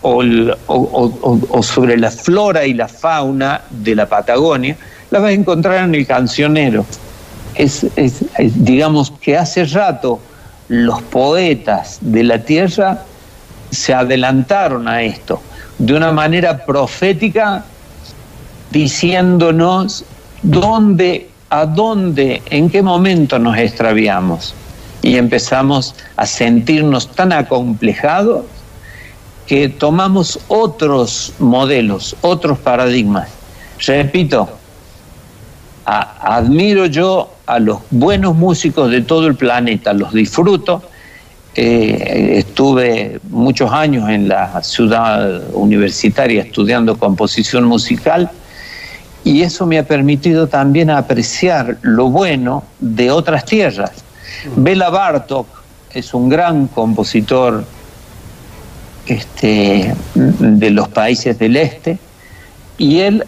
o, 0.01 1.63
sobre 1.63 1.97
la 1.97 2.11
flora 2.11 2.65
y 2.65 2.73
la 2.73 2.87
fauna 2.87 3.61
de 3.69 3.95
la 3.95 4.07
Patagonia, 4.07 4.77
la 5.11 5.19
vas 5.19 5.29
a 5.29 5.33
encontrar 5.33 5.83
en 5.85 5.95
el 5.95 6.05
cancionero. 6.05 6.85
es, 7.55 7.85
digamos 8.37 9.11
que 9.21 9.37
hace 9.37 9.65
rato 9.65 10.19
los 10.67 11.01
poetas 11.03 11.99
de 12.01 12.23
la 12.23 12.39
tierra 12.39 13.03
se 13.71 13.93
adelantaron 13.93 14.87
a 14.87 15.01
esto 15.03 15.41
de 15.77 15.93
una 15.93 16.11
manera 16.11 16.65
profética, 16.65 17.65
diciéndonos 18.71 20.05
dónde, 20.41 21.29
a 21.59 21.65
dónde, 21.65 22.41
en 22.49 22.69
qué 22.69 22.81
momento 22.81 23.39
nos 23.39 23.57
extraviamos. 23.57 24.53
Y 25.01 25.17
empezamos 25.17 25.95
a 26.17 26.25
sentirnos 26.25 27.11
tan 27.11 27.31
acomplejados 27.31 28.45
que 29.45 29.69
tomamos 29.69 30.39
otros 30.47 31.33
modelos, 31.39 32.15
otros 32.21 32.57
paradigmas. 32.57 33.29
Repito, 33.85 34.49
admiro 35.85 36.87
yo 36.87 37.31
a 37.45 37.59
los 37.59 37.79
buenos 37.91 38.35
músicos 38.35 38.89
de 38.89 39.01
todo 39.01 39.27
el 39.27 39.35
planeta, 39.35 39.93
los 39.93 40.11
disfruto. 40.11 40.81
Eh, 41.53 42.39
estuve 42.39 43.19
muchos 43.29 43.71
años 43.71 44.09
en 44.09 44.27
la 44.27 44.61
ciudad 44.61 45.41
universitaria 45.53 46.41
estudiando 46.41 46.97
composición 46.97 47.63
musical 47.63 48.29
y 49.25 49.41
eso 49.41 49.65
me 49.65 49.79
ha 49.79 49.83
permitido 49.83 50.47
también 50.47 50.91
apreciar 50.91 51.77
lo 51.81 52.09
bueno 52.09 52.63
de 52.79 53.09
otras 53.09 53.43
tierras. 53.43 53.91
Bela 54.55 54.89
Bartok 54.91 55.47
es 55.91 56.13
un 56.13 56.29
gran 56.29 56.67
compositor 56.67 57.65
este, 59.07 59.95
de 60.13 60.69
los 60.69 60.87
países 60.89 61.39
del 61.39 61.57
este 61.57 61.97
y 62.77 62.99
él 62.99 63.25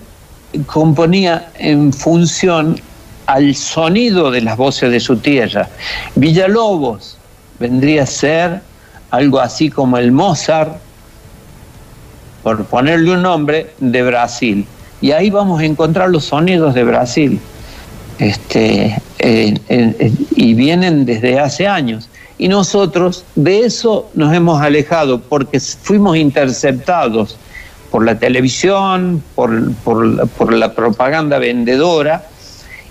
componía 0.67 1.49
en 1.55 1.91
función 1.91 2.79
al 3.25 3.55
sonido 3.55 4.29
de 4.29 4.41
las 4.41 4.55
voces 4.55 4.91
de 4.91 4.99
su 4.99 5.17
tierra. 5.17 5.67
Villalobos 6.15 7.17
vendría 7.59 8.03
a 8.03 8.05
ser 8.05 8.61
algo 9.09 9.39
así 9.39 9.71
como 9.71 9.97
el 9.97 10.11
Mozart, 10.11 10.77
por 12.43 12.65
ponerle 12.65 13.13
un 13.13 13.23
nombre, 13.23 13.73
de 13.79 14.03
Brasil. 14.03 14.67
Y 15.01 15.11
ahí 15.11 15.29
vamos 15.29 15.61
a 15.61 15.65
encontrar 15.65 16.09
los 16.09 16.25
sonidos 16.25 16.73
de 16.73 16.83
Brasil. 16.83 17.39
Este, 18.19 18.99
y 20.35 20.53
vienen 20.53 21.05
desde 21.05 21.39
hace 21.39 21.67
años. 21.67 22.09
Y 22.39 22.47
nosotros 22.47 23.25
de 23.35 23.61
eso 23.61 24.09
nos 24.13 24.33
hemos 24.33 24.61
alejado 24.61 25.19
porque 25.21 25.59
fuimos 25.59 26.17
interceptados 26.17 27.37
por 27.91 28.05
la 28.05 28.19
televisión, 28.19 29.23
por, 29.33 29.73
por, 29.73 30.53
la 30.53 30.73
propaganda 30.73 31.39
vendedora, 31.39 32.27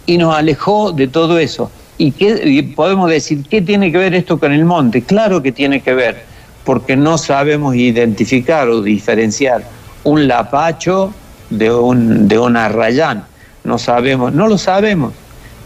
y 0.06 0.18
nos 0.18 0.34
alejó 0.34 0.92
de 0.92 1.08
todo 1.08 1.38
eso. 1.38 1.70
¿Y, 1.98 2.12
qué, 2.12 2.72
podemos 2.74 3.10
decir, 3.10 3.44
¿qué 3.48 3.62
tiene 3.62 3.92
que 3.92 3.98
ver 3.98 4.14
esto 4.14 4.38
con 4.38 4.52
el 4.52 4.64
monte? 4.64 5.02
Claro 5.02 5.42
que 5.42 5.52
tiene 5.52 5.80
que 5.80 5.94
ver, 5.94 6.24
porque 6.64 6.96
no 6.96 7.18
sabemos 7.18 7.76
identificar 7.76 8.68
o 8.68 8.82
diferenciar 8.82 9.64
un 10.02 10.26
lapacho 10.26 11.12
de 11.50 11.70
un, 11.72 12.28
de 12.28 12.38
un 12.38 12.56
arrayán. 12.56 13.24
No 13.64 13.78
sabemos, 13.78 14.32
no 14.32 14.48
lo 14.48 14.58
sabemos, 14.58 15.12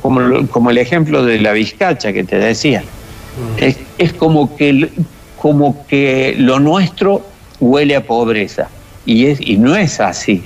como, 0.03 0.47
como 0.49 0.71
el 0.71 0.79
ejemplo 0.79 1.25
de 1.25 1.41
la 1.41 1.53
vizcacha 1.53 2.13
que 2.13 2.25
te 2.25 2.39
decía. 2.39 2.81
Mm. 2.81 3.63
Es, 3.63 3.79
es 3.99 4.13
como, 4.13 4.57
que, 4.57 4.91
como 5.37 5.87
que 5.87 6.35
lo 6.39 6.59
nuestro 6.59 7.25
huele 7.61 7.97
a 7.97 8.05
pobreza 8.05 8.69
y, 9.05 9.27
es, 9.27 9.41
y 9.41 9.57
no 9.57 9.77
es 9.77 10.01
así. 10.01 10.43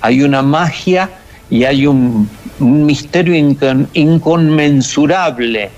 Hay 0.00 0.22
una 0.22 0.42
magia 0.42 1.10
y 1.50 1.64
hay 1.64 1.86
un, 1.86 2.28
misterio 2.58 3.34
inconmensurable 3.92 5.70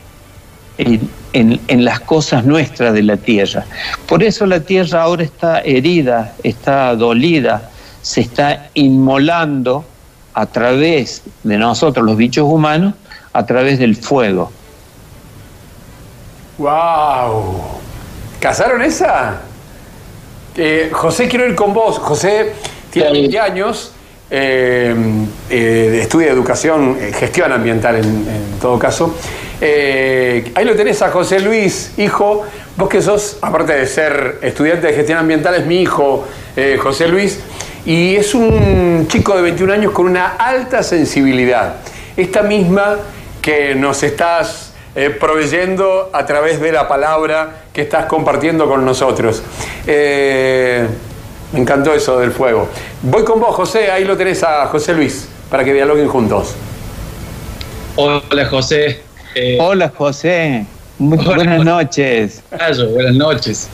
en, 1.33 1.85
las 1.85 2.01
cosas 2.01 2.45
nuestras 2.45 2.95
de 2.95 3.03
la 3.03 3.17
tierra. 3.17 3.65
Por 4.07 4.23
eso 4.23 4.47
la 4.47 4.61
tierra 4.61 5.03
ahora 5.03 5.25
está 5.25 5.61
herida, 5.61 6.35
está 6.45 6.95
dolida, 6.95 7.69
se 8.09 8.23
está 8.23 8.71
inmolando 8.73 9.85
a 10.33 10.47
través 10.47 11.21
de 11.43 11.59
nosotros, 11.59 12.07
los 12.07 12.17
bichos 12.17 12.51
humanos, 12.51 12.95
a 13.35 13.45
través 13.45 13.79
del 13.79 13.97
fuego. 13.97 14.51
¡Wow! 16.57 17.61
¿Casaron 18.41 18.81
esa? 18.81 19.43
Eh, 20.57 20.89
José, 20.91 21.29
quiero 21.29 21.47
ir 21.47 21.55
con 21.55 21.75
vos. 21.75 21.99
José 21.99 22.55
tiene 22.91 23.13
20 23.13 23.41
años, 23.41 23.93
eh, 24.31 24.97
eh, 25.51 25.99
estudia 26.01 26.33
educación, 26.33 26.97
gestión 27.13 27.53
ambiental 27.53 27.97
en, 27.97 28.27
todo 28.59 28.79
caso. 28.79 29.15
ahí 29.61 30.65
lo 30.65 30.75
tenés 30.75 31.03
a 31.03 31.11
José 31.11 31.41
Luis, 31.41 31.93
hijo. 31.99 32.47
Vos 32.75 32.89
que 32.89 33.03
sos, 33.03 33.37
aparte 33.43 33.75
de 33.75 33.87
ser 33.87 34.39
estudiante 34.41 34.87
de 34.87 34.95
gestión 34.95 35.19
ambiental, 35.19 35.57
es 35.57 35.67
mi 35.67 35.83
hijo, 35.83 36.27
José 36.81 37.07
Luis. 37.07 37.39
Y 37.85 38.17
es 38.17 38.35
un 38.35 39.07
chico 39.09 39.37
de 39.37 39.43
21 39.43 39.73
años 39.73 39.93
con 39.93 40.07
una 40.07 40.37
alta 40.37 40.83
sensibilidad. 40.83 41.77
Esta 42.17 42.43
misma 42.43 42.97
que 43.41 43.75
nos 43.75 44.03
estás 44.03 44.73
eh, 44.95 45.11
proveyendo 45.11 46.11
a 46.13 46.27
través 46.27 46.61
de 46.61 46.73
la 46.73 46.89
palabra 46.89 47.63
que 47.73 47.83
estás 47.83 48.07
compartiendo 48.07 48.69
con 48.69 48.85
nosotros. 48.85 49.43
Eh, 49.87 50.87
me 51.53 51.61
encantó 51.61 51.95
eso 51.95 52.19
del 52.19 52.33
fuego. 52.33 52.69
Voy 53.03 53.25
con 53.25 53.41
vos, 53.41 53.55
José, 53.55 53.91
ahí 53.91 54.05
lo 54.05 54.17
tenés 54.17 54.43
a 54.43 54.67
José 54.67 54.93
Luis, 54.95 55.29
para 55.51 55.65
que 55.65 55.73
dialoguen 55.73 56.09
juntos. 56.09 56.55
Hola, 57.97 58.47
José. 58.51 59.01
Eh, 59.35 59.59
Hola, 59.61 59.93
José. 59.97 60.67
Muy 60.99 61.19
buenas 61.19 61.65
noches. 61.65 62.43
buenas 62.93 63.15
noches. 63.15 63.69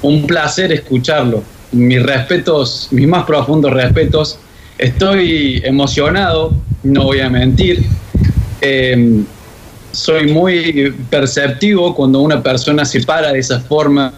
Un 0.00 0.26
placer 0.26 0.72
escucharlo. 0.72 1.42
Mis 1.72 2.02
respetos, 2.02 2.88
mis 2.90 3.08
más 3.08 3.24
profundos 3.24 3.72
respetos. 3.72 4.38
Estoy 4.78 5.60
emocionado, 5.64 6.52
no 6.82 7.04
voy 7.04 7.20
a 7.20 7.28
mentir 7.28 7.84
soy 9.92 10.26
muy 10.26 10.94
perceptivo 11.10 11.94
cuando 11.94 12.20
una 12.20 12.42
persona 12.42 12.84
se 12.84 13.02
para 13.02 13.32
de 13.32 13.38
esa 13.38 13.60
forma 13.60 14.12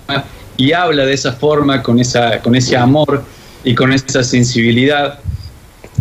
y 0.56 0.72
habla 0.72 1.04
de 1.04 1.12
esa 1.12 1.32
forma, 1.32 1.82
con, 1.82 1.98
esa, 1.98 2.38
con 2.40 2.54
ese 2.54 2.76
amor 2.76 3.24
y 3.64 3.74
con 3.74 3.92
esa 3.92 4.22
sensibilidad. 4.22 5.18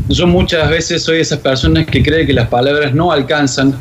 Yo 0.07 0.27
muchas 0.27 0.69
veces 0.69 1.03
soy 1.03 1.17
de 1.17 1.21
esas 1.21 1.39
personas 1.39 1.87
que 1.87 2.03
creen 2.03 2.27
que 2.27 2.33
las 2.33 2.47
palabras 2.49 2.93
no 2.93 3.11
alcanzan 3.11 3.75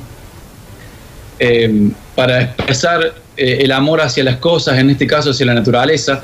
eh, 1.39 1.91
para 2.15 2.43
expresar 2.43 3.15
eh, 3.37 3.59
el 3.61 3.73
amor 3.73 4.01
hacia 4.01 4.25
las 4.25 4.37
cosas, 4.37 4.79
en 4.79 4.91
este 4.91 5.07
caso 5.07 5.31
hacia 5.31 5.47
la 5.47 5.55
naturaleza, 5.55 6.23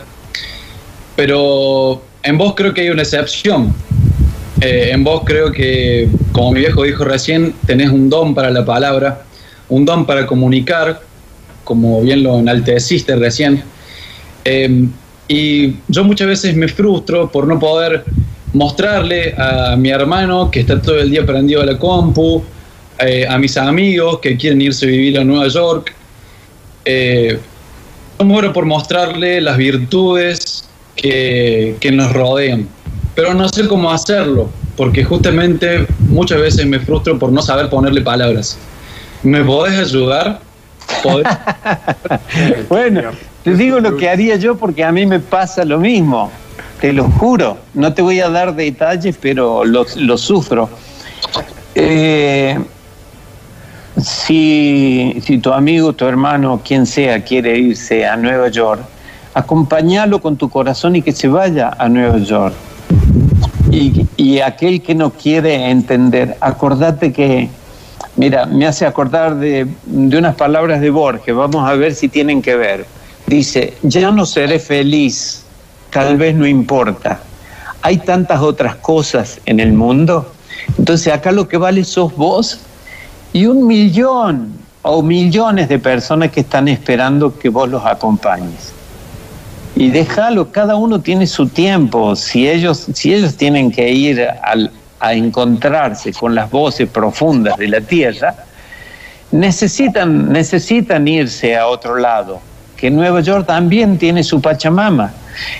pero 1.19 2.01
en 2.23 2.39
vos 2.39 2.55
creo 2.55 2.73
que 2.73 2.83
hay 2.83 2.91
una 2.91 3.03
excepción. 3.03 3.75
Eh, 4.61 4.91
en 4.93 5.03
vos 5.03 5.23
creo 5.25 5.51
que, 5.51 6.09
como 6.31 6.53
mi 6.53 6.61
viejo 6.61 6.85
dijo 6.85 7.03
recién, 7.05 7.55
tenés 7.66 7.91
un 7.91 8.09
don 8.09 8.37
para 8.37 8.51
la 8.51 8.64
palabra 8.64 9.25
un 9.69 9.85
don 9.85 10.07
para 10.07 10.29
comunicar, 10.29 11.01
como 11.64 12.03
bien 12.03 12.23
lo 12.23 12.39
enalteciste 12.39 13.16
recién. 13.16 13.64
Em, 14.45 14.93
y 15.27 15.75
yo 15.89 16.05
muchas 16.05 16.29
veces 16.29 16.55
me 16.55 16.69
frustro 16.69 17.29
por 17.33 17.49
no 17.49 17.59
poder 17.59 18.05
mostrarle 18.53 19.35
a 19.37 19.75
mi 19.77 19.91
hermano 19.91 20.53
que 20.53 20.61
está 20.61 20.81
todo 20.81 21.01
el 21.01 21.11
día 21.11 21.27
prendido 21.27 21.62
a 21.62 21.66
la 21.66 21.77
compu, 21.77 22.45
eh, 23.01 23.27
a 23.29 23.39
mis 23.39 23.57
amigos 23.57 24.21
que 24.21 24.37
quieren 24.37 24.62
irse 24.62 24.87
a 24.87 24.89
vivir 24.89 25.19
a 25.19 25.25
Nueva 25.25 25.49
York. 25.49 25.93
Eh, 26.85 27.41
yo 28.21 28.25
muero 28.25 28.53
por 28.53 28.66
mostrarle 28.66 29.41
las 29.41 29.57
virtudes 29.57 30.68
que, 31.01 31.90
nos 31.92 32.12
rodean, 32.12 32.68
pero 33.14 33.34
no 33.34 33.49
sé 33.49 33.66
cómo 33.66 33.90
hacerlo, 33.90 34.51
porque 34.76 35.05
justamente 35.05 35.86
muchas 36.01 36.40
veces 36.40 36.66
me 36.66 36.80
frustro 36.80 37.18
por 37.18 37.32
no 37.32 37.40
saber 37.42 37.70
ponerle 37.70 38.03
palabras. 38.03 38.59
¿Me 39.22 39.42
podés 39.44 39.78
ayudar? 39.78 40.40
bueno, 42.68 43.03
te 43.44 43.55
digo 43.55 43.78
lo 43.78 43.96
que 43.96 44.09
haría 44.09 44.36
yo 44.36 44.57
porque 44.57 44.84
a 44.84 44.92
mí 44.92 45.07
me 45.07 45.20
pasa 45.20 45.64
lo 45.64 45.78
mismo. 45.78 46.30
Te 46.80 46.92
lo 46.92 47.05
juro. 47.05 47.59
No 47.74 47.92
te 47.92 48.03
voy 48.03 48.20
a 48.20 48.28
dar 48.28 48.55
detalles, 48.55 49.16
pero 49.20 49.64
lo, 49.64 50.16
sufro. 50.16 50.70
Eh, 51.74 52.59
si, 54.01 55.20
si, 55.24 55.38
tu 55.38 55.53
amigo, 55.53 55.92
tu 55.92 56.07
hermano, 56.07 56.62
quien 56.64 56.86
sea, 56.86 57.22
quiere 57.24 57.59
irse 57.59 58.07
a 58.07 58.16
Nueva 58.16 58.49
York, 58.49 58.80
acompáñalo 59.35 60.20
con 60.20 60.37
tu 60.37 60.49
corazón 60.49 60.97
y 60.97 61.03
que 61.03 61.12
se 61.12 61.29
vaya 61.29 61.74
a 61.79 61.89
Nueva 61.89 62.18
York. 62.18 62.55
Y, 63.70 64.07
y 64.16 64.41
aquel 64.41 64.83
que 64.83 64.95
no 64.95 65.11
quiere 65.11 65.70
entender, 65.70 66.37
acordate 66.41 67.12
que, 67.12 67.49
mira, 68.16 68.47
me 68.47 68.66
hace 68.66 68.87
acordar 68.87 69.37
de, 69.37 69.66
de 69.85 70.18
unas 70.18 70.35
palabras 70.37 70.81
de 70.81 70.91
Borges, 70.91 71.35
vamos 71.35 71.68
a 71.68 71.74
ver 71.74 71.95
si 71.95 72.09
tienen 72.09 72.41
que 72.41 72.57
ver. 72.57 72.87
Dice, 73.26 73.74
ya 73.83 74.11
no 74.11 74.24
seré 74.24 74.59
feliz, 74.59 75.45
tal 75.91 76.16
vez 76.16 76.35
no 76.35 76.47
importa. 76.47 77.20
Hay 77.83 77.99
tantas 77.99 78.41
otras 78.41 78.76
cosas 78.76 79.41
en 79.45 79.61
el 79.61 79.72
mundo. 79.72 80.33
Entonces 80.79 81.12
acá 81.12 81.31
lo 81.31 81.47
que 81.47 81.59
vale 81.59 81.85
sos 81.85 82.14
vos 82.16 82.61
y 83.33 83.47
un 83.47 83.66
millón 83.66 84.53
o 84.83 85.03
millones 85.03 85.68
de 85.68 85.79
personas 85.79 86.31
que 86.31 86.41
están 86.41 86.68
esperando 86.68 87.39
que 87.39 87.51
vos 87.51 87.68
los 87.68 87.85
acompañes. 87.85 88.72
Y 89.79 89.91
déjalo, 89.91 90.51
cada 90.51 90.74
uno 90.74 91.01
tiene 91.01 91.26
su 91.29 91.47
tiempo. 91.47 92.16
Si 92.16 92.49
ellos, 92.49 92.89
si 92.93 93.14
ellos 93.14 93.37
tienen 93.37 93.70
que 93.70 93.89
ir 93.91 94.26
a 95.01 95.14
encontrarse 95.14 96.12
con 96.12 96.35
las 96.35 96.51
voces 96.51 96.89
profundas 96.89 97.57
de 97.57 97.68
la 97.68 97.81
tierra, 97.81 98.35
necesitan, 99.31 100.33
necesitan 100.33 101.07
irse 101.07 101.57
a 101.57 101.68
otro 101.68 101.97
lado 101.97 102.41
que 102.79 102.91
Nueva 102.91 103.20
York 103.20 103.47
también 103.47 103.99
tiene 103.99 104.22
su 104.22 104.41
Pachamama 104.41 105.12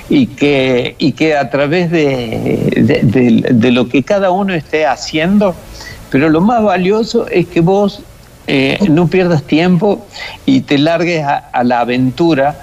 y 0.09 0.29
que, 0.29 0.95
y 0.99 1.12
que 1.12 1.37
a 1.37 1.51
través 1.51 1.91
de, 1.91 3.71
lo 3.73 3.89
que 3.89 4.03
cada 4.05 4.31
uno 4.31 4.55
esté 4.55 4.87
haciendo, 4.87 5.55
pero 6.11 6.29
lo 6.29 6.41
más 6.41 6.62
valioso 6.62 7.27
es 7.29 7.47
que 7.47 7.61
vos 7.61 8.03
eh, 8.47 8.79
no 8.89 9.09
pierdas 9.09 9.43
tiempo 9.43 10.07
y 10.47 10.61
te 10.61 10.79
largues 10.79 11.25
a, 11.25 11.64
la 11.64 11.81
aventura 11.81 12.57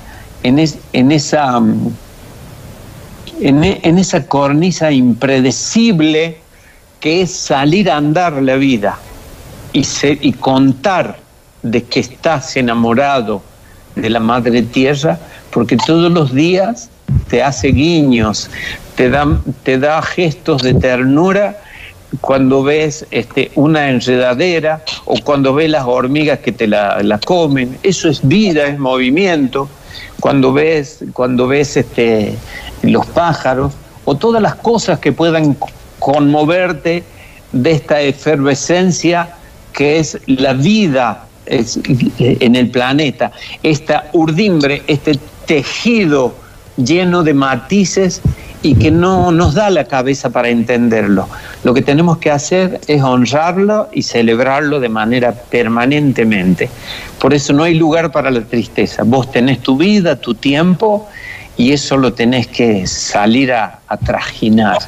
en, 0.46 1.12
esa... 1.12 1.62
En, 3.42 3.98
esa 3.98 4.28
cornisa 4.28 4.92
impredecible 4.92 6.38
que 7.02 7.22
es 7.22 7.32
salir 7.36 7.90
a 7.90 7.98
andar 7.98 8.34
la 8.42 8.56
vida 8.56 8.98
y, 9.74 9.86
y 10.22 10.32
contar 10.34 11.18
de 11.62 11.84
que 11.84 12.00
estás 12.00 12.56
enamorado, 12.56 13.42
de 13.96 14.10
la 14.10 14.20
madre 14.20 14.62
tierra, 14.62 15.20
porque 15.52 15.78
todos 15.78 16.12
los 16.12 16.34
días 16.34 16.90
te 17.30 17.42
hace 17.42 17.70
guiños, 17.70 18.50
te 18.96 19.10
da, 19.10 19.40
te 19.64 19.78
da 19.78 20.02
gestos 20.02 20.62
de 20.62 20.74
ternura 20.74 21.58
cuando 22.22 22.64
ves 22.64 23.06
este, 23.12 23.52
una 23.56 23.90
enredadera 23.90 24.84
o 25.06 25.16
cuando 25.24 25.54
ves 25.54 25.70
las 25.70 25.86
hormigas 25.86 26.40
que 26.40 26.52
te 26.52 26.68
la, 26.68 27.02
la, 27.04 27.20
comen. 27.20 27.78
Eso 27.84 28.10
es 28.10 28.26
vida, 28.26 28.66
es 28.68 28.80
movimiento. 28.80 29.70
Cuando 30.20 30.54
ves, 30.54 31.00
cuando 31.14 31.48
ves 31.48 31.78
este, 31.78 32.36
los 32.82 33.06
pájaros 33.08 33.74
o 34.06 34.16
todas 34.16 34.42
las 34.42 34.56
cosas 34.56 35.00
que 35.00 35.12
puedan 35.12 35.58
conmoverte 36.00 37.04
de 37.52 37.72
esta 37.72 38.02
efervescencia 38.02 39.36
que 39.74 40.00
es 40.00 40.18
la 40.26 40.54
vida 40.54 41.26
en 41.46 42.56
el 42.56 42.72
planeta, 42.72 43.32
esta 43.62 44.10
urdimbre, 44.14 44.82
este 44.88 45.20
tejido 45.46 46.34
lleno 46.78 47.24
de 47.24 47.34
matices 47.34 48.22
y 48.66 48.74
que 48.74 48.90
no 48.90 49.32
nos 49.32 49.54
da 49.54 49.70
la 49.70 49.84
cabeza 49.84 50.32
para 50.32 50.50
entenderlo. 50.50 51.30
Lo 51.64 51.76
que 51.76 51.84
tenemos 51.84 52.18
que 52.18 52.32
hacer 52.32 52.82
es 52.88 53.00
honrarlo 53.04 53.90
y 53.94 54.02
celebrarlo 54.02 54.80
de 54.80 54.90
manera 54.90 55.34
permanentemente. 55.34 56.72
Por 57.20 57.36
eso 57.36 57.54
no 57.54 57.62
hay 57.62 57.76
lugar 57.76 58.12
para 58.12 58.32
la 58.32 58.42
tristeza. 58.42 59.04
Vos 59.06 59.30
tenés 59.30 59.60
tu 59.60 59.78
vida, 59.78 60.16
tu 60.16 60.34
tiempo 60.34 61.08
y 61.56 61.74
eso 61.74 61.96
lo 61.96 62.14
tenés 62.14 62.48
que 62.48 62.88
salir 62.88 63.54
a, 63.54 63.82
a 63.88 63.98
trajinar. 63.98 64.80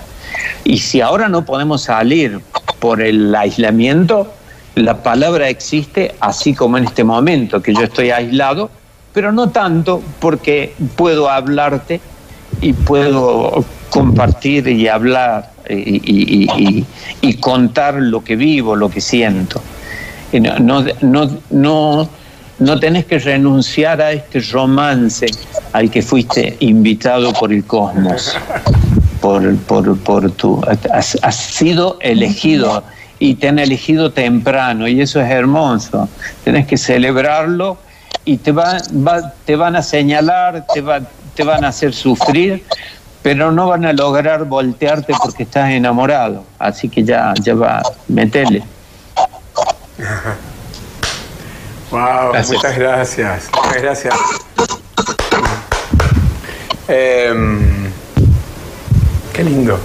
Y 0.64 0.80
si 0.80 1.02
ahora 1.02 1.30
no 1.30 1.46
podemos 1.46 1.84
salir 1.84 2.42
por 2.80 3.00
el 3.00 3.36
aislamiento, 3.36 4.34
la 4.74 5.04
palabra 5.04 5.50
existe 5.50 6.16
así 6.20 6.56
como 6.56 6.80
en 6.80 6.86
este 6.86 7.04
momento, 7.04 7.62
que 7.62 7.76
yo 7.76 7.84
estoy 7.84 8.10
aislado, 8.10 8.72
pero 9.14 9.32
no 9.32 9.52
tanto 9.52 10.02
porque 10.20 10.74
puedo 10.96 11.30
hablarte 11.30 12.02
y 12.62 12.74
puedo 12.74 13.64
compartir 13.90 14.68
y 14.68 14.88
hablar 14.88 15.52
y, 15.70 16.86
contar 17.40 17.96
lo 17.96 18.24
que 18.24 18.36
vivo, 18.36 18.76
lo 18.76 18.90
que 18.90 19.02
siento. 19.02 19.62
No, 20.34 20.84
no, 21.02 21.30
no, 21.52 22.10
no, 22.60 22.80
tenés 22.80 23.06
que 23.06 23.20
renunciar 23.20 24.02
a 24.02 24.12
este 24.12 24.40
romance 24.42 25.28
al 25.74 25.90
que 25.90 26.02
fuiste 26.02 26.58
invitado 26.60 27.32
por 27.34 27.54
el 27.54 27.64
cosmos, 27.64 28.36
por, 29.22 29.56
por, 29.60 29.98
por 30.00 30.32
tu... 30.32 30.62
Has, 30.92 31.18
has 31.22 31.36
sido 31.36 31.98
elegido 32.02 32.84
y 33.20 33.36
te 33.36 33.48
han 33.48 33.60
elegido 33.60 34.12
temprano 34.12 34.88
y 34.88 35.02
eso 35.02 35.22
es 35.22 35.30
hermoso. 35.30 36.10
Tienes 36.44 36.68
que 36.68 36.78
celebrarlo 36.78 37.78
y 38.26 38.38
te, 38.38 38.52
va, 38.52 38.78
te 39.46 39.56
van 39.56 39.76
a 39.76 39.82
señalar, 39.82 40.66
te, 40.74 40.82
va, 40.82 41.00
te 41.34 41.44
van 41.44 41.64
a 41.64 41.70
hacer 41.70 41.94
sufrir, 41.94 42.66
pero 43.22 43.52
no 43.52 43.68
van 43.68 43.86
a 43.86 43.94
lograr 43.94 44.46
voltearte 44.46 45.14
porque 45.22 45.44
estás 45.44 45.72
enamorado. 45.72 46.44
Así 46.60 46.90
que 46.90 47.04
ya, 47.04 47.34
ya 47.42 47.56
va, 47.56 47.82
metele. 48.08 48.64
Wow, 51.90 52.34
muchas 52.34 52.78
gracias. 52.78 53.50
Muchas 53.56 53.82
gracias. 53.82 54.16
Em, 56.90 57.90
qué 59.34 59.44
lindo, 59.44 59.80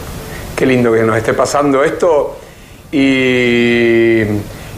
qué 0.56 0.66
lindo 0.66 0.92
que 0.92 1.02
nos 1.04 1.16
esté 1.16 1.32
pasando 1.32 1.84
esto. 1.84 2.40
Y, 2.90 4.22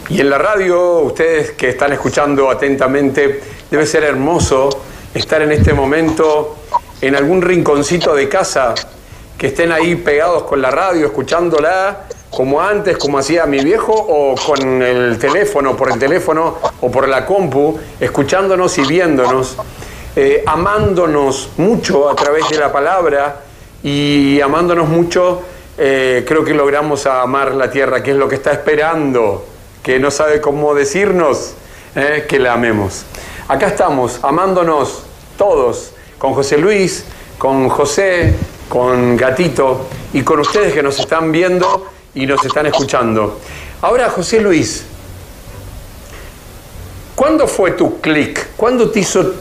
en 0.09 0.29
la 0.29 0.37
radio, 0.37 0.99
ustedes 0.99 1.51
que 1.51 1.69
están 1.69 1.93
escuchando 1.93 2.49
atentamente, 2.49 3.41
debe 3.69 3.85
ser 3.85 4.03
hermoso 4.03 4.69
estar 5.13 5.41
en 5.41 5.51
este 5.51 5.73
momento 5.73 6.57
en 7.01 7.15
algún 7.15 7.41
rinconcito 7.41 8.13
de 8.13 8.29
casa, 8.29 8.75
que 9.37 9.47
estén 9.47 9.71
ahí 9.71 9.95
pegados 9.95 10.43
con 10.43 10.61
la 10.61 10.71
radio, 10.71 11.07
escuchándola, 11.07 12.03
como 12.29 12.61
antes, 12.61 12.97
como 12.97 13.17
hacía 13.17 13.45
mi 13.45 13.59
viejo, 13.63 13.93
o 13.93 14.35
con 14.35 14.81
el 14.81 15.17
teléfono, 15.17 15.75
por 15.75 15.91
el 15.91 15.99
teléfono 15.99 16.57
o 16.81 16.91
por 16.91 17.07
la 17.07 17.25
compu, 17.25 17.77
escuchándonos 17.99 18.77
y 18.77 18.85
viéndonos, 18.85 19.57
eh, 20.15 20.43
amándonos 20.45 21.49
mucho 21.57 22.09
a 22.09 22.15
través 22.15 22.47
de 22.49 22.57
la 22.57 22.71
palabra 22.71 23.41
y 23.83 24.39
amándonos 24.41 24.87
mucho 24.87 25.41
eh, 25.77 26.23
creo 26.25 26.45
que 26.45 26.53
logramos 26.53 27.05
amar 27.05 27.53
la 27.53 27.69
tierra, 27.69 28.01
que 28.01 28.11
es 28.11 28.17
lo 28.17 28.29
que 28.29 28.35
está 28.35 28.53
esperando, 28.53 29.54
que 29.85 29.99
no 29.99 30.09
sabe 30.09 30.41
cómo 30.41 30.73
decirnos 30.73 31.53
eh, 31.95 32.25
que 32.27 32.39
la 32.39 32.53
amemos. 32.53 33.03
Acá 33.47 33.67
estamos, 33.67 34.19
amándonos 34.23 35.03
todos, 35.37 35.91
con 36.17 36.33
José 36.33 36.57
Luis, 36.57 37.05
con 37.37 37.69
José, 37.69 38.33
con 38.67 39.15
Gatito 39.15 39.85
y 40.11 40.23
con 40.23 40.39
ustedes 40.39 40.73
que 40.73 40.81
nos 40.81 40.99
están 40.99 41.31
viendo 41.31 41.85
y 42.15 42.25
nos 42.25 42.43
están 42.43 42.65
escuchando. 42.65 43.39
Ahora, 43.83 44.09
José 44.09 44.41
Luis, 44.41 44.85
¿cuándo 47.15 47.45
fue 47.45 47.73
tu 47.73 48.01
clic? 48.01 48.55
¿Cuándo 48.57 48.89
te 48.89 49.01
hizo, 49.01 49.35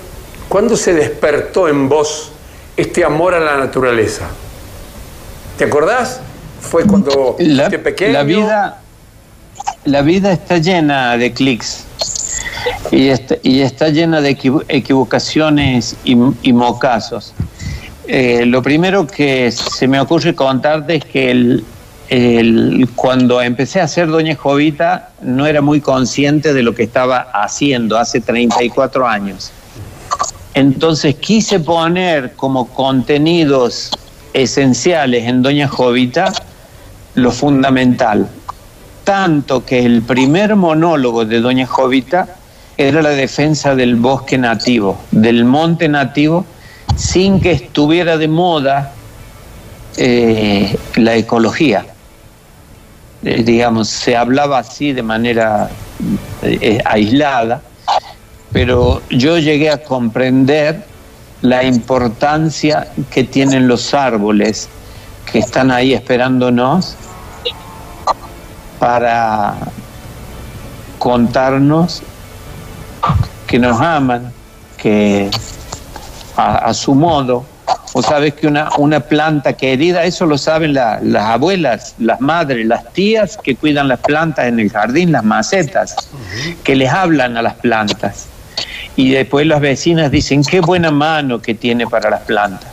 cuándo 0.51 0.77
se 0.77 0.93
despertó 0.93 1.69
en 1.69 1.89
vos 1.89 2.33
este 2.77 3.03
amor 3.03 3.33
a 3.33 3.41
la 3.41 3.57
naturaleza? 3.57 4.27
¿Te 5.57 5.65
acordás? 5.65 6.21
Fue 6.61 6.85
cuando 6.85 7.37
la, 7.39 7.71
pequeño. 7.71 8.13
La 8.13 8.25
vida, 8.25 8.84
la 9.85 10.03
vida 10.03 10.33
está 10.33 10.59
llena 10.59 11.17
de 11.17 11.33
clics 11.33 11.85
y 12.91 13.09
está, 13.09 13.37
y 13.43 13.61
está 13.61 13.89
llena 13.89 14.21
de 14.21 14.31
equivocaciones 14.69 15.97
y, 16.05 16.17
y 16.43 16.53
mocazos. 16.53 17.35
Eh, 18.07 18.45
lo 18.47 18.63
primero 18.63 19.07
que 19.07 19.51
se 19.51 19.89
me 19.89 19.99
ocurre 19.99 20.35
contarte 20.35 20.97
es 20.97 21.05
que 21.05 21.63
cuando 22.95 23.41
empecé 23.41 23.81
a 23.81 23.89
ser 23.89 24.09
Doña 24.09 24.37
Jovita 24.37 25.11
no 25.23 25.47
era 25.47 25.63
muy 25.63 25.81
consciente 25.81 26.53
de 26.53 26.63
lo 26.63 26.75
que 26.75 26.83
estaba 26.83 27.29
haciendo 27.33 27.97
hace 27.97 28.21
34 28.21 29.07
años. 29.07 29.51
Entonces 30.53 31.17
quise 31.17 31.59
poner 31.61 32.35
como 32.35 32.69
contenidos 32.69 33.91
esenciales 34.35 35.25
en 35.25 35.43
Doña 35.43 35.67
Jovita 35.67 36.33
lo 37.15 37.31
fundamental. 37.33 38.29
Tanto 39.05 39.65
que 39.65 39.85
el 39.85 40.03
primer 40.03 40.57
monólogo 40.57 41.25
de 41.25 41.41
Doña 41.41 41.67
Jovita 41.67 42.27
era 42.77 43.03
la 43.03 43.11
defensa 43.11 43.75
del 43.75 43.97
bosque 43.97 44.39
nativo, 44.39 44.99
del 45.11 45.45
monte 45.45 45.89
nativo, 45.89 46.45
sin 46.97 47.41
que 47.41 47.53
estuviera 47.53 48.17
de 48.17 48.29
moda 48.29 48.93
eh, 49.97 50.77
la 50.97 51.15
ecología. 51.15 51.87
eh, 53.25 53.43
digamos, 53.43 53.89
se 53.89 54.17
hablaba 54.17 54.59
así 54.59 54.93
de 54.93 55.03
manera 55.03 55.71
eh, 56.43 56.81
aislada, 56.85 57.63
pero 58.53 59.03
yo 59.11 59.39
llegué 59.39 59.71
a 59.71 59.83
comprender 59.83 60.85
la 61.43 61.63
importancia 61.65 62.89
que 63.11 63.25
tienen 63.25 63.69
los 63.69 63.95
árboles 63.95 64.69
que 65.31 65.39
están 65.39 65.71
ahí 65.71 65.95
esperándonos 65.95 66.97
para 68.85 69.55
contarnos 70.99 72.03
que 73.47 73.59
nos 73.59 73.81
aman, 73.81 74.31
que 74.77 75.31
a, 76.37 76.75
su 76.75 76.95
modo, 76.95 77.47
o 77.95 78.03
sabes 78.03 78.35
que 78.35 78.47
una, 78.47 78.69
una 78.77 79.01
planta 79.01 79.55
querida, 79.55 80.05
eso 80.05 80.27
lo 80.27 80.37
saben 80.37 80.75
las 80.75 81.01
abuelas, 81.17 81.95
las 81.99 82.21
madres, 82.21 82.67
las 82.67 82.93
tías 82.93 83.39
que 83.43 83.57
cuidan 83.57 83.89
las 83.89 84.01
plantas 84.01 84.49
en 84.49 84.61
el 84.61 84.71
jardín, 84.71 85.13
las 85.13 85.25
macetas, 85.25 85.97
que 86.63 86.77
les 86.77 86.91
hablan 86.91 87.39
a 87.39 87.43
las 87.43 87.55
plantas. 87.55 88.27
Y 88.97 89.13
después 89.13 89.47
las 89.47 89.63
vecinas 89.63 90.11
dicen, 90.11 90.43
qué 90.45 90.61
buena 90.61 90.91
mano 90.91 91.41
que 91.41 91.55
tiene 91.55 91.87
para 91.87 92.11
las 92.11 92.21
plantas. 92.21 92.71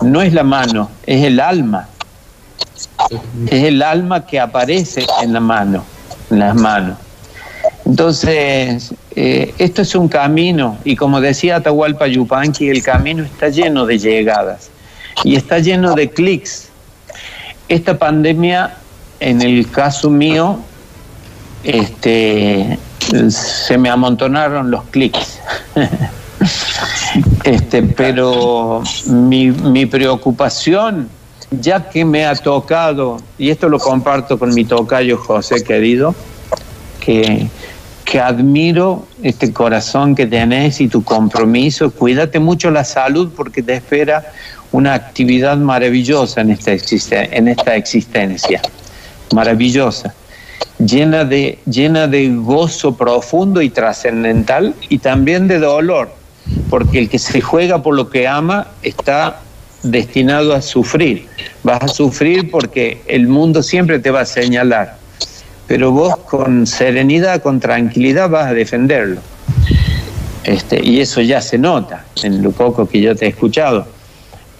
No 0.00 0.22
es 0.22 0.32
la 0.32 0.42
mano, 0.42 0.90
es 1.04 1.22
el 1.22 1.38
alma. 1.38 1.86
Es 3.46 3.64
el 3.64 3.82
alma 3.82 4.26
que 4.26 4.38
aparece 4.38 5.06
en 5.22 5.32
la 5.32 5.40
mano, 5.40 5.84
en 6.30 6.38
las 6.38 6.54
manos. 6.54 6.98
Entonces, 7.86 8.94
eh, 9.16 9.54
esto 9.58 9.82
es 9.82 9.94
un 9.94 10.08
camino 10.08 10.78
y 10.84 10.96
como 10.96 11.20
decía 11.20 11.56
Atahualpa 11.56 12.06
Yupanqui, 12.06 12.68
el 12.68 12.82
camino 12.82 13.24
está 13.24 13.48
lleno 13.48 13.84
de 13.86 13.98
llegadas 13.98 14.70
y 15.24 15.36
está 15.36 15.58
lleno 15.58 15.94
de 15.94 16.10
clics. 16.10 16.68
Esta 17.68 17.98
pandemia, 17.98 18.76
en 19.20 19.42
el 19.42 19.70
caso 19.70 20.10
mío, 20.10 20.60
este, 21.64 22.78
se 23.28 23.78
me 23.78 23.90
amontonaron 23.90 24.70
los 24.70 24.84
clics. 24.84 25.40
este, 27.44 27.82
pero 27.82 28.82
mi, 29.06 29.50
mi 29.50 29.86
preocupación, 29.86 31.08
ya 31.50 31.88
que 31.88 32.04
me 32.04 32.26
ha 32.26 32.34
tocado, 32.34 33.18
y 33.38 33.50
esto 33.50 33.68
lo 33.68 33.78
comparto 33.78 34.38
con 34.38 34.54
mi 34.54 34.64
tocayo 34.64 35.18
José 35.18 35.62
querido, 35.64 36.14
que 37.00 37.48
que 38.10 38.18
admiro 38.18 39.06
este 39.22 39.52
corazón 39.52 40.16
que 40.16 40.26
tenés 40.26 40.80
y 40.80 40.88
tu 40.88 41.04
compromiso. 41.04 41.92
Cuídate 41.92 42.40
mucho 42.40 42.72
la 42.72 42.82
salud 42.82 43.30
porque 43.36 43.62
te 43.62 43.74
espera 43.74 44.32
una 44.72 44.94
actividad 44.94 45.56
maravillosa 45.56 46.40
en 46.40 46.50
esta, 46.50 46.72
en 46.72 47.46
esta 47.46 47.76
existencia, 47.76 48.60
maravillosa, 49.32 50.12
llena 50.84 51.24
de, 51.24 51.60
llena 51.66 52.08
de 52.08 52.30
gozo 52.30 52.96
profundo 52.96 53.62
y 53.62 53.70
trascendental 53.70 54.74
y 54.88 54.98
también 54.98 55.46
de 55.46 55.60
dolor, 55.60 56.12
porque 56.68 56.98
el 56.98 57.08
que 57.08 57.20
se 57.20 57.40
juega 57.40 57.80
por 57.80 57.94
lo 57.94 58.10
que 58.10 58.26
ama 58.26 58.66
está 58.82 59.38
destinado 59.82 60.54
a 60.54 60.62
sufrir. 60.62 61.26
Vas 61.62 61.82
a 61.82 61.88
sufrir 61.88 62.50
porque 62.50 63.00
el 63.06 63.28
mundo 63.28 63.62
siempre 63.62 63.98
te 63.98 64.10
va 64.10 64.20
a 64.20 64.26
señalar 64.26 65.00
pero 65.70 65.92
vos 65.92 66.16
con 66.16 66.66
serenidad, 66.66 67.40
con 67.42 67.60
tranquilidad 67.60 68.28
vas 68.28 68.48
a 68.48 68.54
defenderlo. 68.54 69.20
Este, 70.42 70.84
y 70.84 71.00
eso 71.00 71.20
ya 71.20 71.40
se 71.40 71.58
nota 71.58 72.06
en 72.24 72.42
lo 72.42 72.50
poco 72.50 72.88
que 72.88 73.00
yo 73.00 73.14
te 73.14 73.26
he 73.26 73.28
escuchado. 73.28 73.86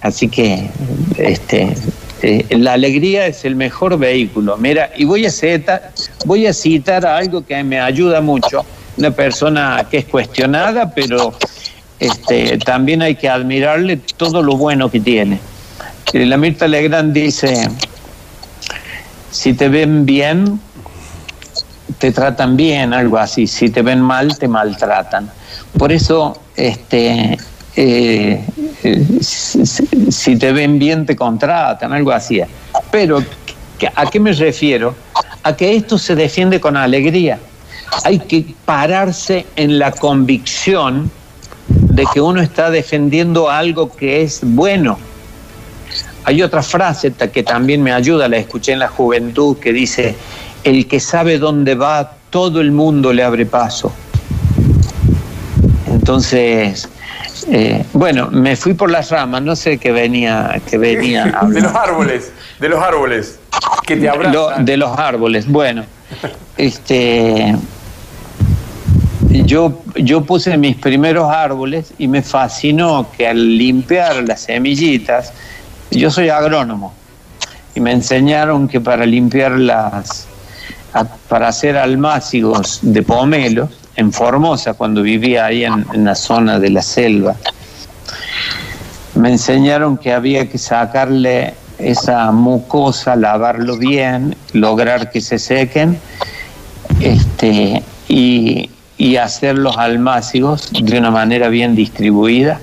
Así 0.03 0.29
que 0.29 0.71
este, 1.19 1.75
eh, 2.23 2.47
la 2.51 2.75
alegría 2.75 3.27
es 3.27 3.45
el 3.45 3.57
mejor 3.57 3.99
vehículo. 3.99 4.57
Mira, 4.57 4.93
y 4.97 5.05
voy 5.05 5.27
a, 5.27 5.33
citar, 5.33 5.91
voy 6.27 6.47
a 6.47 6.53
citar 6.53 7.05
algo 7.05 7.45
que 7.45 7.61
me 7.65 7.81
ayuda 7.81 8.21
mucho, 8.21 8.65
una 8.97 9.11
persona 9.11 9.85
que 9.91 9.99
es 9.99 10.05
cuestionada, 10.05 10.95
pero 10.95 11.35
este, 12.01 12.57
también 12.59 13.03
hay 13.03 13.15
que 13.15 13.29
admirarle 13.29 13.99
todo 14.17 14.43
lo 14.43 14.57
bueno 14.57 14.91
que 14.91 15.01
tiene. 15.01 15.39
Eh, 16.15 16.25
la 16.25 16.39
Mirta 16.39 16.67
Legrand 16.67 17.13
dice, 17.13 17.69
si 19.31 19.53
te 19.53 19.69
ven 19.69 20.07
bien, 20.07 20.59
te 21.99 22.11
tratan 22.11 22.57
bien, 22.57 22.95
algo 22.95 23.19
así. 23.19 23.47
Si 23.47 23.69
te 23.69 23.83
ven 23.83 24.01
mal, 24.01 24.37
te 24.39 24.49
maltratan. 24.49 25.31
Por 25.79 25.93
eso, 25.93 26.41
este, 26.57 27.37
eh, 27.77 28.45
si, 29.21 30.37
te 30.37 30.53
ven 30.53 30.79
bien, 30.79 31.05
te 31.05 31.15
contratan, 31.15 31.93
algo 31.93 32.13
así. 32.13 32.41
Pero, 32.91 33.23
¿a 33.95 34.07
qué 34.07 34.19
me 34.19 34.33
refiero? 34.33 34.97
A 35.43 35.55
que 35.55 35.77
esto 35.77 35.99
se 35.99 36.15
defiende 36.15 36.61
con 36.61 36.79
alegría. 36.79 37.39
Hay 38.05 38.21
que 38.21 38.47
pararse 38.65 39.45
en 39.57 39.79
la 39.79 39.93
convicción 39.93 41.11
de 42.01 42.07
que 42.15 42.21
uno 42.23 42.41
está 42.41 42.71
defendiendo 42.71 43.51
algo 43.51 43.95
que 43.95 44.23
es 44.23 44.41
bueno. 44.43 44.99
Hay 46.25 46.43
otra 46.43 46.63
frase 46.63 47.13
que 47.13 47.43
también 47.43 47.83
me 47.83 47.93
ayuda, 47.93 48.27
la 48.27 48.39
escuché 48.39 48.73
en 48.73 48.79
la 48.79 48.89
juventud, 48.89 49.59
que 49.59 49.71
dice, 49.71 50.17
el 50.65 50.89
que 50.89 50.99
sabe 50.99 51.37
dónde 51.39 51.75
va, 51.75 52.13
todo 52.31 52.63
el 52.63 52.73
mundo 52.73 53.13
le 53.13 53.23
abre 53.23 53.45
paso. 53.45 53.93
Entonces, 55.89 56.89
eh, 57.51 57.85
bueno, 57.93 58.31
me 58.31 58.57
fui 58.57 58.73
por 58.73 58.91
las 58.91 59.11
ramas, 59.11 59.43
no 59.43 59.55
sé 59.55 59.77
qué 59.77 59.93
venía, 59.93 60.59
que 60.71 60.79
venía. 60.79 61.39
de 61.49 61.61
los 61.61 61.75
árboles, 61.75 62.33
de 62.61 62.69
los 62.71 62.83
árboles, 62.83 63.39
que 63.87 63.99
te 63.99 64.09
abrazan. 64.09 64.65
de 64.65 64.77
los 64.79 64.99
árboles, 64.99 65.47
bueno, 65.47 65.85
este, 66.57 67.55
yo, 69.51 69.83
yo 69.97 70.23
puse 70.25 70.57
mis 70.57 70.77
primeros 70.77 71.29
árboles 71.29 71.93
y 71.99 72.07
me 72.07 72.23
fascinó 72.23 73.09
que 73.17 73.27
al 73.27 73.59
limpiar 73.59 74.23
las 74.23 74.43
semillitas, 74.43 75.33
yo 75.91 76.09
soy 76.09 76.29
agrónomo, 76.29 76.95
y 77.75 77.81
me 77.81 77.91
enseñaron 77.91 78.69
que 78.69 78.81
para 78.81 79.05
limpiar 79.05 79.51
las, 79.59 80.29
para 81.29 81.49
hacer 81.49 81.77
almácigos 81.77 82.79
de 82.83 83.03
pomelos 83.03 83.71
en 83.97 84.13
Formosa, 84.13 84.75
cuando 84.75 85.03
vivía 85.03 85.47
ahí 85.47 85.65
en, 85.65 85.85
la 86.05 86.15
zona 86.15 86.61
de 86.61 86.71
la 86.71 86.83
selva. 86.83 87.35
Me 89.17 89.31
enseñaron 89.31 89.99
que 89.99 90.13
había 90.13 90.49
que 90.49 90.59
sacarle 90.59 91.55
esa 91.77 92.31
mucosa, 92.31 93.17
lavarlo 93.17 93.77
bien, 93.77 94.37
lograr 94.53 95.11
que 95.11 95.21
se 95.21 95.41
sequen 95.41 95.99
este, 97.01 97.83
y, 98.09 98.71
y 99.01 99.17
hacer 99.17 99.57
los 99.57 99.79
almácigos 99.79 100.69
de 100.71 100.99
una 100.99 101.11
manera 101.11 101.49
bien 101.49 101.75
distribuida. 101.75 102.61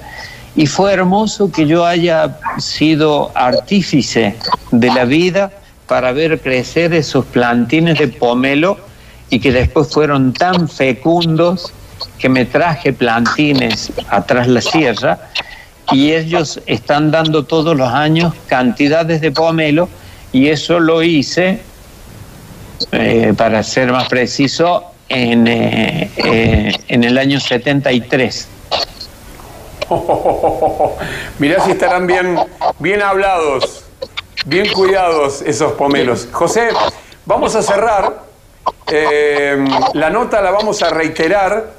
Y 0.56 0.68
fue 0.68 0.94
hermoso 0.94 1.52
que 1.52 1.66
yo 1.66 1.84
haya 1.84 2.38
sido 2.60 3.32
artífice 3.34 4.36
de 4.70 4.88
la 4.88 5.06
vida 5.06 5.52
para 5.88 6.12
ver 6.12 6.40
crecer 6.40 6.94
esos 6.94 7.26
plantines 7.26 7.98
de 7.98 8.10
pomelo 8.10 8.78
y 9.32 9.40
que 9.40 9.52
después 9.52 9.92
fueron 9.92 10.32
tan 10.32 10.70
fecundos 10.70 11.74
que 12.20 12.30
me 12.30 12.46
traje 12.46 12.94
plantines 12.94 13.92
atrás 14.12 14.48
la 14.48 14.62
sierra 14.62 15.18
y 15.92 16.12
ellos 16.12 16.62
están 16.68 17.10
dando 17.10 17.46
todos 17.46 17.76
los 17.76 17.90
años 17.90 18.36
cantidades 18.46 19.22
de 19.22 19.32
pomelo 19.32 19.90
y 20.32 20.50
eso 20.50 20.80
lo 20.80 21.02
hice, 21.02 21.62
eh, 22.92 23.34
para 23.36 23.64
ser 23.64 23.92
más 23.92 24.08
preciso, 24.08 24.92
en, 25.10 25.48
eh, 25.48 26.12
eh, 26.18 26.74
en 26.88 27.04
el 27.04 27.18
año 27.18 27.40
73. 27.40 28.48
mirá 31.40 31.64
si 31.64 31.72
estarán 31.72 32.08
bien, 32.08 32.38
bien 32.80 33.02
hablados. 33.02 33.84
Bien 34.46 34.72
cuidados 34.72 35.42
esos 35.42 35.74
pomelos. 35.74 36.28
José, 36.32 36.70
vamos 37.26 37.56
a 37.56 37.62
cerrar. 37.62 38.24
Eh, 38.90 39.66
la 39.94 40.10
nota 40.10 40.42
la 40.42 40.52
vamos 40.52 40.82
a 40.84 40.90
reiterar 40.90 41.72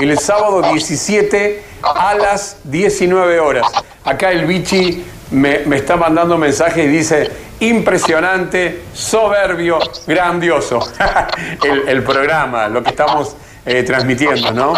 el 0.00 0.18
sábado 0.18 0.62
17 0.72 1.62
a 1.82 2.14
las 2.14 2.58
19 2.64 3.40
horas. 3.40 3.66
Acá 4.04 4.30
el 4.30 4.46
bichi 4.46 5.04
me, 5.32 5.76
está 5.76 5.96
mandando 5.96 6.38
mensaje 6.38 6.84
y 6.84 6.88
dice, 6.88 7.30
impresionante, 7.60 8.82
soberbio, 8.92 9.78
grandioso. 10.06 10.80
el, 11.86 12.02
programa, 12.02 12.68
lo 12.68 12.82
que 12.82 12.90
estamos 12.90 13.36
eh, 13.66 13.82
transmitiendo, 13.82 14.52
¿no? 14.52 14.74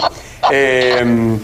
Eh, 0.50 1.36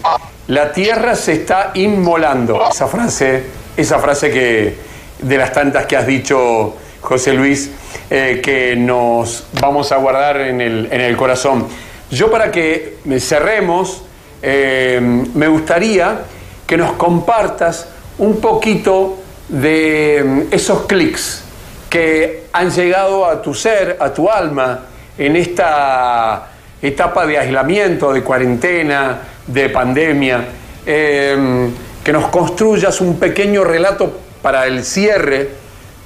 la 0.48 0.72
tierra 0.72 1.14
se 1.14 1.34
está 1.34 1.70
inmolando. 1.74 2.68
Esa 2.70 2.88
frase, 2.88 3.44
esa 3.76 3.98
frase 4.00 4.30
que, 4.30 4.74
de 5.20 5.38
las 5.38 5.52
tantas 5.52 5.86
que 5.86 5.96
has 5.96 6.06
dicho, 6.06 6.76
José 7.00 7.32
Luis, 7.32 7.70
eh, 8.10 8.40
que 8.42 8.74
nos 8.74 9.46
vamos 9.60 9.92
a 9.92 9.96
guardar 9.96 10.40
en 10.40 10.60
el, 10.60 11.16
corazón. 11.16 11.66
Yo 12.10 12.30
para 12.30 12.50
que 12.50 12.98
cerremos, 13.20 14.02
eh, 14.42 14.98
me 15.34 15.48
gustaría 15.48 16.22
que 16.66 16.76
nos 16.76 16.92
compartas 16.92 17.88
un 18.20 18.40
poquito 18.40 19.18
de 19.48 20.22
mm, 20.24 20.42
esos 20.54 20.86
clics 20.86 21.42
que 21.88 22.44
han 22.52 22.70
llegado 22.70 23.26
a 23.26 23.42
tu 23.42 23.52
ser, 23.52 23.96
a 23.98 24.12
tu 24.12 24.30
alma, 24.30 24.80
en 25.18 25.36
esta 25.36 26.48
etapa 26.80 27.26
de 27.26 27.38
aislamiento, 27.38 28.12
de 28.12 28.22
cuarentena, 28.22 29.20
de 29.46 29.68
pandemia, 29.70 30.44
em, 30.86 31.70
que 32.04 32.12
nos 32.12 32.28
construyas 32.28 33.00
un 33.00 33.18
pequeño 33.18 33.64
relato 33.64 34.18
para 34.40 34.66
el 34.66 34.84
cierre 34.84 35.50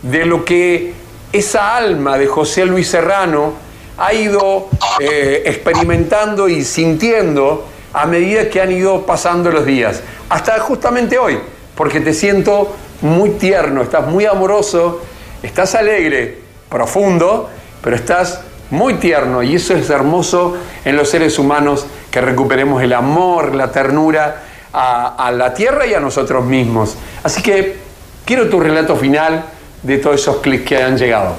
de 0.03 0.25
lo 0.25 0.45
que 0.45 0.95
esa 1.33 1.77
alma 1.77 2.17
de 2.17 2.27
José 2.27 2.65
Luis 2.65 2.89
Serrano 2.89 3.55
ha 3.99 4.15
ido 4.15 4.69
eh, 5.01 5.43
experimentando 5.47 6.49
y 6.49 6.65
sintiendo 6.65 7.67
a 7.93 8.07
medida 8.07 8.49
que 8.49 8.61
han 8.61 8.73
ido 8.73 9.05
pasando 9.05 9.51
los 9.51 9.67
días, 9.67 10.03
hasta 10.29 10.59
justamente 10.59 11.19
hoy, 11.19 11.39
porque 11.75 12.01
te 12.01 12.15
siento 12.15 12.75
muy 13.01 13.31
tierno, 13.31 13.83
estás 13.83 14.07
muy 14.07 14.27
amoroso, 14.27 15.03
estás 15.43 15.75
alegre, 15.75 16.39
profundo, 16.69 17.51
pero 17.83 17.97
estás 17.97 18.41
muy 18.71 18.95
tierno 18.95 19.43
y 19.43 19.57
eso 19.57 19.75
es 19.75 19.91
hermoso 19.91 20.57
en 20.85 20.97
los 20.97 21.09
seres 21.09 21.39
humanos, 21.39 21.87
que 22.11 22.21
recuperemos 22.21 22.83
el 22.83 22.93
amor, 22.93 23.55
la 23.55 23.71
ternura 23.71 24.43
a, 24.73 25.31
la 25.33 25.55
tierra 25.55 25.87
y 25.87 25.95
a 25.95 26.01
nosotros 26.01 26.45
mismos. 26.45 26.97
Así 27.23 27.43
que 27.43 27.77
quiero 28.25 28.49
tu 28.49 28.59
relato 28.59 28.97
final 28.97 29.45
de 29.83 29.99
todos 29.99 30.21
esos 30.21 30.39
clics 30.39 30.65
que 30.65 30.83
han 30.83 30.99
llegado. 30.99 31.37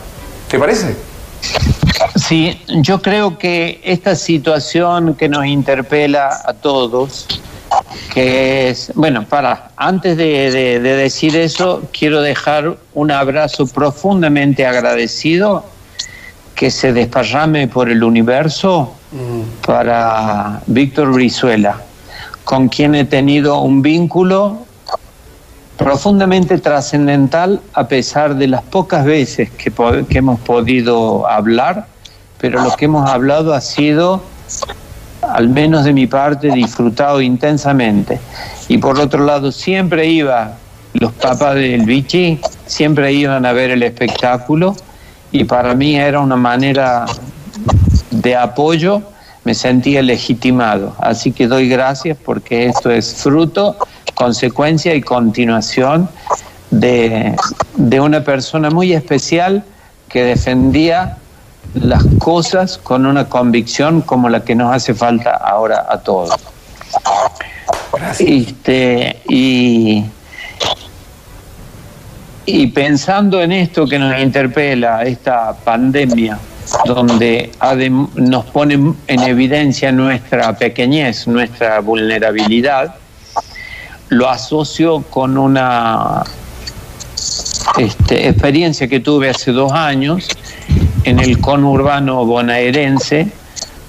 ¿Te 0.50 0.58
parece? 0.58 0.96
Sí, 2.16 2.62
yo 2.68 3.02
creo 3.02 3.38
que 3.38 3.82
esta 3.84 4.16
situación 4.16 5.16
que 5.16 5.28
nos 5.28 5.46
interpela 5.46 6.30
a 6.46 6.54
todos, 6.54 7.28
que 8.14 8.70
es, 8.70 8.92
bueno, 8.96 9.26
para, 9.26 9.72
antes 9.78 10.18
de 10.18 10.80
decir 10.80 11.36
eso, 11.36 11.84
quiero 11.92 12.22
dejar 12.22 12.78
un 12.94 13.12
abrazo 13.12 13.68
profundamente 13.68 14.66
agradecido 14.66 15.66
que 16.56 16.72
se 16.72 16.94
desparrame 16.94 17.68
por 17.68 17.90
el 17.90 18.04
universo 18.04 18.94
para 19.66 20.62
Víctor 20.66 21.12
Brizuela, 21.12 21.82
con 22.44 22.70
quien 22.70 22.96
he 22.96 23.06
tenido 23.06 23.60
un 23.60 23.82
vínculo 23.82 24.66
profundamente 25.78 26.58
trascendental 26.58 27.62
a 27.74 27.88
pesar 27.88 28.36
de 28.36 28.48
las 28.48 28.62
pocas 28.64 29.04
veces 29.04 29.52
que, 29.52 29.72
hemos 30.18 30.40
podido 30.40 31.28
hablar, 31.28 31.88
pero 32.40 32.64
lo 32.64 32.72
que 32.72 32.86
hemos 32.86 33.10
hablado 33.10 33.54
ha 33.54 33.60
sido, 33.60 34.22
al 35.36 35.50
menos 35.50 35.84
de 35.84 35.92
mi 35.92 36.08
parte, 36.08 36.50
disfrutado 36.50 37.20
intensamente. 37.20 38.20
Y 38.70 38.78
por 38.78 38.98
otro 38.98 39.26
lado, 39.26 39.52
siempre 39.52 40.08
iba, 40.08 40.54
los 40.94 41.12
papás 41.12 41.56
del 41.56 41.82
Vichy, 41.82 42.40
siempre 42.66 43.12
iban 43.12 43.46
a 43.46 43.52
ver 43.52 43.72
el 43.72 43.84
espectáculo 43.84 44.78
y 45.34 45.44
para 45.44 45.76
mí 45.76 45.98
era 45.98 46.22
una 46.22 46.38
manera 46.38 47.06
de 48.12 48.34
apoyo, 48.34 49.02
me 49.44 49.54
sentía 49.54 50.02
legitimado. 50.02 50.96
Así 51.00 51.34
que 51.34 51.48
doy 51.48 51.68
gracias 51.68 52.18
porque 52.24 52.68
esto 52.68 52.90
es 52.90 53.16
fruto, 53.16 53.76
consecuencia 54.14 54.96
y 54.96 55.02
continuación 55.02 56.08
de, 56.72 57.36
una 58.00 58.24
persona 58.24 58.70
muy 58.70 58.94
especial 58.94 59.66
que 60.08 60.24
defendía 60.24 61.18
las 61.76 62.04
cosas 62.20 62.78
con 62.78 63.06
una 63.06 63.30
convicción 63.30 64.02
como 64.02 64.30
la 64.30 64.44
que 64.44 64.56
nos 64.56 64.74
hace 64.74 64.94
falta 64.94 65.32
ahora 65.32 65.86
a 65.90 66.00
todos. 66.00 66.36
Este, 68.20 69.22
y 69.30 70.04
y 72.46 72.68
pensando 72.68 73.42
en 73.42 73.52
esto 73.52 73.88
que 73.88 73.98
nos 73.98 74.20
interpela, 74.20 75.04
esta 75.04 75.54
pandemia, 75.54 76.38
donde 76.86 77.52
nos 78.16 78.46
pone 78.46 78.94
en 79.08 79.20
evidencia 79.22 79.92
nuestra 79.92 80.56
pequeñez, 80.56 81.28
nuestra 81.28 81.80
vulnerabilidad, 81.80 82.96
lo 84.10 84.30
asocio 84.30 85.02
con 85.10 85.38
una 85.40 86.24
este, 87.78 88.30
experiencia 88.30 88.88
que 88.88 89.00
tuve 89.00 89.30
hace 89.30 89.52
dos 89.52 89.72
años 89.72 90.28
en 91.06 91.20
el 91.20 91.40
conurbano 91.40 92.26
bonaerense, 92.26 93.28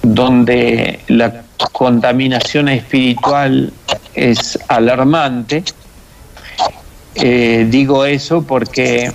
donde 0.01 0.99
la 1.07 1.43
contaminación 1.73 2.69
espiritual 2.69 3.73
es 4.15 4.57
alarmante 4.67 5.63
eh, 7.19 7.65
digo 7.67 8.05
eso 8.05 8.43
porque 8.43 9.11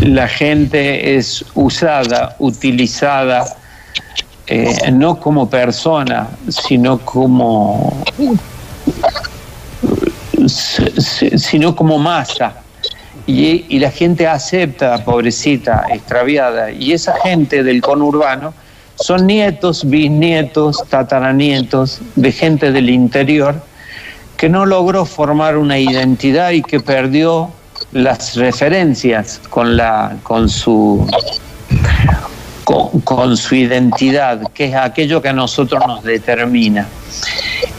la 0.00 0.26
gente 0.26 1.16
es 1.16 1.44
usada, 1.54 2.34
utilizada, 2.40 3.46
eh, 4.48 4.90
no 4.90 5.20
como 5.20 5.48
persona, 5.48 6.28
sino 6.48 6.98
como 6.98 8.02
sino 10.48 11.76
como 11.76 11.98
masa. 11.98 12.54
Y, 13.26 13.78
la 13.80 13.90
gente 13.90 14.26
acepta, 14.26 15.04
pobrecita, 15.04 15.84
extraviada. 15.92 16.70
Y 16.70 16.92
esa 16.92 17.14
gente 17.22 17.64
del 17.64 17.80
conurbano 17.80 18.54
son 18.94 19.26
nietos, 19.26 19.88
bisnietos, 19.88 20.84
tataranietos 20.88 22.00
de 22.14 22.32
gente 22.32 22.70
del 22.70 22.88
interior 22.88 23.60
que 24.36 24.48
no 24.48 24.64
logró 24.64 25.04
formar 25.04 25.56
una 25.56 25.78
identidad 25.78 26.50
y 26.50 26.62
que 26.62 26.78
perdió 26.80 27.50
las 27.92 28.36
referencias 28.36 29.40
con 29.50 29.76
la 29.76 30.16
con 30.22 30.48
su 30.48 31.06
con, 33.04 33.36
su 33.36 33.54
identidad, 33.54 34.42
que 34.52 34.66
es 34.66 34.74
aquello 34.74 35.22
que 35.22 35.28
a 35.28 35.32
nosotros 35.32 35.80
nos 35.86 36.02
determina. 36.02 36.88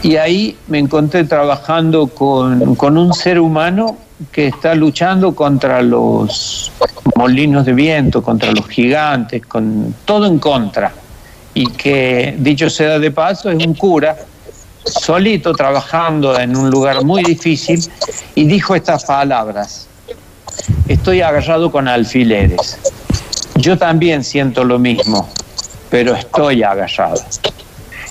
Y 0.02 0.16
ahí 0.16 0.58
me 0.68 0.80
encontré 0.80 1.26
trabajando 1.26 2.08
con 2.08 2.98
un 2.98 3.14
ser 3.14 3.40
humano 3.40 3.98
que 4.32 4.48
está 4.48 4.74
luchando 4.74 5.36
contra 5.36 5.82
los 5.82 6.72
molinos 7.16 7.66
de 7.66 7.74
viento, 7.74 8.22
contra 8.24 8.52
los 8.52 8.68
gigantes, 8.68 9.46
con 9.46 9.94
todo 10.06 10.26
en 10.26 10.40
contra. 10.40 10.92
Y 11.54 11.68
que, 11.72 12.36
dicho 12.38 12.70
sea 12.70 13.00
de 13.00 13.12
paso, 13.12 13.50
es 13.50 13.66
un 13.66 13.74
cura 13.74 14.16
solito 14.86 15.54
trabajando 15.54 16.40
en 16.40 16.56
un 16.56 16.70
lugar 16.70 17.04
muy 17.04 17.24
difícil 17.24 17.84
y 18.36 18.46
dijo 18.46 18.76
estas 18.76 19.04
palabras, 19.06 19.88
estoy 20.88 21.22
agarrado 21.22 21.72
con 21.72 21.88
alfileres. 21.88 22.78
Yo 23.56 23.78
también 23.78 24.24
siento 24.24 24.64
lo 24.64 24.80
mismo, 24.80 25.28
pero 25.90 26.16
estoy 26.16 26.64
agarrado. 26.64 27.22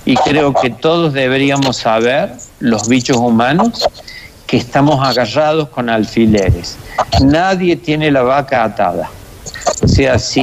Y 0.05 0.15
creo 0.17 0.53
que 0.53 0.71
todos 0.71 1.13
deberíamos 1.13 1.79
saber, 1.79 2.33
los 2.61 2.89
bichos 2.89 3.17
humanos, 3.17 3.89
que 4.47 4.57
estamos 4.57 5.07
agarrados 5.07 5.69
con 5.69 5.89
alfileres. 5.89 6.77
Nadie 7.23 7.77
tiene 7.77 8.11
la 8.11 8.23
vaca 8.23 8.65
atada. 8.65 9.11
O 9.83 9.89
sea, 9.89 10.19
si 10.19 10.43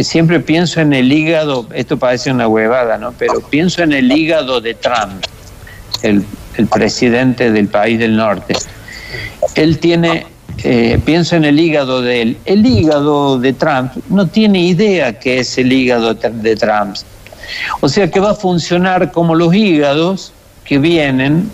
siempre 0.00 0.40
pienso 0.40 0.80
en 0.80 0.92
el 0.92 1.12
hígado, 1.12 1.66
esto 1.74 1.98
parece 1.98 2.30
una 2.30 2.48
huevada, 2.48 2.96
¿no? 2.96 3.12
Pero 3.12 3.40
pienso 3.40 3.82
en 3.82 3.92
el 3.92 4.10
hígado 4.10 4.60
de 4.60 4.74
Trump 4.74 5.24
el, 6.02 6.24
presidente 6.70 7.50
del 7.50 7.68
país 7.68 7.98
del 7.98 8.16
norte. 8.16 8.54
Él 9.54 9.78
tiene, 9.78 10.26
eh, 10.64 10.98
pienso 11.04 11.36
en 11.36 11.44
el 11.44 11.58
hígado 11.58 12.02
de 12.02 12.22
él, 12.22 12.38
el 12.44 12.64
hígado 12.64 13.38
de 13.38 13.52
Trump 13.52 13.92
no 14.08 14.26
tiene 14.26 14.60
idea 14.60 15.18
qué 15.18 15.40
es 15.40 15.58
el 15.58 15.72
hígado 15.72 16.14
de 16.14 16.56
Trump. 16.56 16.96
O 17.80 17.88
sea 17.88 18.10
que 18.10 18.20
va 18.20 18.30
a 18.30 18.34
funcionar 18.34 19.12
como 19.12 19.34
los 19.34 19.54
hígados 19.54 20.32
que 20.64 20.78
vienen 20.78 21.50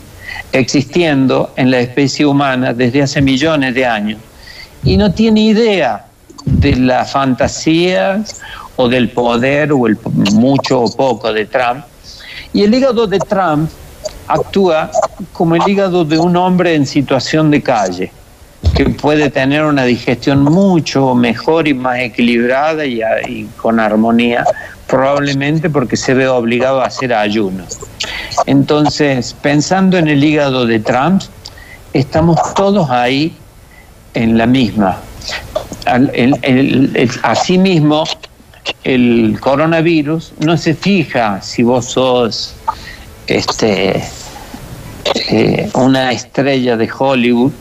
existiendo 0.53 1.53
en 1.57 1.71
la 1.71 1.81
especie 1.81 2.27
humana 2.27 2.73
desde 2.73 3.03
hace 3.03 3.21
millones 3.21 3.75
de 3.75 3.87
años. 3.87 4.21
Y 4.85 4.97
no 4.97 5.13
tiene 5.13 5.41
idea 5.41 6.07
de 6.45 6.77
las 6.77 7.13
fantasías 7.13 8.41
o 8.77 8.89
del 8.89 9.11
poder 9.11 9.73
o 9.73 9.87
el 9.87 9.99
mucho 10.33 10.81
o 10.81 10.93
poco 10.95 11.33
de 11.33 11.47
Trump. 11.47 11.85
Y 12.53 12.63
el 12.63 12.75
hígado 12.75 13.07
de 13.07 13.19
Trump 13.19 13.71
actúa 14.27 14.91
como 15.33 15.57
el 15.57 15.63
hígado 15.67 16.05
de 16.05 16.19
un 16.19 16.37
hombre 16.37 16.75
en 16.75 16.87
situación 16.87 17.51
de 17.51 17.63
calle, 17.63 18.13
que 18.75 18.87
puede 18.91 19.31
tener 19.31 19.65
una 19.65 19.85
digestión 19.85 20.43
mucho 20.43 21.15
mejor 21.15 21.69
y 21.69 21.75
más 21.75 21.99
equilibrada 21.99 22.85
y, 22.85 23.49
con 23.57 23.81
armonía, 23.81 24.45
probablemente 24.87 25.69
porque 25.71 25.97
se 25.97 26.15
ve 26.15 26.29
obligado 26.29 26.81
a 26.81 26.87
hacer 26.87 27.13
ayuno. 27.13 27.65
Entonces, 28.47 29.35
pensando 29.43 29.99
en 29.99 30.09
el 30.09 30.23
hígado 30.23 30.67
de 30.67 30.81
Trump, 30.81 31.23
estamos 31.93 32.39
todos 32.55 32.91
ahí 32.91 33.37
en 34.15 34.39
la 34.39 34.47
misma. 34.47 34.99
asimismo, 37.23 38.05
el 38.85 39.39
coronavirus 39.41 40.35
no 40.41 40.57
se 40.57 40.75
fija 40.75 41.41
si 41.43 41.63
vos 41.63 41.87
sos 41.87 42.55
este, 43.27 44.03
eh, 45.31 45.71
una 45.75 46.13
estrella 46.13 46.77
de 46.77 46.89
Hollywood 46.97 47.53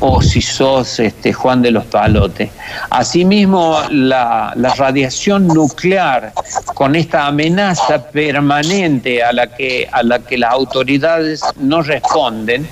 o 0.00 0.20
si 0.20 0.42
sos 0.42 1.00
este, 1.00 1.32
Juan 1.32 1.62
de 1.62 1.70
los 1.70 1.84
Palotes. 1.86 2.50
Asimismo, 2.90 3.80
la, 3.90 4.52
la, 4.56 4.74
radiación 4.74 5.46
nuclear, 5.48 6.32
con 6.74 6.96
esta 6.96 7.26
amenaza 7.26 8.10
permanente 8.10 9.22
a 9.22 9.32
la, 9.32 9.46
que, 9.46 9.88
a 9.90 10.02
la 10.02 10.18
que 10.18 10.38
las 10.38 10.52
autoridades 10.52 11.40
no 11.56 11.82
responden, 11.82 12.68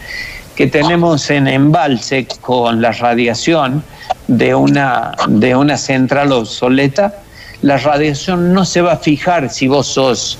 que 0.54 0.66
tenemos 0.66 1.30
en 1.30 1.48
embalse 1.48 2.26
con 2.40 2.80
la 2.80 2.92
radiación 2.92 3.82
de 4.28 4.54
una, 4.54 5.12
de 5.28 5.56
una 5.56 5.76
central 5.76 6.32
obsoleta, 6.32 7.14
la 7.62 7.78
radiación 7.78 8.52
no 8.52 8.64
se 8.64 8.82
va 8.82 8.92
a 8.92 8.96
fijar 8.96 9.50
si 9.50 9.68
vos 9.68 9.86
sos 9.86 10.38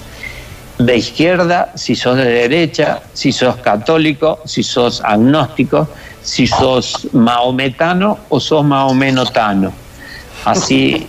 de 0.79 0.97
izquierda, 0.97 1.73
si 1.75 1.95
sos 1.95 2.17
de 2.17 2.27
derecha, 2.27 3.01
si 3.13 3.33
sos 3.33 3.57
católico, 3.57 4.41
si 4.45 4.63
sos 4.63 5.01
agnóstico, 5.05 5.89
si 6.25 6.47
sos 6.47 7.07
maometano 7.13 8.19
o 8.31 8.41
sos 8.41 8.65
maomenotano. 8.65 9.73
Así, 10.45 11.07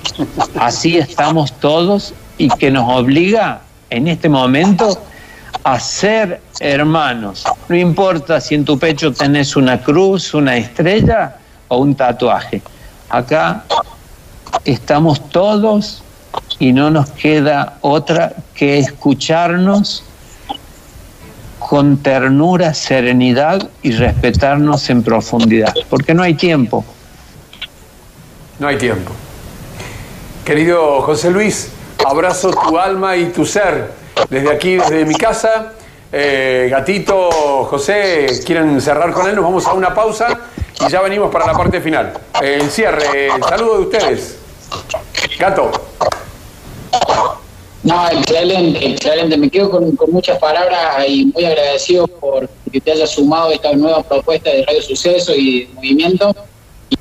así 0.60 0.98
estamos 0.98 1.52
todos 1.60 2.14
y 2.38 2.50
que 2.50 2.70
nos 2.70 2.88
obliga 2.90 3.62
en 3.90 4.08
este 4.08 4.30
momento 4.30 5.02
a 5.64 5.80
ser 5.80 6.42
hermanos. 6.60 7.44
No 7.70 7.76
importa 7.76 8.40
si 8.40 8.56
en 8.56 8.66
tu 8.66 8.78
pecho 8.78 9.12
tenés 9.12 9.56
una 9.56 9.82
cruz, 9.82 10.34
una 10.34 10.58
estrella 10.58 11.38
o 11.70 11.78
un 11.78 11.96
tatuaje. 11.96 12.62
Acá 13.10 13.64
estamos 14.64 15.30
todos 15.30 16.04
y 16.60 16.72
no 16.72 16.90
nos 16.90 17.10
queda 17.12 17.78
otra 17.82 18.34
que 18.54 18.80
escucharnos 18.80 20.04
con 21.68 21.98
ternura, 21.98 22.76
serenidad 22.76 23.72
y 23.82 23.92
respetarnos 23.92 24.88
en 24.92 25.02
profundidad, 25.02 25.74
porque 25.90 26.14
no 26.14 26.22
hay 26.22 26.36
tiempo. 26.36 26.86
No 28.60 28.68
hay 28.68 28.78
tiempo. 28.78 29.12
Querido 30.46 31.02
José 31.02 31.32
Luis, 31.32 31.72
abrazo 32.06 32.52
tu 32.52 32.78
alma 32.78 33.18
y 33.18 33.30
tu 33.30 33.46
ser 33.46 33.90
desde 34.30 34.52
aquí, 34.52 34.76
desde 34.76 35.06
mi 35.06 35.16
casa. 35.16 35.74
Eh, 36.12 36.68
gatito, 36.70 37.32
José, 37.66 38.28
¿quieren 38.46 38.80
cerrar 38.80 39.12
con 39.12 39.28
él? 39.28 39.36
Nos 39.36 39.46
vamos 39.46 39.66
a 39.66 39.74
una 39.74 39.92
pausa 39.92 40.42
y 40.86 40.88
ya 40.88 41.02
venimos 41.02 41.32
para 41.32 41.48
la 41.48 41.54
parte 41.54 41.82
final. 41.82 42.14
el 42.44 42.70
cierre, 42.70 43.30
saludo 43.50 43.80
de 43.80 43.84
ustedes. 43.86 44.38
Gato. 45.40 45.85
No, 47.86 48.10
excelente, 48.10 48.84
excelente. 48.84 49.38
Me 49.38 49.48
quedo 49.48 49.70
con, 49.70 49.95
muchas 50.12 50.40
palabras 50.40 51.07
y 51.07 51.26
muy 51.28 51.45
agradecido 51.45 52.07
por 52.07 52.49
que 52.72 52.82
te 52.82 52.91
hayas 52.91 53.12
sumado 53.12 53.49
a 53.49 53.53
esta 53.53 53.74
nueva 53.74 54.02
propuesta 54.02 54.49
de 54.49 54.66
Radio 54.66 54.82
Suceso 54.82 55.36
y 55.36 55.62
de 55.62 55.74
Movimiento. 55.76 56.36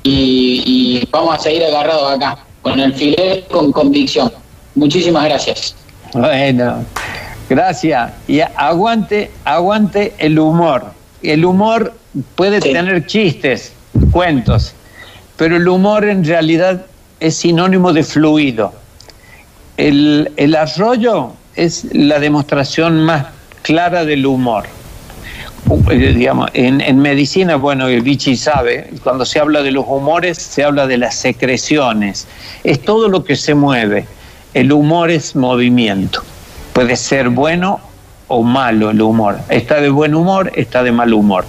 Y, 0.03 1.07
vamos 1.09 1.35
a 1.35 1.39
seguir 1.39 1.63
agarrados 1.63 2.15
acá, 2.15 2.37
con 2.61 2.79
el 2.79 2.93
filet, 2.93 3.47
con 3.47 3.71
convicción. 3.71 4.31
Muchísimas 4.75 5.25
gracias. 5.25 5.75
Bueno, 6.13 6.85
gracias. 7.49 8.11
Y 8.27 8.41
aguante, 8.41 9.31
aguante 9.43 10.13
el 10.19 10.37
humor. 10.37 10.85
El 11.23 11.45
humor 11.45 11.95
puede 12.35 12.59
tener 12.59 13.07
chistes, 13.07 13.73
cuentos, 14.11 14.73
pero 15.35 15.55
el 15.55 15.67
humor 15.67 16.05
en 16.05 16.23
realidad 16.23 16.85
es 17.19 17.37
sinónimo 17.37 17.91
de 17.91 18.03
fluido 18.03 18.84
el, 19.77 20.55
arroyo 20.55 21.33
es 21.55 21.87
la 21.93 22.19
demostración 22.19 23.03
más 23.03 23.27
clara 23.61 24.05
del 24.05 24.25
humor. 24.25 24.65
Eh, 25.89 26.13
digamos, 26.15 26.49
en, 26.53 26.99
medicina, 26.99 27.55
bueno, 27.55 27.87
el 27.87 28.01
Vichy 28.01 28.35
sabe, 28.35 28.91
cuando 29.03 29.25
se 29.25 29.39
habla 29.39 29.63
de 29.63 29.71
los 29.71 29.85
humores, 29.87 30.37
se 30.37 30.63
habla 30.63 30.87
de 30.87 30.97
las 30.97 31.15
secreciones. 31.15 32.27
Es 32.63 32.81
todo 32.81 33.09
lo 33.09 33.23
que 33.23 33.35
se 33.35 33.55
mueve. 33.55 34.05
El 34.53 34.71
humor 34.71 35.09
es 35.09 35.35
movimiento. 35.35 36.23
Puede 36.73 36.95
ser 36.95 37.29
bueno 37.29 37.79
o 38.27 38.43
malo 38.43 38.91
el 38.91 39.01
humor. 39.01 39.39
Está 39.49 39.81
de 39.81 39.89
buen 39.89 40.15
humor, 40.15 40.51
está 40.55 40.83
de 40.83 40.91
mal 40.91 41.13
humor. 41.13 41.45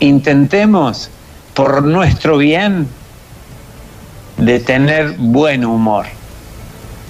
Intentemos, 0.00 1.10
por 1.54 1.84
nuestro 1.84 2.36
bien, 2.36 2.88
de 4.36 4.60
tener 4.60 5.14
buen 5.18 5.64
humor 5.64 6.06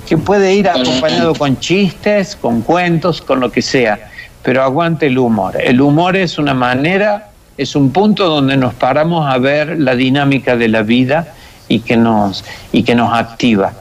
que 0.07 0.16
puede 0.16 0.55
ir 0.55 0.69
acompañado 0.69 1.35
con 1.35 1.59
chistes, 1.59 2.37
con 2.37 2.62
cuentos, 2.62 3.20
con 3.20 3.41
lo 3.41 3.51
que 3.51 3.61
sea, 3.61 4.11
pero 4.43 4.62
aguante 4.62 5.07
el 5.07 5.19
humor. 5.19 5.57
El 5.61 5.81
humor 5.81 6.16
es 6.16 6.39
una 6.39 6.55
manera, 6.55 7.31
es 7.59 7.74
un 7.74 7.91
punto 7.91 8.28
donde 8.28 8.57
nos 8.57 8.73
paramos 8.74 9.28
a 9.28 9.39
ver 9.39 9.78
la 9.78 9.95
dinámica 9.95 10.57
de 10.57 10.69
la 10.69 10.83
vida 10.83 11.35
y 11.69 11.81
que 11.81 11.97
nos, 11.97 12.45
y 12.73 12.85
que 12.85 12.95
nos 12.95 13.12
activa. 13.12 13.73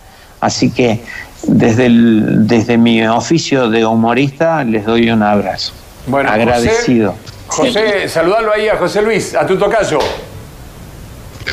Así 0.42 0.72
que 0.72 1.02
desde, 1.44 1.86
el, 1.86 2.48
desde 2.48 2.78
mi 2.78 3.06
oficio 3.08 3.70
de 3.70 3.86
humorista 3.86 4.64
les 4.64 4.86
doy 4.86 5.10
un 5.10 5.22
abrazo. 5.22 5.74
Bueno, 6.08 6.30
agradecido. 6.30 7.16
José, 7.48 8.08
José 8.08 8.20
ahí 8.56 8.68
a 8.68 8.78
José 8.78 9.02
Luis, 9.02 9.36
a 9.36 9.46
tu 9.46 9.58
tocayo. 9.58 10.00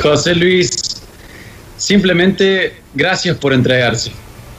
José 0.02 0.34
Luis, 0.34 0.70
simplemente 1.76 2.80
gracias 2.94 3.36
por 3.36 3.52
entregarse. 3.52 4.10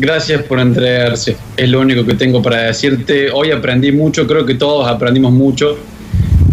Gracias 0.03 0.43
por 0.43 0.59
entregarse. 0.59 1.37
Es 1.55 1.69
lo 1.69 1.79
único 1.79 2.05
que 2.05 2.15
tengo 2.15 2.41
para 2.41 2.63
decirte. 2.63 3.31
Hoy 3.31 3.51
aprendí 3.51 3.93
mucho, 3.93 4.27
creo 4.27 4.45
que 4.45 4.55
todos 4.55 4.85
aprendimos 4.85 5.31
mucho. 5.31 5.77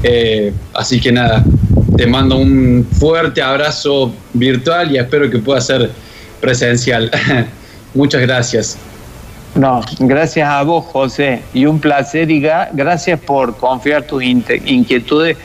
Eh, 0.05 0.53
así 0.73 1.01
que 1.01 1.11
nada, 1.11 1.45
te 1.97 2.07
mando 2.07 2.37
un 2.37 2.87
fuerte 2.93 3.43
abrazo 3.43 4.15
virtual 4.35 4.93
y 4.93 4.99
espero 4.99 5.29
que 5.29 5.41
pueda 5.41 5.61
ser 5.61 5.91
presencial. 6.41 7.11
Muchas 7.95 8.21
gracias. 8.21 8.79
No, 9.57 9.81
gracias 9.99 10.49
a 10.49 10.63
vos, 10.63 10.85
José, 10.85 11.43
y 11.53 11.67
un 11.67 11.81
placer 11.81 12.31
y 12.31 12.41
gracias 12.41 13.19
por 13.19 13.57
confiar 13.57 14.05
tus 14.05 14.23
inquietudes 14.23 15.37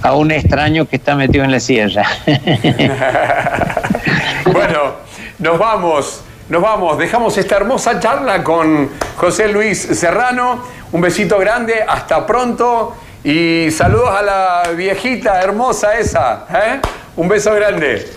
a 0.00 0.14
un 0.14 0.30
extraño 0.30 0.86
que 0.86 0.94
está 0.94 1.16
metido 1.16 1.42
en 1.42 1.50
la 1.50 1.58
sierra. 1.58 2.04
bueno, 4.52 4.94
nos 5.40 5.58
vamos. 5.58 6.22
Nos 6.48 6.60
vamos, 6.60 6.98
dejamos 6.98 7.38
esta 7.38 7.56
hermosa 7.56 8.00
charla 8.00 8.42
con 8.42 8.90
José 9.16 9.48
Luis 9.48 9.78
Serrano. 9.80 10.62
Un 10.90 11.00
besito 11.00 11.38
grande, 11.38 11.84
hasta 11.86 12.26
pronto 12.26 12.96
y 13.24 13.70
saludos 13.70 14.10
a 14.10 14.22
la 14.22 14.62
viejita 14.76 15.40
hermosa 15.40 15.98
esa. 15.98 16.46
¿eh? 16.52 16.80
Un 17.16 17.28
beso 17.28 17.54
grande. 17.54 18.10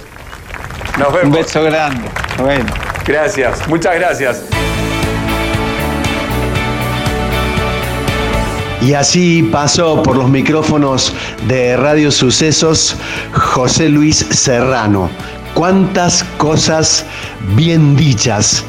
Nos 0.98 1.14
vemos. 1.14 1.24
Un 1.24 1.32
beso 1.32 1.64
grande. 1.64 2.10
Bueno. 2.40 2.66
Gracias, 3.06 3.68
muchas 3.68 3.96
gracias. 3.96 4.42
Y 8.82 8.94
así 8.94 9.48
pasó 9.52 10.02
por 10.04 10.16
los 10.18 10.30
micrófonos 10.30 11.14
de 11.48 11.78
Radio 11.78 12.12
Sucesos 12.12 12.98
José 13.34 13.90
Luis 13.90 14.18
Serrano 14.18 15.10
cuántas 15.56 16.24
cosas 16.38 17.06
bien 17.56 17.96
dichas 17.96 18.64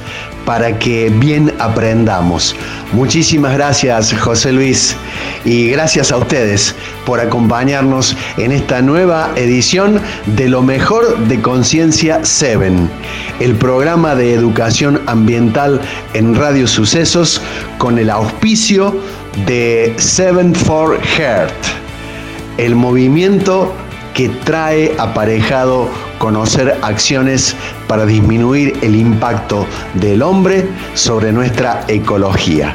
para 0.47 0.79
que 0.79 1.11
bien 1.11 1.53
aprendamos. 1.59 2.55
Muchísimas 2.93 3.53
gracias 3.55 4.15
José 4.19 4.53
Luis 4.53 4.97
y 5.45 5.69
gracias 5.69 6.13
a 6.13 6.19
ustedes 6.19 6.75
por 7.05 7.19
acompañarnos 7.21 8.17
en 8.39 8.53
esta 8.53 8.81
nueva 8.81 9.33
edición 9.35 10.01
de 10.37 10.49
Lo 10.49 10.63
mejor 10.63 11.19
de 11.27 11.43
Conciencia 11.43 12.21
7, 12.23 12.71
el 13.41 13.57
programa 13.57 14.15
de 14.15 14.35
educación 14.35 15.03
ambiental 15.07 15.81
en 16.15 16.37
Radio 16.37 16.69
Sucesos 16.69 17.43
con 17.79 17.99
el 17.99 18.09
auspicio 18.09 18.97
de 19.47 19.95
7 19.99 20.55
for 20.55 21.01
Heart, 21.03 21.53
el 22.57 22.77
movimiento 22.77 23.75
que 24.17 24.31
trae 24.31 24.97
aparejado 24.99 25.91
conocer 26.19 26.79
acciones 26.81 27.55
para 27.87 28.07
disminuir 28.07 28.79
el 28.81 28.97
impacto 28.97 29.67
del 29.93 30.23
hombre 30.23 30.67
sobre 30.95 31.33
nuestra 31.33 31.85
ecología. 31.87 32.75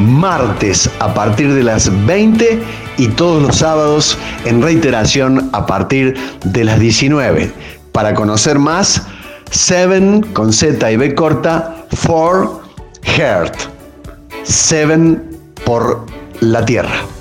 Martes 0.00 0.90
a 0.98 1.14
partir 1.14 1.54
de 1.54 1.62
las 1.62 1.90
20 2.06 2.60
y 2.98 3.06
todos 3.08 3.40
los 3.40 3.56
sábados 3.56 4.18
en 4.44 4.60
reiteración 4.60 5.48
a 5.52 5.64
partir 5.64 6.16
de 6.44 6.64
las 6.64 6.80
19. 6.80 7.52
Para 7.92 8.12
conocer 8.12 8.58
más, 8.58 9.06
7 9.52 10.22
con 10.32 10.52
Z 10.52 10.90
y 10.90 10.96
B 10.96 11.14
corta, 11.14 11.86
for 11.92 12.62
Heart. 13.02 13.54
7 14.42 15.20
por 15.64 16.04
la 16.40 16.64
Tierra. 16.64 17.19